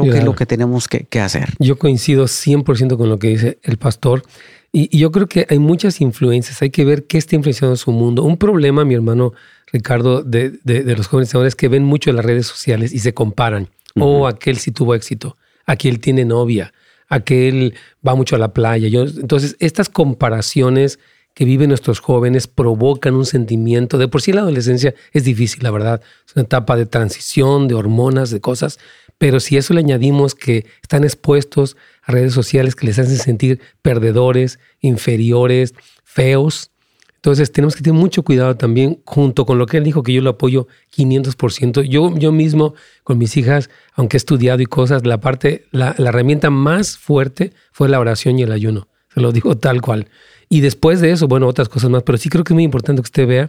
Creo 0.00 0.12
que 0.12 0.18
es 0.18 0.24
lo 0.24 0.34
que 0.34 0.46
tenemos 0.46 0.88
que, 0.88 1.20
hacer. 1.20 1.50
Yo 1.58 1.78
coincido 1.78 2.24
100% 2.24 2.96
con 2.96 3.08
lo 3.08 3.18
que 3.18 3.28
dice 3.28 3.58
el 3.62 3.76
pastor. 3.76 4.22
Y, 4.72 4.96
yo 4.96 5.12
creo 5.12 5.26
que 5.26 5.46
hay 5.48 5.58
muchas 5.58 6.00
influencias. 6.00 6.60
Hay 6.62 6.70
que 6.70 6.84
ver 6.84 7.04
qué 7.04 7.18
está 7.18 7.36
influenciando 7.36 7.76
su 7.76 7.92
mundo. 7.92 8.22
Un 8.22 8.36
problema, 8.36 8.84
mi 8.84 8.94
hermano 8.94 9.32
Ricardo, 9.72 10.22
de, 10.22 10.58
los 10.64 11.06
jóvenes 11.06 11.34
ahora 11.34 11.48
es 11.48 11.56
que 11.56 11.68
ven 11.68 11.84
mucho 11.84 12.10
en 12.10 12.16
las 12.16 12.24
redes 12.24 12.46
sociales 12.46 12.92
y 12.92 12.98
se 12.98 13.14
comparan. 13.14 13.68
Oh, 13.98 14.26
aquel 14.26 14.58
sí 14.58 14.72
tuvo 14.72 14.94
éxito. 14.94 15.36
Aquel 15.66 16.00
tiene 16.00 16.24
novia 16.24 16.72
aquel 17.08 17.74
va 18.06 18.14
mucho 18.14 18.36
a 18.36 18.38
la 18.38 18.52
playa. 18.52 18.88
Yo, 18.88 19.02
entonces, 19.02 19.56
estas 19.60 19.88
comparaciones 19.88 20.98
que 21.34 21.44
viven 21.44 21.68
nuestros 21.68 21.98
jóvenes 21.98 22.46
provocan 22.46 23.14
un 23.14 23.26
sentimiento. 23.26 23.98
De 23.98 24.06
por 24.06 24.22
sí 24.22 24.32
la 24.32 24.42
adolescencia 24.42 24.94
es 25.12 25.24
difícil, 25.24 25.64
la 25.64 25.70
verdad. 25.70 26.00
Es 26.26 26.34
una 26.36 26.44
etapa 26.44 26.76
de 26.76 26.86
transición, 26.86 27.66
de 27.66 27.74
hormonas, 27.74 28.30
de 28.30 28.40
cosas. 28.40 28.78
Pero 29.18 29.40
si 29.40 29.56
eso 29.56 29.74
le 29.74 29.80
añadimos 29.80 30.34
que 30.34 30.66
están 30.82 31.04
expuestos 31.04 31.76
a 32.02 32.12
redes 32.12 32.32
sociales 32.32 32.74
que 32.74 32.86
les 32.86 32.98
hacen 32.98 33.16
sentir 33.16 33.60
perdedores, 33.82 34.58
inferiores, 34.80 35.74
feos, 36.02 36.70
entonces 37.24 37.50
tenemos 37.50 37.74
que 37.74 37.82
tener 37.82 37.98
mucho 37.98 38.22
cuidado 38.22 38.54
también, 38.54 39.00
junto 39.06 39.46
con 39.46 39.56
lo 39.56 39.64
que 39.64 39.78
él 39.78 39.84
dijo, 39.84 40.02
que 40.02 40.12
yo 40.12 40.20
lo 40.20 40.28
apoyo 40.28 40.66
500%. 40.94 41.82
Yo, 41.84 42.14
yo 42.18 42.32
mismo, 42.32 42.74
con 43.02 43.16
mis 43.16 43.38
hijas, 43.38 43.70
aunque 43.94 44.16
he 44.16 44.18
estudiado 44.18 44.60
y 44.60 44.66
cosas, 44.66 45.06
la 45.06 45.20
parte, 45.20 45.64
la, 45.70 45.94
herramienta 45.96 46.50
más 46.50 46.98
fuerte 46.98 47.54
fue 47.72 47.88
la 47.88 47.98
oración 47.98 48.38
y 48.38 48.42
el 48.42 48.52
ayuno. 48.52 48.88
Se 49.14 49.22
lo 49.22 49.32
digo 49.32 49.56
tal 49.56 49.80
cual. 49.80 50.10
Y 50.50 50.60
después 50.60 51.00
de 51.00 51.12
eso, 51.12 51.26
bueno, 51.26 51.48
otras 51.48 51.70
cosas 51.70 51.88
más, 51.88 52.02
pero 52.02 52.18
sí 52.18 52.28
creo 52.28 52.44
que 52.44 52.52
es 52.52 52.56
muy 52.56 52.64
importante 52.64 53.00
que 53.00 53.06
usted 53.06 53.26
vea 53.26 53.48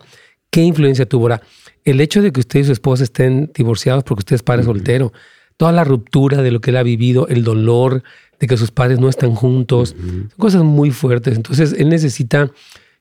qué 0.49 0.61
influencia 0.61 1.05
tuvo. 1.05 1.26
Ahora, 1.26 1.41
el 1.84 1.99
hecho 1.99 2.22
de 2.22 2.32
que 2.32 2.39
usted 2.39 2.61
y 2.61 2.63
su 2.63 2.72
esposa 2.72 3.03
estén 3.03 3.51
divorciados 3.53 4.05
porque 4.05 4.22
usted 4.22 4.38
es 4.38 4.43
padre 4.43 4.63
soltero, 4.63 5.11
toda 5.58 5.72
la 5.72 5.84
ruptura 5.84 6.41
de 6.41 6.51
lo 6.51 6.62
que 6.62 6.72
él 6.72 6.78
ha 6.78 6.84
vivido, 6.84 7.28
el 7.28 7.43
dolor 7.43 8.03
de 8.39 8.47
que 8.47 8.58
sus 8.58 8.72
padres 8.72 8.99
no 8.99 9.10
están 9.10 9.34
juntos, 9.36 9.95
son 9.97 10.32
cosas 10.38 10.64
muy 10.64 10.91
fuertes. 10.91 11.36
Entonces, 11.36 11.74
él 11.78 11.89
necesita 11.89 12.51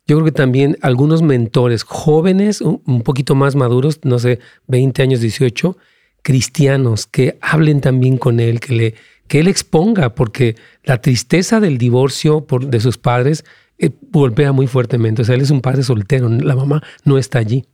yo 0.07 0.17
creo 0.17 0.27
que 0.27 0.33
también 0.33 0.77
algunos 0.83 1.23
mentores 1.23 1.83
jóvenes, 1.83 2.61
un 2.61 3.03
poquito 3.03 3.35
más 3.35 3.57
maduros, 3.57 4.01
no 4.03 4.19
sé, 4.19 4.39
20 4.67 5.03
años, 5.03 5.21
18, 5.21 5.79
cristianos, 6.23 7.07
que 7.07 7.39
hablen 7.41 7.81
también 7.81 8.19
con 8.19 8.39
él, 8.39 8.61
que, 8.61 8.75
le, 8.75 8.95
que 9.29 9.41
él 9.41 9.49
exponga, 9.49 10.15
porque 10.15 10.57
la 10.83 11.01
tristeza 11.01 11.59
del 11.59 11.79
divorcio 11.79 12.45
por, 12.45 12.67
de 12.67 12.81
sus 12.81 12.99
padres 12.99 13.45
eh, 13.79 13.91
golpea 14.11 14.53
muy 14.53 14.67
fuertemente. 14.67 15.23
O 15.23 15.25
sea, 15.25 15.37
él 15.37 15.41
es 15.41 15.51
un 15.51 15.63
padre 15.63 15.83
soltero, 15.83 16.29
la 16.29 16.55
mamá 16.55 16.83
no 17.05 17.17
está 17.17 17.39
allí. 17.39 17.65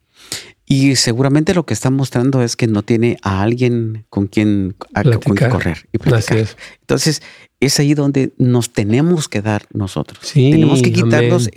Y 0.73 0.95
seguramente 0.95 1.53
lo 1.53 1.67
que 1.67 1.75
está 1.75 1.91
mostrando 1.91 2.45
es 2.45 2.55
que 2.55 2.69
no 2.69 2.85
tiene 2.85 3.17
a 3.23 3.43
alguien 3.43 4.07
con 4.09 4.29
quien, 4.29 4.77
correr 5.51 5.89
y 5.93 5.99
platicar. 5.99 6.47
Entonces, 6.83 7.23
es 7.59 7.81
ahí 7.81 7.95
donde 7.95 8.33
nos 8.39 8.73
tenemos 8.73 9.29
que 9.29 9.43
dar 9.43 9.65
nosotros. 9.73 10.31
tenemos 10.33 10.81
que 10.81 10.93
quitarnos 10.93 11.51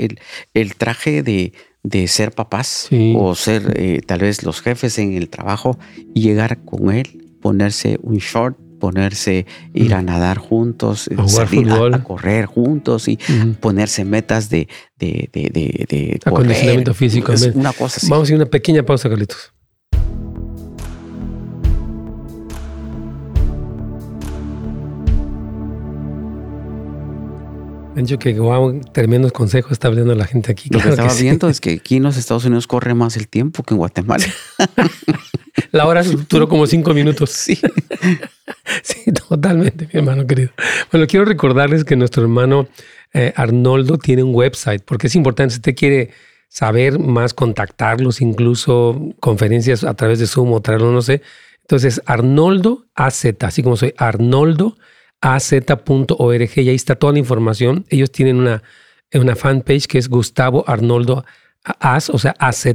el, 0.55 0.75
traje 0.75 1.21
de, 1.21 2.07
ser 2.07 2.31
papás 2.31 2.89
o 3.15 3.35
ser 3.35 3.75
eh, 3.75 4.01
tal 4.03 4.21
vez 4.21 4.41
los 4.41 4.61
jefes 4.61 4.97
en 4.97 5.13
el 5.13 5.29
trabajo 5.29 5.77
y 6.15 6.21
llegar 6.21 6.65
con 6.65 6.89
él, 6.91 7.37
ponerse 7.39 7.99
un 8.01 8.17
short 8.17 8.57
ponerse, 8.83 9.45
ir 9.73 9.93
a 9.93 10.01
nadar 10.01 10.39
juntos, 10.39 11.09
a 11.17 11.25
salir 11.29 11.71
a, 11.71 12.03
correr 12.03 12.47
juntos 12.47 13.07
y 13.07 13.17
ponerse 13.61 14.03
metas 14.03 14.49
de, 14.49 14.67
de, 14.99 15.29
de, 15.31 15.85
de, 15.87 16.19
acondicionamiento 16.25 16.93
físico. 16.93 17.31
una 17.53 17.71
cosa 17.71 17.95
así. 17.95 18.09
Vamos 18.09 18.27
a 18.27 18.33
ir 18.33 18.35
una 18.35 18.45
pequeña 18.45 18.83
pausa, 18.83 19.07
Carlitos. 19.07 19.52
Han 27.95 28.05
dicho 28.05 28.17
que 28.17 28.33
wow, 28.39 28.81
tremendos 28.91 29.31
consejos 29.31 29.73
está 29.73 29.87
hablando 29.87 30.15
la 30.15 30.25
gente 30.25 30.51
aquí. 30.51 30.69
Lo 30.71 30.79
que 30.79 30.89
estaba 30.89 31.13
viendo 31.13 31.47
es 31.47 31.61
que 31.61 31.73
aquí 31.73 31.97
en 31.97 32.03
los 32.03 32.17
Estados 32.17 32.43
Unidos 32.45 32.65
corre 32.65 32.95
más 32.95 33.15
el 33.17 33.27
tiempo 33.27 33.61
que 33.61 33.75
en 33.75 33.77
Guatemala. 33.77 34.25
la 35.71 35.85
hora 35.85 36.01
duró 36.03 36.47
como 36.47 36.65
cinco 36.65 36.93
minutos. 36.93 37.29
Sí. 37.43 37.59
Sí, 38.83 39.11
totalmente, 39.11 39.87
mi 39.91 39.99
hermano 39.99 40.25
querido. 40.25 40.51
Bueno, 40.91 41.05
quiero 41.07 41.25
recordarles 41.25 41.83
que 41.83 41.95
nuestro 41.95 42.23
hermano 42.23 42.67
eh, 43.13 43.33
Arnoldo 43.35 43.97
tiene 43.97 44.23
un 44.23 44.33
website, 44.33 44.81
porque 44.83 45.07
es 45.07 45.15
importante, 45.15 45.53
si 45.53 45.57
usted 45.59 45.75
quiere 45.75 46.11
saber 46.47 46.99
más, 46.99 47.33
contactarlos, 47.33 48.21
incluso 48.21 49.13
conferencias 49.19 49.83
a 49.83 49.93
través 49.93 50.19
de 50.19 50.27
Zoom 50.27 50.51
o 50.53 50.61
traerlo, 50.61 50.91
no 50.91 51.01
sé. 51.01 51.21
Entonces, 51.61 52.01
Arnoldo 52.05 52.85
AZ, 52.95 53.25
así 53.41 53.63
como 53.63 53.77
soy, 53.77 53.93
Arnoldo 53.97 54.77
az.org 55.23 56.49
y 56.57 56.69
ahí 56.69 56.75
está 56.75 56.95
toda 56.95 57.13
la 57.13 57.19
información. 57.19 57.85
Ellos 57.89 58.11
tienen 58.11 58.35
una, 58.35 58.61
una 59.13 59.35
fanpage 59.37 59.87
que 59.87 59.97
es 59.97 60.09
Gustavo 60.09 60.65
Arnoldo 60.67 61.23
Az, 61.63 62.09
o 62.09 62.19
sea, 62.19 62.35
AZ, 62.39 62.67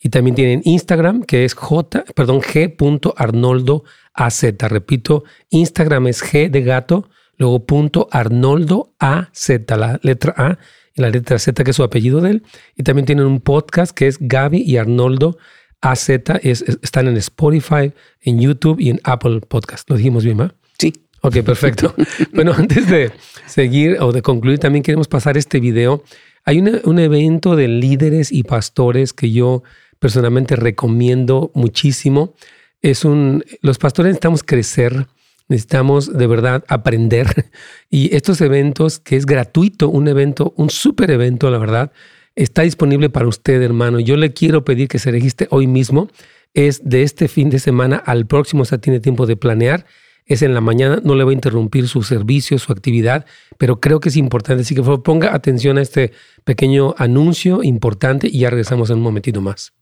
y 0.00 0.08
también 0.08 0.34
tienen 0.34 0.62
Instagram 0.64 1.22
que 1.24 1.44
es 1.44 1.52
J, 1.52 2.04
perdón, 2.14 2.40
G.Arnoldo 2.40 3.84
AZ. 4.14 4.44
Repito, 4.60 5.24
Instagram 5.50 6.06
es 6.06 6.22
G 6.24 6.48
de 6.50 6.62
gato, 6.62 7.10
luego 7.36 7.66
punto 7.66 8.08
Arnoldo 8.10 8.94
AZ, 8.98 9.50
la 9.68 10.00
letra 10.02 10.34
A 10.38 10.58
y 10.94 11.02
la 11.02 11.10
letra 11.10 11.38
Z, 11.38 11.62
que 11.64 11.70
es 11.70 11.76
su 11.76 11.82
apellido 11.82 12.22
de 12.22 12.30
él. 12.30 12.42
Y 12.76 12.82
también 12.82 13.04
tienen 13.04 13.26
un 13.26 13.40
podcast 13.40 13.92
que 13.92 14.06
es 14.06 14.16
Gaby 14.20 14.62
y 14.62 14.78
Arnoldo 14.78 15.36
AZ. 15.82 16.08
están 16.08 17.08
en 17.08 17.18
Spotify, 17.18 17.92
en 18.22 18.40
YouTube 18.40 18.80
y 18.80 18.88
en 18.88 19.00
Apple 19.04 19.40
Podcast. 19.40 19.90
¿Lo 19.90 19.96
dijimos 19.96 20.24
bien, 20.24 20.40
¿va? 20.40 20.54
Sí. 20.78 21.03
Ok, 21.24 21.42
perfecto. 21.42 21.94
bueno, 22.32 22.52
antes 22.56 22.88
de 22.88 23.10
seguir 23.46 23.96
o 24.00 24.12
de 24.12 24.22
concluir, 24.22 24.58
también 24.58 24.82
queremos 24.82 25.08
pasar 25.08 25.36
este 25.36 25.58
video. 25.58 26.04
Hay 26.44 26.60
un 26.60 26.98
evento 26.98 27.56
de 27.56 27.68
líderes 27.68 28.30
y 28.30 28.42
pastores 28.42 29.14
que 29.14 29.30
yo 29.32 29.62
personalmente 29.98 30.56
recomiendo 30.56 31.50
muchísimo 31.54 32.34
es 32.84 33.06
un, 33.06 33.42
los 33.62 33.78
pastores 33.78 34.10
necesitamos 34.10 34.42
crecer, 34.42 35.06
necesitamos 35.48 36.12
de 36.12 36.26
verdad 36.26 36.64
aprender 36.68 37.46
y 37.90 38.14
estos 38.14 38.42
eventos 38.42 38.98
que 38.98 39.16
es 39.16 39.24
gratuito, 39.24 39.88
un 39.88 40.06
evento, 40.06 40.52
un 40.58 40.68
súper 40.68 41.10
evento, 41.10 41.50
la 41.50 41.56
verdad, 41.56 41.92
está 42.36 42.60
disponible 42.60 43.08
para 43.08 43.26
usted, 43.26 43.62
hermano. 43.62 44.00
Yo 44.00 44.18
le 44.18 44.34
quiero 44.34 44.66
pedir 44.66 44.88
que 44.88 44.98
se 44.98 45.10
registre 45.10 45.48
hoy 45.50 45.66
mismo. 45.66 46.10
Es 46.52 46.82
de 46.84 47.02
este 47.02 47.26
fin 47.26 47.48
de 47.48 47.58
semana 47.58 47.96
al 47.96 48.26
próximo, 48.26 48.62
o 48.62 48.64
sea, 48.66 48.76
tiene 48.76 49.00
tiempo 49.00 49.24
de 49.24 49.36
planear. 49.36 49.86
Es 50.26 50.42
en 50.42 50.54
la 50.54 50.60
mañana, 50.60 51.00
no 51.04 51.14
le 51.14 51.24
voy 51.24 51.32
a 51.32 51.36
interrumpir 51.36 51.88
su 51.88 52.02
servicio, 52.02 52.58
su 52.58 52.72
actividad, 52.72 53.26
pero 53.58 53.80
creo 53.80 54.00
que 54.00 54.08
es 54.08 54.16
importante, 54.16 54.62
así 54.62 54.74
que 54.74 54.82
ponga 54.82 55.34
atención 55.34 55.78
a 55.78 55.82
este 55.82 56.12
pequeño 56.44 56.94
anuncio 56.98 57.62
importante 57.62 58.28
y 58.28 58.40
ya 58.40 58.50
regresamos 58.50 58.90
en 58.90 58.96
un 58.96 59.02
momentito 59.02 59.40
más. 59.40 59.72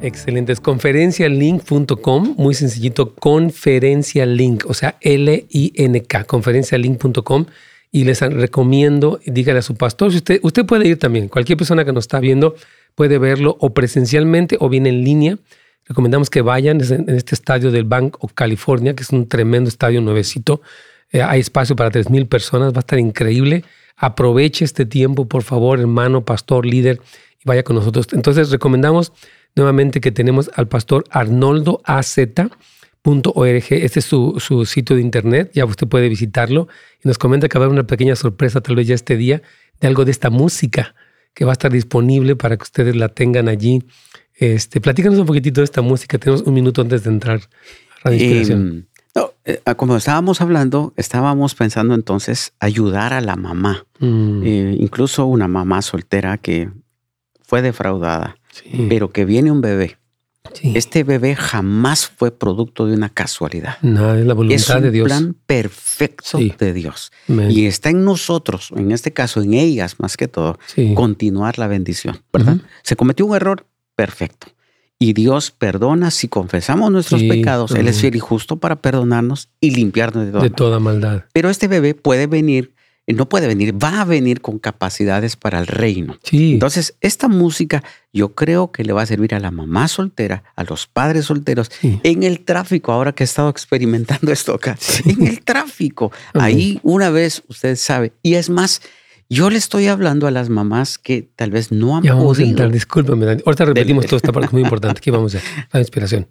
Excelente, 0.00 0.52
es 0.52 0.60
conferencialink.com, 0.60 2.34
muy 2.38 2.54
sencillito, 2.54 3.14
conferencialink, 3.16 4.64
o 4.66 4.74
sea, 4.74 4.96
L-I-N-K, 5.00 6.24
conferencialink.com 6.24 7.46
y 7.90 8.04
les 8.04 8.20
recomiendo, 8.20 9.20
dígale 9.24 9.60
a 9.60 9.62
su 9.62 9.74
pastor, 9.74 10.10
si 10.10 10.18
usted, 10.18 10.40
usted 10.42 10.66
puede 10.66 10.86
ir 10.86 10.98
también, 10.98 11.28
cualquier 11.28 11.56
persona 11.56 11.84
que 11.84 11.92
nos 11.92 12.04
está 12.04 12.20
viendo 12.20 12.54
puede 12.94 13.18
verlo 13.18 13.56
o 13.60 13.72
presencialmente 13.72 14.56
o 14.58 14.68
bien 14.68 14.86
en 14.86 15.04
línea. 15.04 15.38
Recomendamos 15.86 16.30
que 16.30 16.42
vayan 16.42 16.80
en 16.82 17.08
este 17.08 17.34
estadio 17.34 17.70
del 17.70 17.84
Bank 17.84 18.16
of 18.18 18.32
California, 18.34 18.94
que 18.94 19.04
es 19.04 19.10
un 19.10 19.28
tremendo 19.28 19.68
estadio 19.68 20.00
nuevecito. 20.00 20.60
Eh, 21.12 21.22
hay 21.22 21.40
espacio 21.40 21.76
para 21.76 21.90
3.000 21.90 22.28
personas, 22.28 22.72
va 22.72 22.78
a 22.78 22.80
estar 22.80 22.98
increíble. 22.98 23.64
Aproveche 23.96 24.64
este 24.64 24.84
tiempo, 24.84 25.26
por 25.26 25.44
favor, 25.44 25.78
hermano, 25.78 26.24
pastor, 26.24 26.66
líder, 26.66 27.00
y 27.40 27.44
vaya 27.46 27.62
con 27.62 27.76
nosotros. 27.76 28.08
Entonces, 28.12 28.50
recomendamos 28.50 29.12
nuevamente 29.54 30.00
que 30.00 30.10
tenemos 30.10 30.50
al 30.54 30.66
pastor 30.66 31.04
Arnoldo 31.10 31.80
AZ 31.84 32.18
este 33.70 33.98
es 34.00 34.04
su, 34.04 34.64
sitio 34.66 34.96
de 34.96 35.02
internet, 35.02 35.50
ya 35.54 35.64
usted 35.64 35.86
puede 35.86 36.08
visitarlo. 36.08 36.68
Y 37.02 37.08
nos 37.08 37.18
comenta 37.18 37.48
que 37.48 37.58
va 37.58 37.64
a 37.64 37.66
haber 37.66 37.78
una 37.78 37.86
pequeña 37.86 38.16
sorpresa, 38.16 38.60
tal 38.60 38.76
vez 38.76 38.86
ya 38.86 38.94
este 38.94 39.16
día, 39.16 39.42
de 39.80 39.88
algo 39.88 40.04
de 40.04 40.10
esta 40.10 40.30
música 40.30 40.94
que 41.34 41.44
va 41.44 41.52
a 41.52 41.54
estar 41.54 41.70
disponible 41.70 42.36
para 42.36 42.56
que 42.56 42.62
ustedes 42.64 42.96
la 42.96 43.08
tengan 43.08 43.48
allí. 43.48 43.82
Este, 44.34 44.80
platícanos 44.80 45.18
un 45.18 45.26
poquitito 45.26 45.60
de 45.60 45.64
esta 45.64 45.82
música. 45.82 46.18
Tenemos 46.18 46.42
un 46.42 46.54
minuto 46.54 46.82
antes 46.82 47.04
de 47.04 47.10
entrar 47.10 47.40
a 48.02 48.10
la 48.10 48.16
inspiración. 48.16 48.60
Em, 48.60 48.84
eh, 49.44 49.60
ah, 49.64 49.74
como 49.74 49.96
estábamos 49.96 50.40
hablando, 50.40 50.92
estábamos 50.96 51.54
pensando 51.54 51.94
entonces 51.94 52.52
ayudar 52.60 53.12
a 53.12 53.20
la 53.20 53.36
mamá, 53.36 53.86
mm. 53.98 54.42
eh, 54.44 54.76
incluso 54.78 55.26
una 55.26 55.48
mamá 55.48 55.82
soltera 55.82 56.38
que 56.38 56.70
fue 57.42 57.62
defraudada, 57.62 58.36
pero 58.88 59.10
que 59.10 59.24
viene 59.24 59.50
un 59.50 59.60
bebé 59.60 59.97
este 60.62 61.04
bebé 61.04 61.36
jamás 61.36 62.06
fue 62.06 62.30
producto 62.30 62.86
de 62.86 62.94
una 62.94 63.08
casualidad. 63.08 63.76
No, 63.82 64.14
es 64.14 64.26
la 64.26 64.34
voluntad 64.34 64.80
de 64.80 64.90
Dios. 64.90 65.06
Es 65.06 65.12
un 65.12 65.18
plan 65.18 65.36
perfecto 65.46 66.38
de 66.38 66.72
Dios. 66.72 67.12
Y 67.28 67.66
está 67.66 67.90
en 67.90 68.04
nosotros, 68.04 68.70
en 68.76 68.92
este 68.92 69.12
caso 69.12 69.42
en 69.42 69.54
ellas 69.54 69.96
más 69.98 70.16
que 70.16 70.28
todo, 70.28 70.58
continuar 70.94 71.58
la 71.58 71.66
bendición, 71.66 72.22
¿verdad? 72.32 72.58
Se 72.82 72.96
cometió 72.96 73.26
un 73.26 73.36
error 73.36 73.66
perfecto. 73.94 74.48
Y 75.00 75.12
Dios 75.12 75.52
perdona 75.52 76.10
si 76.10 76.26
confesamos 76.26 76.90
nuestros 76.90 77.22
pecados. 77.22 77.70
Él 77.70 77.86
es 77.86 78.00
fiel 78.00 78.16
y 78.16 78.18
justo 78.18 78.56
para 78.56 78.82
perdonarnos 78.82 79.48
y 79.60 79.70
limpiarnos 79.70 80.26
de 80.26 80.32
toda, 80.32 80.42
de 80.42 80.50
toda 80.50 80.80
maldad. 80.80 81.24
Pero 81.32 81.50
este 81.50 81.68
bebé 81.68 81.94
puede 81.94 82.26
venir 82.26 82.74
no 83.14 83.28
puede 83.28 83.46
venir, 83.46 83.74
va 83.82 84.02
a 84.02 84.04
venir 84.04 84.40
con 84.40 84.58
capacidades 84.58 85.36
para 85.36 85.58
el 85.58 85.66
reino. 85.66 86.18
Entonces, 86.30 86.96
esta 87.00 87.28
música 87.28 87.82
yo 88.12 88.34
creo 88.34 88.72
que 88.72 88.84
le 88.84 88.92
va 88.92 89.02
a 89.02 89.06
servir 89.06 89.34
a 89.34 89.40
la 89.40 89.50
mamá 89.50 89.88
soltera, 89.88 90.44
a 90.56 90.64
los 90.64 90.86
padres 90.86 91.26
solteros, 91.26 91.70
en 91.82 92.22
el 92.22 92.40
tráfico, 92.40 92.92
ahora 92.92 93.12
que 93.12 93.24
he 93.24 93.26
estado 93.26 93.48
experimentando 93.48 94.32
esto 94.32 94.54
acá, 94.54 94.78
en 95.04 95.26
el 95.26 95.42
tráfico. 95.42 96.12
Ahí 96.34 96.80
una 96.82 97.10
vez, 97.10 97.42
usted 97.48 97.76
sabe, 97.76 98.12
y 98.22 98.34
es 98.34 98.50
más, 98.50 98.82
yo 99.30 99.50
le 99.50 99.58
estoy 99.58 99.88
hablando 99.88 100.26
a 100.26 100.30
las 100.30 100.48
mamás 100.48 100.98
que 100.98 101.28
tal 101.36 101.50
vez 101.50 101.70
no 101.70 101.96
han 101.96 102.02
ya 102.02 102.14
vamos 102.14 102.38
A 102.38 102.42
entrar, 102.42 102.70
discúlpame, 102.70 103.26
ahorita 103.44 103.64
repetimos 103.64 104.06
toda 104.06 104.16
esta 104.16 104.32
parte 104.32 104.50
muy 104.52 104.62
importante. 104.62 104.98
Aquí 104.98 105.10
vamos 105.10 105.34
a 105.34 105.40
la 105.72 105.80
inspiración. 105.80 106.26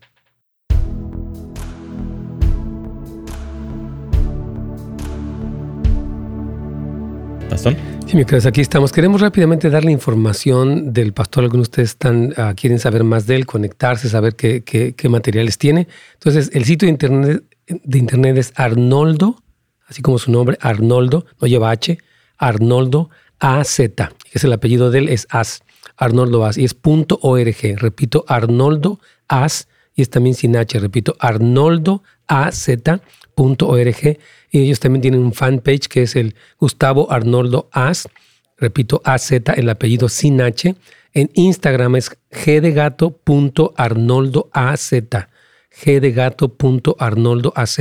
Sí, 7.57 8.15
mi 8.15 8.23
queridos, 8.23 8.45
aquí 8.45 8.61
estamos. 8.61 8.91
Queremos 8.91 9.19
rápidamente 9.19 9.71
darle 9.71 9.91
información 9.91 10.93
del 10.93 11.11
pastor. 11.11 11.43
Algunos 11.43 11.65
de 11.67 11.71
ustedes 11.71 11.89
están, 11.89 12.33
ah, 12.37 12.53
quieren 12.55 12.77
saber 12.77 13.03
más 13.03 13.25
de 13.25 13.35
él, 13.35 13.47
conectarse, 13.47 14.09
saber 14.09 14.35
qué, 14.35 14.95
materiales 15.09 15.57
tiene. 15.57 15.87
Entonces, 16.13 16.51
el 16.53 16.65
sitio 16.65 16.85
de 16.85 16.91
internet, 16.91 17.43
de 17.67 17.97
internet 17.97 18.37
es 18.37 18.53
Arnoldo, 18.55 19.41
así 19.87 20.03
como 20.03 20.19
su 20.19 20.31
nombre, 20.31 20.59
Arnoldo, 20.61 21.25
no 21.41 21.47
lleva 21.47 21.71
H, 21.71 21.97
Arnoldo 22.37 23.09
AZ, 23.39 23.79
es 23.79 24.43
el 24.43 24.53
apellido 24.53 24.91
de 24.91 24.99
él, 24.99 25.09
es 25.09 25.25
As, 25.31 25.63
Arnoldo 25.97 26.45
As, 26.45 26.59
y 26.59 26.63
es 26.63 26.75
punto 26.75 27.17
.org. 27.23 27.55
Repito, 27.77 28.23
Arnoldo 28.27 28.99
As, 29.27 29.67
y 29.95 30.03
es 30.03 30.11
también 30.11 30.35
sin 30.35 30.55
H, 30.55 30.77
repito, 30.79 31.15
Arnoldo 31.19 32.03
AZ.org 32.27 32.99
y 34.51 34.61
ellos 34.61 34.79
también 34.79 35.01
tienen 35.01 35.21
un 35.21 35.33
fanpage 35.33 35.87
que 35.87 36.03
es 36.03 36.15
el 36.15 36.35
Gustavo 36.59 37.11
Arnoldo 37.11 37.67
As, 37.71 38.07
repito, 38.57 39.01
AZ, 39.03 39.31
el 39.55 39.69
apellido 39.69 40.09
sin 40.09 40.41
H. 40.41 40.75
En 41.13 41.31
Instagram 41.33 41.95
es 41.95 42.11
gdegato.arnoldoaz, 42.31 44.91
gdegato.arnoldoaz. 45.83 47.79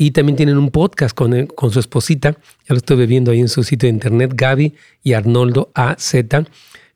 Y 0.00 0.12
también 0.12 0.36
tienen 0.36 0.58
un 0.58 0.70
podcast 0.70 1.12
con, 1.14 1.46
con 1.46 1.72
su 1.72 1.80
esposita, 1.80 2.32
ya 2.32 2.38
lo 2.68 2.76
estoy 2.76 3.04
viendo 3.06 3.32
ahí 3.32 3.40
en 3.40 3.48
su 3.48 3.64
sitio 3.64 3.88
de 3.88 3.94
internet, 3.94 4.30
Gaby 4.34 4.74
y 5.02 5.14
Arnoldo 5.14 5.72
AZ. 5.74 6.14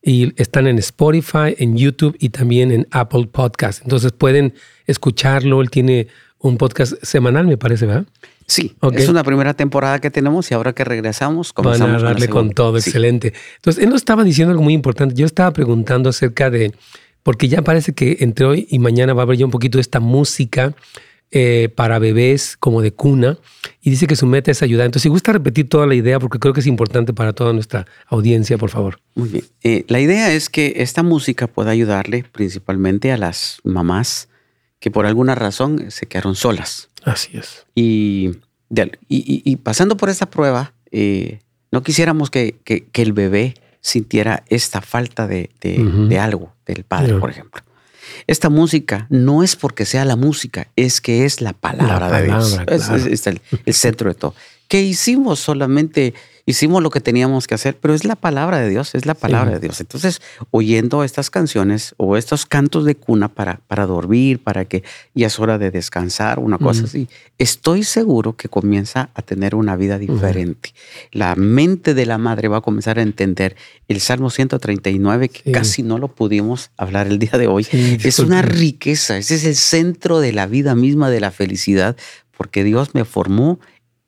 Y 0.00 0.32
están 0.40 0.68
en 0.68 0.78
Spotify, 0.78 1.56
en 1.58 1.76
YouTube 1.76 2.16
y 2.20 2.28
también 2.28 2.70
en 2.70 2.86
Apple 2.90 3.26
Podcast. 3.30 3.82
Entonces 3.82 4.12
pueden 4.12 4.54
escucharlo. 4.86 5.60
Él 5.62 5.70
tiene 5.70 6.06
un 6.38 6.58
podcast 6.58 6.94
semanal, 7.02 7.46
me 7.46 7.56
parece, 7.56 7.86
¿verdad? 7.86 8.06
Sí, 8.46 8.74
es 8.92 9.08
una 9.08 9.24
primera 9.24 9.54
temporada 9.54 10.00
que 10.00 10.10
tenemos 10.10 10.50
y 10.50 10.54
ahora 10.54 10.72
que 10.72 10.84
regresamos 10.84 11.52
comenzamos 11.52 12.02
Van 12.02 12.04
a 12.04 12.08
darle 12.10 12.28
con, 12.28 12.50
todo, 12.52 12.76
excelente. 12.76 13.32
Entonces, 13.56 13.82
él 13.82 13.90
nos 13.90 14.00
estaba 14.00 14.24
diciendo 14.24 14.50
algo 14.50 14.62
muy 14.62 14.74
importante. 14.74 15.14
Yo 15.14 15.26
estaba 15.26 15.52
preguntando 15.52 16.10
acerca 16.10 16.50
de, 16.50 16.72
porque 17.22 17.48
ya 17.48 17.62
parece 17.62 17.92
que 17.92 18.18
entre 18.20 18.46
hoy 18.46 18.66
y 18.70 18.78
mañana 18.78 19.14
va 19.14 19.22
a 19.22 19.24
haber 19.24 19.38
ya 19.38 19.44
un 19.44 19.50
poquito 19.50 19.78
de 19.78 19.82
esta 19.82 20.00
música 20.00 20.74
eh, 21.34 21.70
para 21.74 21.98
bebés 21.98 22.58
como 22.58 22.82
de 22.82 22.92
cuna 22.92 23.38
y 23.80 23.88
dice 23.88 24.06
que 24.06 24.16
su 24.16 24.26
meta 24.26 24.50
es 24.50 24.62
ayudar. 24.62 24.84
Entonces, 24.84 25.04
si 25.04 25.08
gusta 25.08 25.32
repetir 25.32 25.66
toda 25.66 25.86
la 25.86 25.94
idea, 25.94 26.20
porque 26.20 26.38
creo 26.38 26.52
que 26.52 26.60
es 26.60 26.66
importante 26.66 27.14
para 27.14 27.32
toda 27.32 27.54
nuestra 27.54 27.86
audiencia, 28.06 28.58
por 28.58 28.68
favor. 28.68 29.00
Muy 29.14 29.30
bien. 29.30 29.44
Eh, 29.62 29.86
la 29.88 29.98
idea 30.00 30.30
es 30.32 30.50
que 30.50 30.74
esta 30.76 31.02
música 31.02 31.46
pueda 31.46 31.70
ayudarle 31.70 32.24
principalmente 32.30 33.12
a 33.12 33.16
las 33.16 33.60
mamás 33.64 34.28
que 34.78 34.90
por 34.90 35.06
alguna 35.06 35.34
razón 35.34 35.90
se 35.90 36.04
quedaron 36.04 36.34
solas. 36.34 36.90
Así 37.04 37.36
es. 37.36 37.66
Y, 37.74 38.30
y, 39.08 39.56
pasando 39.56 39.96
por 39.96 40.08
esta 40.08 40.30
prueba, 40.30 40.72
eh, 40.90 41.40
no 41.70 41.82
quisiéramos 41.82 42.30
que, 42.30 42.56
el 42.92 43.12
bebé 43.12 43.54
sintiera 43.80 44.44
esta 44.48 44.80
falta 44.80 45.26
de, 45.26 45.50
algo 46.20 46.54
del 46.66 46.84
padre, 46.84 47.14
por 47.14 47.30
ejemplo. 47.30 47.62
Esta 48.26 48.50
música 48.50 49.06
no 49.10 49.42
es 49.42 49.56
porque 49.56 49.84
sea 49.84 50.04
la 50.04 50.16
música, 50.16 50.68
es 50.76 51.00
que 51.00 51.24
es 51.24 51.40
la 51.40 51.52
palabra, 51.52 52.20
de 52.20 52.26
Dios. 52.26 52.60
Es, 52.68 53.26
el, 53.26 53.40
el, 53.64 53.74
centro 53.74 54.10
de 54.10 54.14
todo. 54.14 54.34
¿Qué 54.68 54.82
hicimos 54.82 55.40
solamente 55.40 56.14
hicimos 56.46 56.82
lo 56.82 56.90
que 56.90 57.00
teníamos 57.00 57.46
que 57.46 57.54
hacer, 57.54 57.76
pero 57.80 57.94
es 57.94 58.04
la 58.04 58.16
palabra 58.16 58.58
de 58.58 58.68
Dios, 58.68 58.94
es 58.94 59.06
la 59.06 59.14
palabra 59.14 59.52
de 59.52 59.60
Dios. 59.60 59.80
Entonces, 59.80 60.20
oyendo 60.50 61.04
estas 61.04 61.30
canciones 61.30 61.94
o 61.98 62.16
estos 62.16 62.46
cantos 62.46 62.84
de 62.84 62.96
cuna 62.96 63.28
para, 63.28 63.60
para 63.68 63.86
dormir, 63.86 64.42
para 64.42 64.64
que 64.64 64.82
ya 65.14 65.28
es 65.28 65.38
hora 65.38 65.58
de 65.58 65.70
descansar, 65.70 66.38
una 66.38 66.58
cosa 66.58 66.84
así, 66.84 67.08
estoy 67.38 67.84
seguro 67.84 68.36
que 68.36 68.48
comienza 68.48 69.10
a 69.14 69.22
tener 69.22 69.54
una 69.54 69.76
vida 69.76 69.98
diferente. 69.98 70.74
La 71.12 71.36
mente 71.36 71.94
de 71.94 72.06
la 72.06 72.18
madre 72.18 72.48
va 72.48 72.58
a 72.58 72.62
comenzar 72.62 72.98
a 72.98 73.02
entender 73.02 73.56
el 73.88 74.00
Salmo 74.00 74.30
139, 74.30 75.28
que 75.28 75.52
casi 75.52 75.82
no 75.82 75.98
lo 75.98 76.08
pudimos 76.08 76.70
hablar 76.76 77.06
el 77.06 77.18
día 77.18 77.38
de 77.38 77.46
hoy. 77.46 77.66
es 77.72 78.18
una 78.18 78.42
riqueza, 78.42 79.16
ese 79.18 79.36
es 79.36 79.44
el 79.44 79.56
centro 79.56 80.20
de 80.20 80.32
la 80.32 80.46
vida 80.46 80.74
misma, 80.74 81.10
de 81.10 81.20
la 81.20 81.30
felicidad, 81.30 81.96
porque 82.36 82.64
Dios 82.64 82.94
me 82.94 83.04
formó 83.04 83.60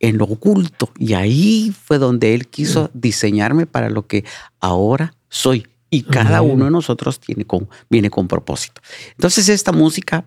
en 0.08 0.18
lo 0.18 0.24
oculto. 0.24 0.90
Y 0.98 1.14
ahí 1.14 1.74
fue 1.84 1.98
donde 1.98 2.34
Él 2.34 2.46
quiso 2.48 2.90
diseñarme 2.92 3.66
para 3.66 3.88
lo 3.88 4.06
que 4.06 4.24
ahora 4.60 5.14
soy. 5.28 5.66
Y 5.90 6.02
cada 6.02 6.42
uno 6.42 6.64
de 6.64 6.70
nosotros 6.70 7.20
tiene 7.20 7.44
con, 7.44 7.68
viene 7.88 8.10
con 8.10 8.28
propósito. 8.28 8.82
Entonces 9.12 9.48
esta 9.48 9.72
música, 9.72 10.24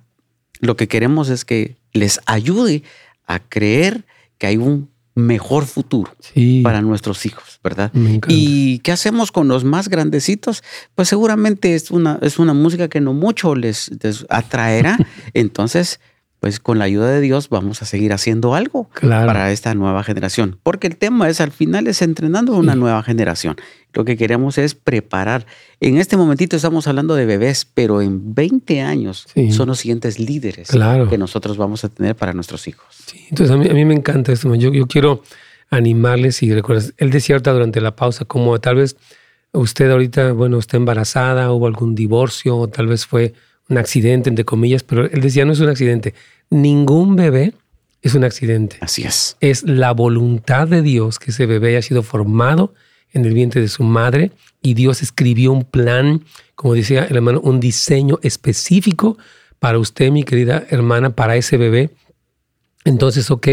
lo 0.62 0.76
que 0.78 0.88
queremos 0.88 1.30
es 1.30 1.44
que 1.44 1.76
les 1.94 2.22
ayude 2.26 2.84
a 3.26 3.40
creer 3.40 4.06
que 4.38 4.48
hay 4.48 4.58
un 4.58 4.90
mejor 5.14 5.66
futuro 5.66 6.16
para 6.64 6.82
nuestros 6.82 7.26
hijos, 7.26 7.60
¿verdad? 7.64 7.92
¿Y 8.28 8.80
qué 8.80 8.92
hacemos 8.92 9.32
con 9.32 9.48
los 9.48 9.64
más 9.64 9.90
grandecitos? 9.90 10.64
Pues 10.96 11.10
seguramente 11.10 11.76
es 11.76 11.92
una, 11.92 12.18
es 12.22 12.40
una 12.40 12.54
música 12.54 12.88
que 12.88 13.02
no 13.02 13.14
mucho 13.14 13.56
les, 13.56 13.92
les 14.02 14.26
atraerá. 14.30 14.98
Entonces 15.34 16.00
pues 16.40 16.60
con 16.60 16.78
la 16.78 16.86
ayuda 16.86 17.10
de 17.10 17.20
Dios 17.20 17.50
vamos 17.50 17.82
a 17.82 17.86
seguir 17.86 18.14
haciendo 18.14 18.54
algo 18.54 18.90
para 19.02 19.52
esta 19.52 19.74
nueva 19.74 20.04
generación. 20.04 20.60
Porque 20.62 20.88
el 20.88 20.98
tema 20.98 21.30
es 21.30 21.42
al 21.42 21.52
final 21.52 21.88
es 21.88 22.02
entrenando 22.02 22.56
una 22.56 22.76
nueva 22.76 23.02
generación. 23.04 23.56
Lo 23.94 24.06
que 24.06 24.18
queremos 24.18 24.58
es 24.58 24.76
preparar. 24.76 25.48
En 25.80 25.98
este 25.98 26.18
momentito 26.18 26.56
estamos 26.56 26.88
hablando 26.88 27.16
de 27.16 27.26
bebés, 27.26 27.66
pero 27.66 28.02
en 28.02 28.36
20 28.36 28.82
años 28.82 29.28
son 29.50 29.70
los 29.70 29.80
siguientes 29.80 30.20
líderes 30.20 30.70
que 31.10 31.18
nosotros 31.18 31.58
vamos 31.58 31.84
a 31.84 31.90
tener 31.90 32.16
para 32.16 32.34
nuestros 32.34 32.68
hijos. 32.68 33.06
entonces 33.30 33.56
a 33.56 33.58
mí, 33.58 33.86
me 33.86 33.96
encanta 33.96 34.32
esto. 34.32 34.54
Yo, 34.56 34.72
yo 34.72 34.86
quiero 34.86 35.24
animarles 35.70 36.44
y 36.44 36.54
recuerdas, 36.54 36.94
él 36.98 37.10
decía 37.10 37.36
ahorita 37.36 37.52
durante 37.52 37.82
la 37.82 37.96
pausa 37.96 38.26
como 38.26 38.58
tal 38.60 38.78
vez 38.78 38.96
usted 39.52 39.90
ahorita, 39.90 40.32
bueno, 40.34 40.60
está 40.60 40.78
embarazada, 40.78 41.52
hubo 41.52 41.68
algún 41.68 41.96
divorcio, 41.96 42.58
o 42.58 42.68
tal 42.68 42.88
vez 42.88 43.06
fue 43.06 43.34
un 43.70 43.78
accidente, 43.78 44.30
entre 44.30 44.46
comillas, 44.46 44.84
pero 44.84 45.06
él 45.06 45.22
decía, 45.22 45.46
no 45.46 45.54
es 45.54 45.60
un 45.60 45.70
accidente. 45.70 46.14
Ningún 46.50 47.16
bebé 47.16 47.54
es 48.02 48.16
un 48.16 48.24
accidente. 48.24 48.78
Así 48.82 49.04
es. 49.04 49.38
Es 49.40 49.64
la 49.64 49.92
voluntad 49.92 50.68
de 50.68 50.82
Dios 50.82 51.20
que 51.20 51.32
ese 51.32 51.46
bebé 51.46 51.70
haya 51.70 51.82
sido 51.82 52.04
formado 52.04 52.74
en 53.12 53.26
el 53.26 53.34
vientre 53.34 53.62
de 53.62 53.68
su 53.68 53.84
madre 53.84 54.32
y 54.62 54.74
Dios 54.74 55.02
escribió 55.02 55.52
un 55.52 55.64
plan, 55.64 56.24
como 56.56 56.74
decía 56.74 57.06
el 57.06 57.16
hermano, 57.16 57.42
un 57.42 57.60
diseño 57.60 58.20
específico 58.22 59.18
para 59.60 59.80
usted, 59.80 60.12
mi 60.12 60.24
querida 60.24 60.66
hermana, 60.70 61.16
para 61.16 61.36
ese 61.36 61.58
bebé. 61.58 61.90
Entonces, 62.86 63.32
ok, 63.32 63.48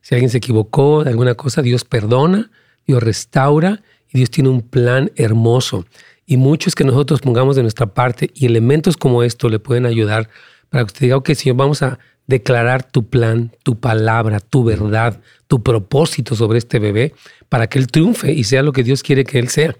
si 0.00 0.14
alguien 0.14 0.30
se 0.30 0.38
equivocó 0.38 1.04
de 1.04 1.10
alguna 1.10 1.34
cosa, 1.34 1.62
Dios 1.62 1.84
perdona, 1.84 2.50
Dios 2.86 3.02
restaura 3.02 3.82
y 4.12 4.18
Dios 4.18 4.30
tiene 4.30 4.48
un 4.48 4.62
plan 4.62 5.10
hermoso 5.16 5.86
y 6.30 6.36
muchos 6.36 6.76
que 6.76 6.84
nosotros 6.84 7.20
pongamos 7.20 7.56
de 7.56 7.62
nuestra 7.62 7.86
parte 7.86 8.30
y 8.34 8.46
elementos 8.46 8.96
como 8.96 9.24
esto 9.24 9.48
le 9.48 9.58
pueden 9.58 9.84
ayudar 9.84 10.30
para 10.68 10.84
que 10.84 10.86
usted 10.86 11.00
diga, 11.00 11.16
ok, 11.16 11.32
Señor, 11.32 11.56
vamos 11.56 11.82
a 11.82 11.98
declarar 12.28 12.84
tu 12.84 13.08
plan, 13.08 13.50
tu 13.64 13.80
palabra, 13.80 14.38
tu 14.38 14.62
verdad, 14.62 15.20
tu 15.48 15.64
propósito 15.64 16.36
sobre 16.36 16.58
este 16.58 16.78
bebé 16.78 17.14
para 17.48 17.66
que 17.66 17.80
él 17.80 17.88
triunfe 17.88 18.32
y 18.32 18.44
sea 18.44 18.62
lo 18.62 18.70
que 18.70 18.84
Dios 18.84 19.02
quiere 19.02 19.24
que 19.24 19.40
él 19.40 19.48
sea. 19.48 19.74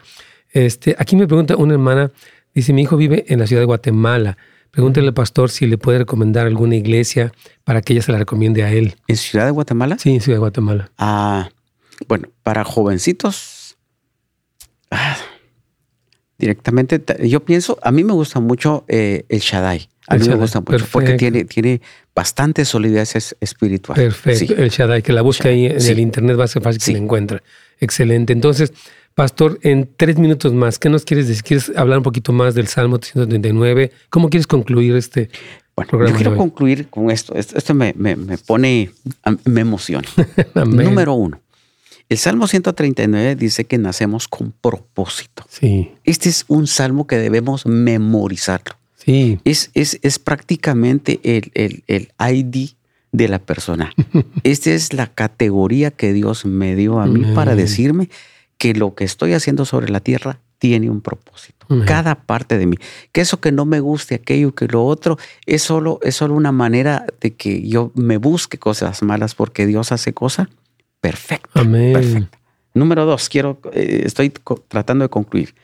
Este, 0.50 0.96
aquí 0.98 1.14
me 1.14 1.28
pregunta 1.28 1.54
una 1.54 1.74
hermana, 1.74 2.10
dice, 2.52 2.72
mi 2.72 2.82
hijo 2.82 2.96
vive 2.96 3.26
en 3.28 3.38
la 3.38 3.46
ciudad 3.46 3.62
de 3.62 3.66
Guatemala. 3.66 4.36
Pregúntele 4.72 5.06
al 5.06 5.14
pastor 5.14 5.50
si 5.50 5.68
le 5.68 5.78
puede 5.78 5.98
recomendar 5.98 6.48
alguna 6.48 6.74
iglesia 6.74 7.32
para 7.62 7.80
que 7.80 7.92
ella 7.92 8.02
se 8.02 8.10
la 8.10 8.18
recomiende 8.18 8.64
a 8.64 8.72
él. 8.72 8.96
¿En 9.06 9.16
Ciudad 9.16 9.44
de 9.44 9.52
Guatemala? 9.52 9.98
Sí, 10.00 10.12
en 10.12 10.20
Ciudad 10.20 10.34
de 10.34 10.40
Guatemala. 10.40 10.90
Ah, 10.98 11.48
bueno, 12.08 12.26
para 12.42 12.64
jovencitos, 12.64 13.76
ah, 14.90 15.16
directamente. 16.40 17.00
Yo 17.28 17.40
pienso, 17.40 17.78
a 17.82 17.92
mí 17.92 18.02
me 18.02 18.12
gusta 18.12 18.40
mucho 18.40 18.84
eh, 18.88 19.24
el 19.28 19.40
Shaddai. 19.40 19.88
A 20.08 20.16
mí 20.16 20.28
me 20.28 20.34
gusta 20.34 20.60
mucho 20.60 20.84
porque 20.90 21.14
tiene, 21.14 21.44
tiene 21.44 21.80
bastante 22.14 22.64
solidez 22.64 23.36
espiritual. 23.40 23.96
Perfecto. 23.96 24.54
El 24.56 24.70
Shaddai, 24.70 25.02
que 25.02 25.12
la 25.12 25.22
busque 25.22 25.48
ahí 25.48 25.66
en 25.66 25.80
el 25.80 25.98
internet 26.00 26.38
va 26.38 26.44
a 26.44 26.48
ser 26.48 26.62
fácil 26.62 26.82
que 26.82 26.92
la 26.92 26.98
encuentre. 26.98 27.42
Excelente. 27.78 28.32
Entonces, 28.32 28.72
Pastor, 29.14 29.58
en 29.62 29.88
tres 29.96 30.18
minutos 30.18 30.52
más, 30.52 30.78
¿qué 30.78 30.88
nos 30.88 31.04
quieres 31.04 31.28
decir? 31.28 31.42
¿Quieres 31.42 31.72
hablar 31.76 31.98
un 31.98 32.04
poquito 32.04 32.32
más 32.32 32.54
del 32.54 32.68
Salmo 32.68 32.98
339? 32.98 33.92
¿Cómo 34.08 34.30
quieres 34.30 34.46
concluir 34.46 34.96
este 34.96 35.30
bueno, 35.76 35.90
programa? 35.90 36.12
Yo 36.12 36.16
quiero 36.16 36.36
concluir 36.36 36.88
con 36.88 37.10
esto. 37.10 37.34
Esto, 37.34 37.74
me, 37.74 37.92
me, 37.96 38.16
me, 38.16 38.38
pone, 38.38 38.90
me 39.44 39.60
emociona. 39.60 40.08
Número 40.54 41.14
uno. 41.14 41.40
El 42.10 42.18
Salmo 42.18 42.48
139 42.48 43.36
dice 43.36 43.66
que 43.66 43.78
nacemos 43.78 44.26
con 44.26 44.52
propósito. 44.60 45.44
Sí. 45.48 45.92
Este 46.02 46.28
es 46.28 46.44
un 46.48 46.66
salmo 46.66 47.06
que 47.06 47.16
debemos 47.16 47.66
memorizarlo. 47.66 48.74
Sí. 48.96 49.38
Es, 49.44 49.70
es, 49.74 50.00
es 50.02 50.18
prácticamente 50.18 51.20
el, 51.22 51.52
el, 51.54 51.84
el, 51.86 52.12
ID 52.18 52.70
de 53.12 53.28
la 53.28 53.38
persona. 53.38 53.92
Esta 54.42 54.72
es 54.72 54.92
la 54.92 55.06
categoría 55.06 55.92
que 55.92 56.12
Dios 56.12 56.44
me 56.44 56.74
dio 56.74 56.98
a 56.98 57.06
mí 57.06 57.24
para 57.32 57.54
decirme 57.54 58.10
que 58.58 58.74
lo 58.74 58.96
que 58.96 59.04
estoy 59.04 59.32
haciendo 59.32 59.64
sobre 59.64 59.88
la 59.88 60.00
tierra 60.00 60.40
tiene 60.58 60.90
un 60.90 61.02
propósito. 61.02 61.64
Cada 61.86 62.16
parte 62.16 62.58
de 62.58 62.66
mí. 62.66 62.76
Que 63.12 63.20
eso 63.20 63.40
que 63.40 63.52
no 63.52 63.66
me 63.66 63.78
guste, 63.78 64.16
aquello 64.16 64.52
que 64.52 64.66
lo 64.66 64.84
otro, 64.84 65.16
es 65.46 65.62
solo, 65.62 66.00
es 66.02 66.16
solo 66.16 66.34
una 66.34 66.50
manera 66.50 67.06
de 67.20 67.34
que 67.34 67.66
yo 67.68 67.92
me 67.94 68.16
busque 68.16 68.58
cosas 68.58 69.00
malas 69.04 69.36
porque 69.36 69.64
Dios 69.66 69.92
hace 69.92 70.12
cosas 70.12 70.48
Perfecto. 71.00 71.50
Amén. 71.54 72.28
Número 72.74 73.04
dos, 73.04 73.28
quiero, 73.28 73.60
eh, 73.72 74.02
estoy 74.04 74.32
tratando 74.68 75.04
de 75.04 75.08
concluir. 75.08 75.54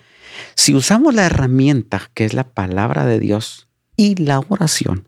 Si 0.55 0.75
usamos 0.75 1.15
la 1.15 1.27
herramienta 1.27 2.11
que 2.15 2.25
es 2.25 2.35
la 2.35 2.45
palabra 2.45 3.07
de 3.07 3.21
Dios 3.21 3.69
y 3.97 4.17
la 4.17 4.41
oración, 4.49 5.07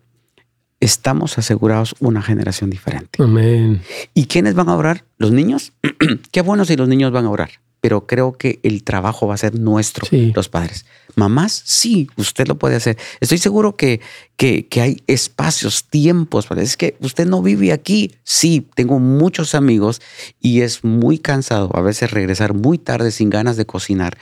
estamos 0.81 1.39
asegurados 1.39 1.95
una 1.99 2.23
generación 2.23 2.71
diferente. 2.71 3.23
Amén. 3.23 3.83
¿Y 4.15 4.27
quiénes 4.27 4.55
van 4.55 4.69
a 4.69 4.77
orar? 4.77 5.05
¿Los 5.17 5.33
niños? 5.33 5.73
Qué 6.31 6.41
bueno 6.43 6.65
si 6.65 6.77
los 6.77 6.89
niños 6.89 7.11
van 7.11 7.27
a 7.27 7.31
orar 7.31 7.51
pero 7.81 8.07
creo 8.07 8.33
que 8.33 8.61
el 8.63 8.83
trabajo 8.83 9.27
va 9.27 9.35
a 9.35 9.39
ser 9.39 9.59
nuestro, 9.59 10.07
los 10.35 10.49
padres. 10.49 10.85
Mamás, 11.15 11.63
sí, 11.65 12.09
usted 12.17 12.47
lo 12.47 12.59
puede 12.59 12.77
hacer. 12.77 12.97
Estoy 13.21 13.39
seguro 13.39 13.77
que, 13.77 14.01
que, 14.37 14.69
que, 14.69 14.81
hay 14.81 15.03
espacios, 15.07 15.85
tiempos. 15.85 16.47
Es 16.57 16.77
que 16.77 16.97
usted 17.01 17.27
no 17.27 17.43
vive 17.43 17.73
aquí. 17.73 18.15
Sí, 18.23 18.69
tengo 18.75 19.01
muchos 19.01 19.55
amigos 19.55 20.01
y 20.41 20.61
es 20.61 20.85
muy 20.85 21.19
cansado 21.19 21.71
a 21.75 21.81
veces 21.81 22.11
regresar 22.13 22.55
muy 22.55 22.79
tarde 22.79 23.11
sin 23.11 23.31
ganas 23.31 23.57
de 23.57 23.67
cocinar. 23.67 24.17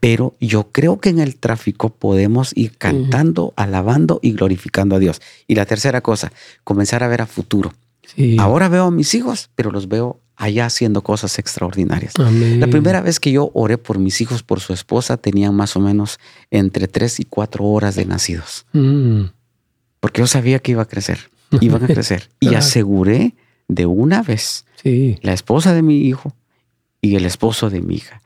Pero 0.00 0.34
yo 0.40 0.70
creo 0.72 1.00
que 1.00 1.08
en 1.08 1.20
el 1.20 1.36
tráfico 1.36 1.90
podemos 1.90 2.52
ir 2.54 2.76
cantando, 2.76 3.54
alabando 3.56 4.20
y 4.22 4.32
glorificando 4.32 4.96
a 4.96 4.98
Dios. 4.98 5.22
Y 5.46 5.54
la 5.54 5.64
tercera 5.64 6.02
cosa, 6.02 6.32
comenzar 6.64 7.02
a 7.02 7.08
ver 7.08 7.22
a 7.22 7.26
futuro. 7.26 7.72
Ahora 8.38 8.68
veo 8.68 8.84
a 8.84 8.90
mis 8.90 9.14
hijos, 9.14 9.50
pero 9.54 9.70
los 9.70 9.88
veo 9.88 10.20
allá 10.36 10.66
haciendo 10.66 11.02
cosas 11.02 11.38
extraordinarias. 11.38 12.14
La 12.18 12.66
primera 12.66 13.00
vez 13.00 13.18
que 13.18 13.32
yo 13.32 13.50
oré 13.54 13.78
por 13.78 13.98
mis 13.98 14.20
hijos, 14.20 14.42
por 14.42 14.60
su 14.60 14.72
esposa, 14.72 15.16
tenían 15.16 15.54
más 15.54 15.76
o 15.76 15.80
menos 15.80 16.18
entre 16.50 16.88
tres 16.88 17.18
y 17.20 17.24
cuatro 17.24 17.64
horas 17.64 17.96
de 17.96 18.04
nacidos. 18.04 18.66
Mm. 18.72 19.24
Porque 20.00 20.20
yo 20.20 20.26
sabía 20.26 20.58
que 20.58 20.72
iba 20.72 20.82
a 20.82 20.88
crecer, 20.88 21.30
iban 21.60 21.82
a 21.84 21.86
crecer. 21.86 22.28
Y 22.40 22.54
aseguré 22.54 23.34
de 23.68 23.86
una 23.86 24.22
vez 24.22 24.64
la 24.84 25.32
esposa 25.32 25.74
de 25.74 25.82
mi 25.82 26.02
hijo 26.02 26.32
y 27.00 27.16
el 27.16 27.24
esposo 27.24 27.70
de 27.70 27.80
mi 27.80 27.96
hija. 27.96 28.20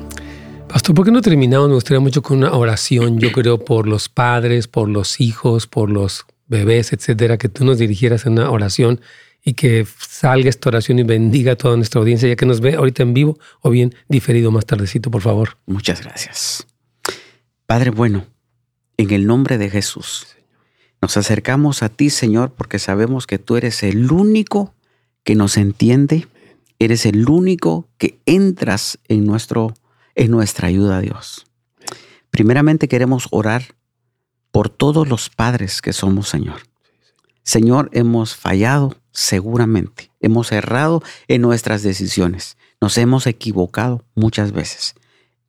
Pastor, 0.69 0.95
¿por 0.95 1.03
qué 1.03 1.11
no 1.11 1.21
terminamos? 1.21 1.67
Me 1.67 1.75
gustaría 1.75 1.99
mucho 1.99 2.21
con 2.21 2.37
una 2.37 2.53
oración, 2.53 3.19
yo 3.19 3.33
creo, 3.33 3.57
por 3.57 3.85
los 3.85 4.07
padres, 4.07 4.69
por 4.69 4.87
los 4.87 5.19
hijos, 5.19 5.67
por 5.67 5.89
los 5.89 6.25
bebés, 6.51 6.93
etcétera, 6.93 7.37
que 7.37 7.49
tú 7.49 7.65
nos 7.65 7.79
dirigieras 7.79 8.25
en 8.25 8.33
una 8.33 8.51
oración 8.51 9.01
y 9.43 9.53
que 9.53 9.87
salga 9.97 10.49
esta 10.49 10.69
oración 10.69 10.99
y 10.99 11.03
bendiga 11.03 11.53
a 11.53 11.55
toda 11.55 11.75
nuestra 11.77 11.99
audiencia, 11.99 12.29
ya 12.29 12.35
que 12.35 12.45
nos 12.45 12.59
ve 12.59 12.75
ahorita 12.75 13.01
en 13.01 13.13
vivo 13.15 13.39
o 13.61 13.71
bien 13.71 13.95
diferido 14.07 14.51
más 14.51 14.65
tardecito, 14.65 15.09
por 15.09 15.21
favor. 15.21 15.57
Muchas 15.65 16.03
gracias. 16.03 16.67
Padre 17.65 17.89
bueno, 17.89 18.25
en 18.97 19.11
el 19.11 19.25
nombre 19.25 19.57
de 19.57 19.69
Jesús, 19.69 20.27
nos 21.01 21.17
acercamos 21.17 21.81
a 21.81 21.89
ti, 21.89 22.09
Señor, 22.09 22.53
porque 22.53 22.77
sabemos 22.77 23.25
que 23.25 23.39
tú 23.39 23.55
eres 23.55 23.81
el 23.81 24.11
único 24.11 24.75
que 25.23 25.35
nos 25.35 25.57
entiende, 25.57 26.27
eres 26.77 27.05
el 27.05 27.27
único 27.27 27.87
que 27.97 28.19
entras 28.25 28.99
en, 29.07 29.25
nuestro, 29.25 29.73
en 30.15 30.29
nuestra 30.31 30.67
ayuda, 30.67 30.99
Dios. 30.99 31.47
Primeramente 32.29 32.87
queremos 32.87 33.27
orar 33.31 33.73
por 34.51 34.69
todos 34.69 35.07
los 35.07 35.29
padres 35.29 35.81
que 35.81 35.93
somos, 35.93 36.29
Señor. 36.29 36.61
Señor, 37.43 37.89
hemos 37.93 38.35
fallado 38.35 38.95
seguramente, 39.11 40.11
hemos 40.19 40.51
errado 40.51 41.01
en 41.27 41.41
nuestras 41.41 41.83
decisiones, 41.83 42.57
nos 42.79 42.97
hemos 42.97 43.27
equivocado 43.27 44.05
muchas 44.15 44.51
veces. 44.51 44.95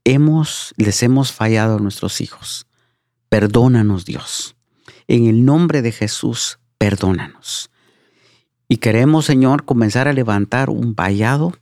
Hemos, 0.05 0.74
les 0.76 1.03
hemos 1.03 1.32
fallado 1.32 1.76
a 1.76 1.80
nuestros 1.80 2.20
hijos. 2.20 2.66
Perdónanos, 3.28 4.05
Dios. 4.05 4.57
En 5.07 5.26
el 5.26 5.44
nombre 5.44 5.80
de 5.80 5.92
Jesús, 5.92 6.59
perdónanos. 6.78 7.70
Y 8.68 8.78
queremos, 8.78 9.26
Señor, 9.26 9.64
comenzar 9.64 10.09
a 10.09 10.12
levantar 10.12 10.70
un 10.70 10.94
vallado 10.94 11.53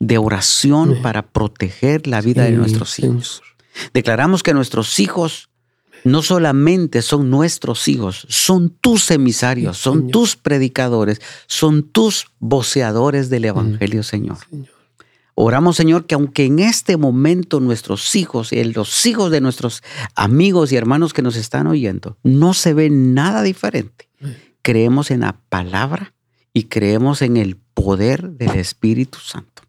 de 0.00 0.18
oración 0.18 1.00
para 1.02 1.22
proteger 1.22 2.06
la 2.06 2.20
vida 2.20 2.44
de 2.44 2.52
nuestros 2.52 2.98
hijos. 2.98 3.42
Declaramos 3.92 4.42
que 4.42 4.54
nuestros 4.54 4.98
hijos 4.98 5.50
no 6.04 6.22
solamente 6.22 7.02
son 7.02 7.30
nuestros 7.30 7.88
hijos, 7.88 8.26
son 8.28 8.70
tus 8.70 9.10
emisarios, 9.10 9.78
son 9.78 10.10
tus 10.10 10.36
predicadores, 10.36 11.20
son 11.46 11.82
tus 11.82 12.26
voceadores 12.38 13.30
del 13.30 13.46
Evangelio, 13.46 14.02
Señor. 14.02 14.38
Oramos, 15.34 15.76
Señor, 15.76 16.06
que 16.06 16.16
aunque 16.16 16.46
en 16.46 16.58
este 16.58 16.96
momento 16.96 17.60
nuestros 17.60 18.16
hijos 18.16 18.52
y 18.52 18.62
los 18.64 19.06
hijos 19.06 19.30
de 19.30 19.40
nuestros 19.40 19.82
amigos 20.16 20.72
y 20.72 20.76
hermanos 20.76 21.12
que 21.12 21.22
nos 21.22 21.36
están 21.36 21.68
oyendo 21.68 22.18
no 22.24 22.54
se 22.54 22.74
ven 22.74 23.14
nada 23.14 23.42
diferente, 23.42 24.08
creemos 24.62 25.12
en 25.12 25.20
la 25.20 25.40
palabra 25.48 26.12
y 26.52 26.64
creemos 26.64 27.22
en 27.22 27.36
el 27.36 27.56
poder 27.56 28.30
del 28.30 28.56
Espíritu 28.56 29.18
Santo, 29.20 29.62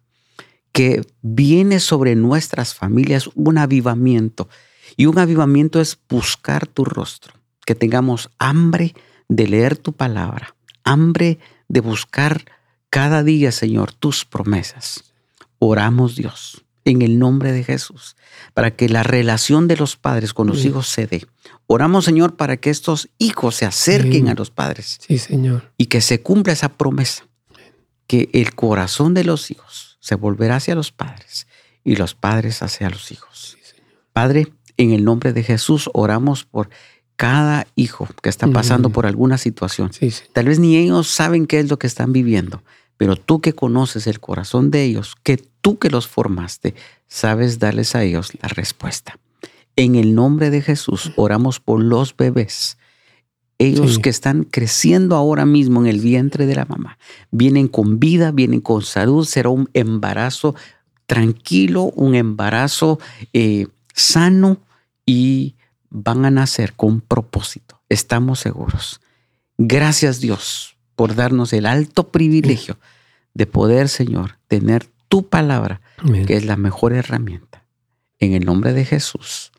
que 0.72 1.02
viene 1.22 1.78
sobre 1.78 2.16
nuestras 2.16 2.74
familias 2.74 3.30
un 3.36 3.58
avivamiento 3.58 4.48
y 4.96 5.06
un 5.06 5.18
avivamiento 5.18 5.80
es 5.80 5.98
buscar 6.08 6.66
tu 6.66 6.84
rostro, 6.84 7.34
que 7.64 7.74
tengamos 7.74 8.30
hambre 8.38 8.94
de 9.28 9.46
leer 9.46 9.76
tu 9.76 9.92
palabra, 9.92 10.54
hambre 10.84 11.38
de 11.68 11.80
buscar 11.80 12.44
cada 12.90 13.22
día, 13.22 13.52
Señor, 13.52 13.92
tus 13.92 14.24
promesas. 14.24 15.04
Oramos, 15.58 16.16
Dios, 16.16 16.64
en 16.84 17.02
el 17.02 17.18
nombre 17.18 17.52
de 17.52 17.62
Jesús, 17.62 18.16
para 18.54 18.72
que 18.72 18.88
la 18.88 19.02
relación 19.02 19.68
de 19.68 19.76
los 19.76 19.96
padres 19.96 20.34
con 20.34 20.48
los 20.48 20.64
hijos 20.64 20.88
se 20.88 21.06
dé. 21.06 21.26
Oramos, 21.66 22.04
Señor, 22.04 22.36
para 22.36 22.56
que 22.56 22.70
estos 22.70 23.08
hijos 23.18 23.54
se 23.54 23.66
acerquen 23.66 24.28
a 24.28 24.34
los 24.34 24.50
padres. 24.50 24.98
Sí, 25.06 25.18
Señor. 25.18 25.72
Y 25.76 25.86
que 25.86 26.00
se 26.00 26.22
cumpla 26.22 26.52
esa 26.52 26.70
promesa, 26.70 27.24
que 28.06 28.28
el 28.32 28.54
corazón 28.54 29.14
de 29.14 29.24
los 29.24 29.50
hijos 29.50 29.98
se 30.00 30.14
volverá 30.16 30.56
hacia 30.56 30.74
los 30.74 30.90
padres 30.90 31.46
y 31.84 31.96
los 31.96 32.14
padres 32.14 32.62
hacia 32.62 32.90
los 32.90 33.12
hijos. 33.12 33.56
Padre, 34.12 34.52
en 34.80 34.92
el 34.92 35.04
nombre 35.04 35.34
de 35.34 35.42
Jesús 35.42 35.90
oramos 35.92 36.44
por 36.44 36.70
cada 37.16 37.66
hijo 37.76 38.08
que 38.22 38.30
está 38.30 38.46
pasando 38.46 38.88
por 38.88 39.04
alguna 39.04 39.36
situación. 39.36 39.90
Tal 40.32 40.46
vez 40.46 40.58
ni 40.58 40.78
ellos 40.78 41.06
saben 41.06 41.46
qué 41.46 41.60
es 41.60 41.68
lo 41.68 41.78
que 41.78 41.86
están 41.86 42.14
viviendo, 42.14 42.62
pero 42.96 43.16
tú 43.16 43.42
que 43.42 43.52
conoces 43.52 44.06
el 44.06 44.20
corazón 44.20 44.70
de 44.70 44.84
ellos, 44.84 45.16
que 45.22 45.36
tú 45.36 45.78
que 45.78 45.90
los 45.90 46.08
formaste, 46.08 46.74
sabes 47.08 47.58
darles 47.58 47.94
a 47.94 48.02
ellos 48.02 48.32
la 48.40 48.48
respuesta. 48.48 49.18
En 49.76 49.96
el 49.96 50.14
nombre 50.14 50.48
de 50.48 50.62
Jesús 50.62 51.12
oramos 51.16 51.60
por 51.60 51.82
los 51.82 52.16
bebés. 52.16 52.78
Ellos 53.58 53.98
que 53.98 54.08
están 54.08 54.44
creciendo 54.44 55.14
ahora 55.14 55.44
mismo 55.44 55.82
en 55.82 55.88
el 55.88 56.00
vientre 56.00 56.46
de 56.46 56.54
la 56.54 56.64
mamá, 56.64 56.96
vienen 57.30 57.68
con 57.68 58.00
vida, 58.00 58.30
vienen 58.30 58.62
con 58.62 58.80
salud, 58.80 59.26
será 59.26 59.50
un 59.50 59.68
embarazo 59.74 60.54
tranquilo, 61.04 61.92
un 61.94 62.14
embarazo 62.14 62.98
eh, 63.34 63.66
sano, 63.94 64.58
y 65.06 65.56
van 65.90 66.24
a 66.24 66.30
nacer 66.30 66.74
con 66.74 67.00
propósito. 67.00 67.80
Estamos 67.88 68.40
seguros. 68.40 69.00
Gracias 69.58 70.20
Dios 70.20 70.76
por 70.94 71.14
darnos 71.14 71.52
el 71.52 71.66
alto 71.66 72.08
privilegio 72.08 72.78
de 73.34 73.46
poder, 73.46 73.88
Señor, 73.88 74.38
tener 74.48 74.86
tu 75.08 75.28
palabra, 75.28 75.80
que 76.26 76.36
es 76.36 76.44
la 76.44 76.56
mejor 76.56 76.92
herramienta. 76.92 77.64
En 78.18 78.34
el 78.34 78.44
nombre 78.44 78.72
de 78.72 78.84
Jesús. 78.84 79.50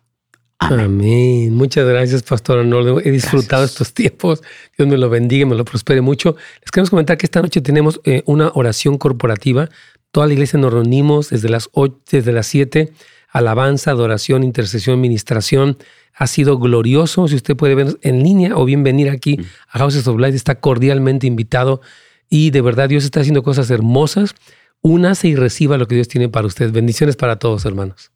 Amén. 0.60 1.56
Muchas 1.56 1.88
gracias, 1.88 2.22
Pastor 2.22 2.60
Arnoldo. 2.60 3.00
He 3.00 3.10
disfrutado 3.10 3.66
estos 3.66 3.94
tiempos. 3.94 4.44
Dios 4.78 4.88
me 4.88 4.98
lo 4.98 5.10
bendiga, 5.10 5.48
me 5.48 5.56
lo 5.56 5.66
prospere 5.66 6.02
mucho. 6.02 6.36
Les 6.62 6.70
queremos 6.72 6.92
comentar 6.92 7.18
que 7.18 7.26
esta 7.26 7.42
noche 7.42 7.62
tenemos 7.62 8.00
eh, 8.04 8.22
una 8.28 8.52
oración 8.54 9.00
corporativa. 9.00 9.70
Toda 10.12 10.28
la 10.28 10.34
iglesia 10.34 10.60
nos 10.60 10.72
reunimos 10.72 11.32
desde 11.32 11.50
las 11.50 11.70
8, 11.74 12.02
desde 12.12 12.32
las 12.32 12.46
7 12.46 12.94
alabanza, 13.32 13.92
adoración, 13.92 14.44
intercesión, 14.44 15.02
ministración. 15.02 15.78
Ha 16.14 16.28
sido 16.28 16.60
glorioso. 16.60 17.28
Si 17.28 17.36
usted 17.36 17.56
puede 17.56 17.76
ver 17.76 17.98
en 18.02 18.24
línea 18.24 18.56
o 18.56 18.66
bien 18.66 18.84
venir 18.84 19.10
aquí 19.10 19.40
a 19.70 19.80
Houses 19.80 20.08
of 20.08 20.20
Light, 20.20 20.36
está 20.36 20.56
cordialmente 20.56 21.28
invitado. 21.28 21.82
Y 22.30 22.52
de 22.52 22.62
verdad, 22.62 22.90
Dios 22.90 23.04
está 23.04 23.22
haciendo 23.22 23.44
cosas 23.44 23.70
hermosas. 23.72 24.36
Únase 24.82 25.28
y 25.28 25.36
reciba 25.36 25.78
lo 25.78 25.88
que 25.88 25.96
Dios 25.96 26.08
tiene 26.08 26.30
para 26.30 26.48
usted. 26.48 26.72
Bendiciones 26.72 27.16
para 27.16 27.38
todos, 27.38 27.66
hermanos. 27.66 28.12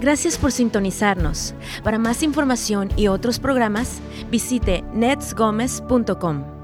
Gracias 0.00 0.38
por 0.38 0.50
sintonizarnos. 0.50 1.54
Para 1.84 1.98
más 1.98 2.22
información 2.22 2.90
y 2.96 3.08
otros 3.08 3.38
programas, 3.38 4.00
visite 4.30 4.82
netsgomez.com. 4.94 6.59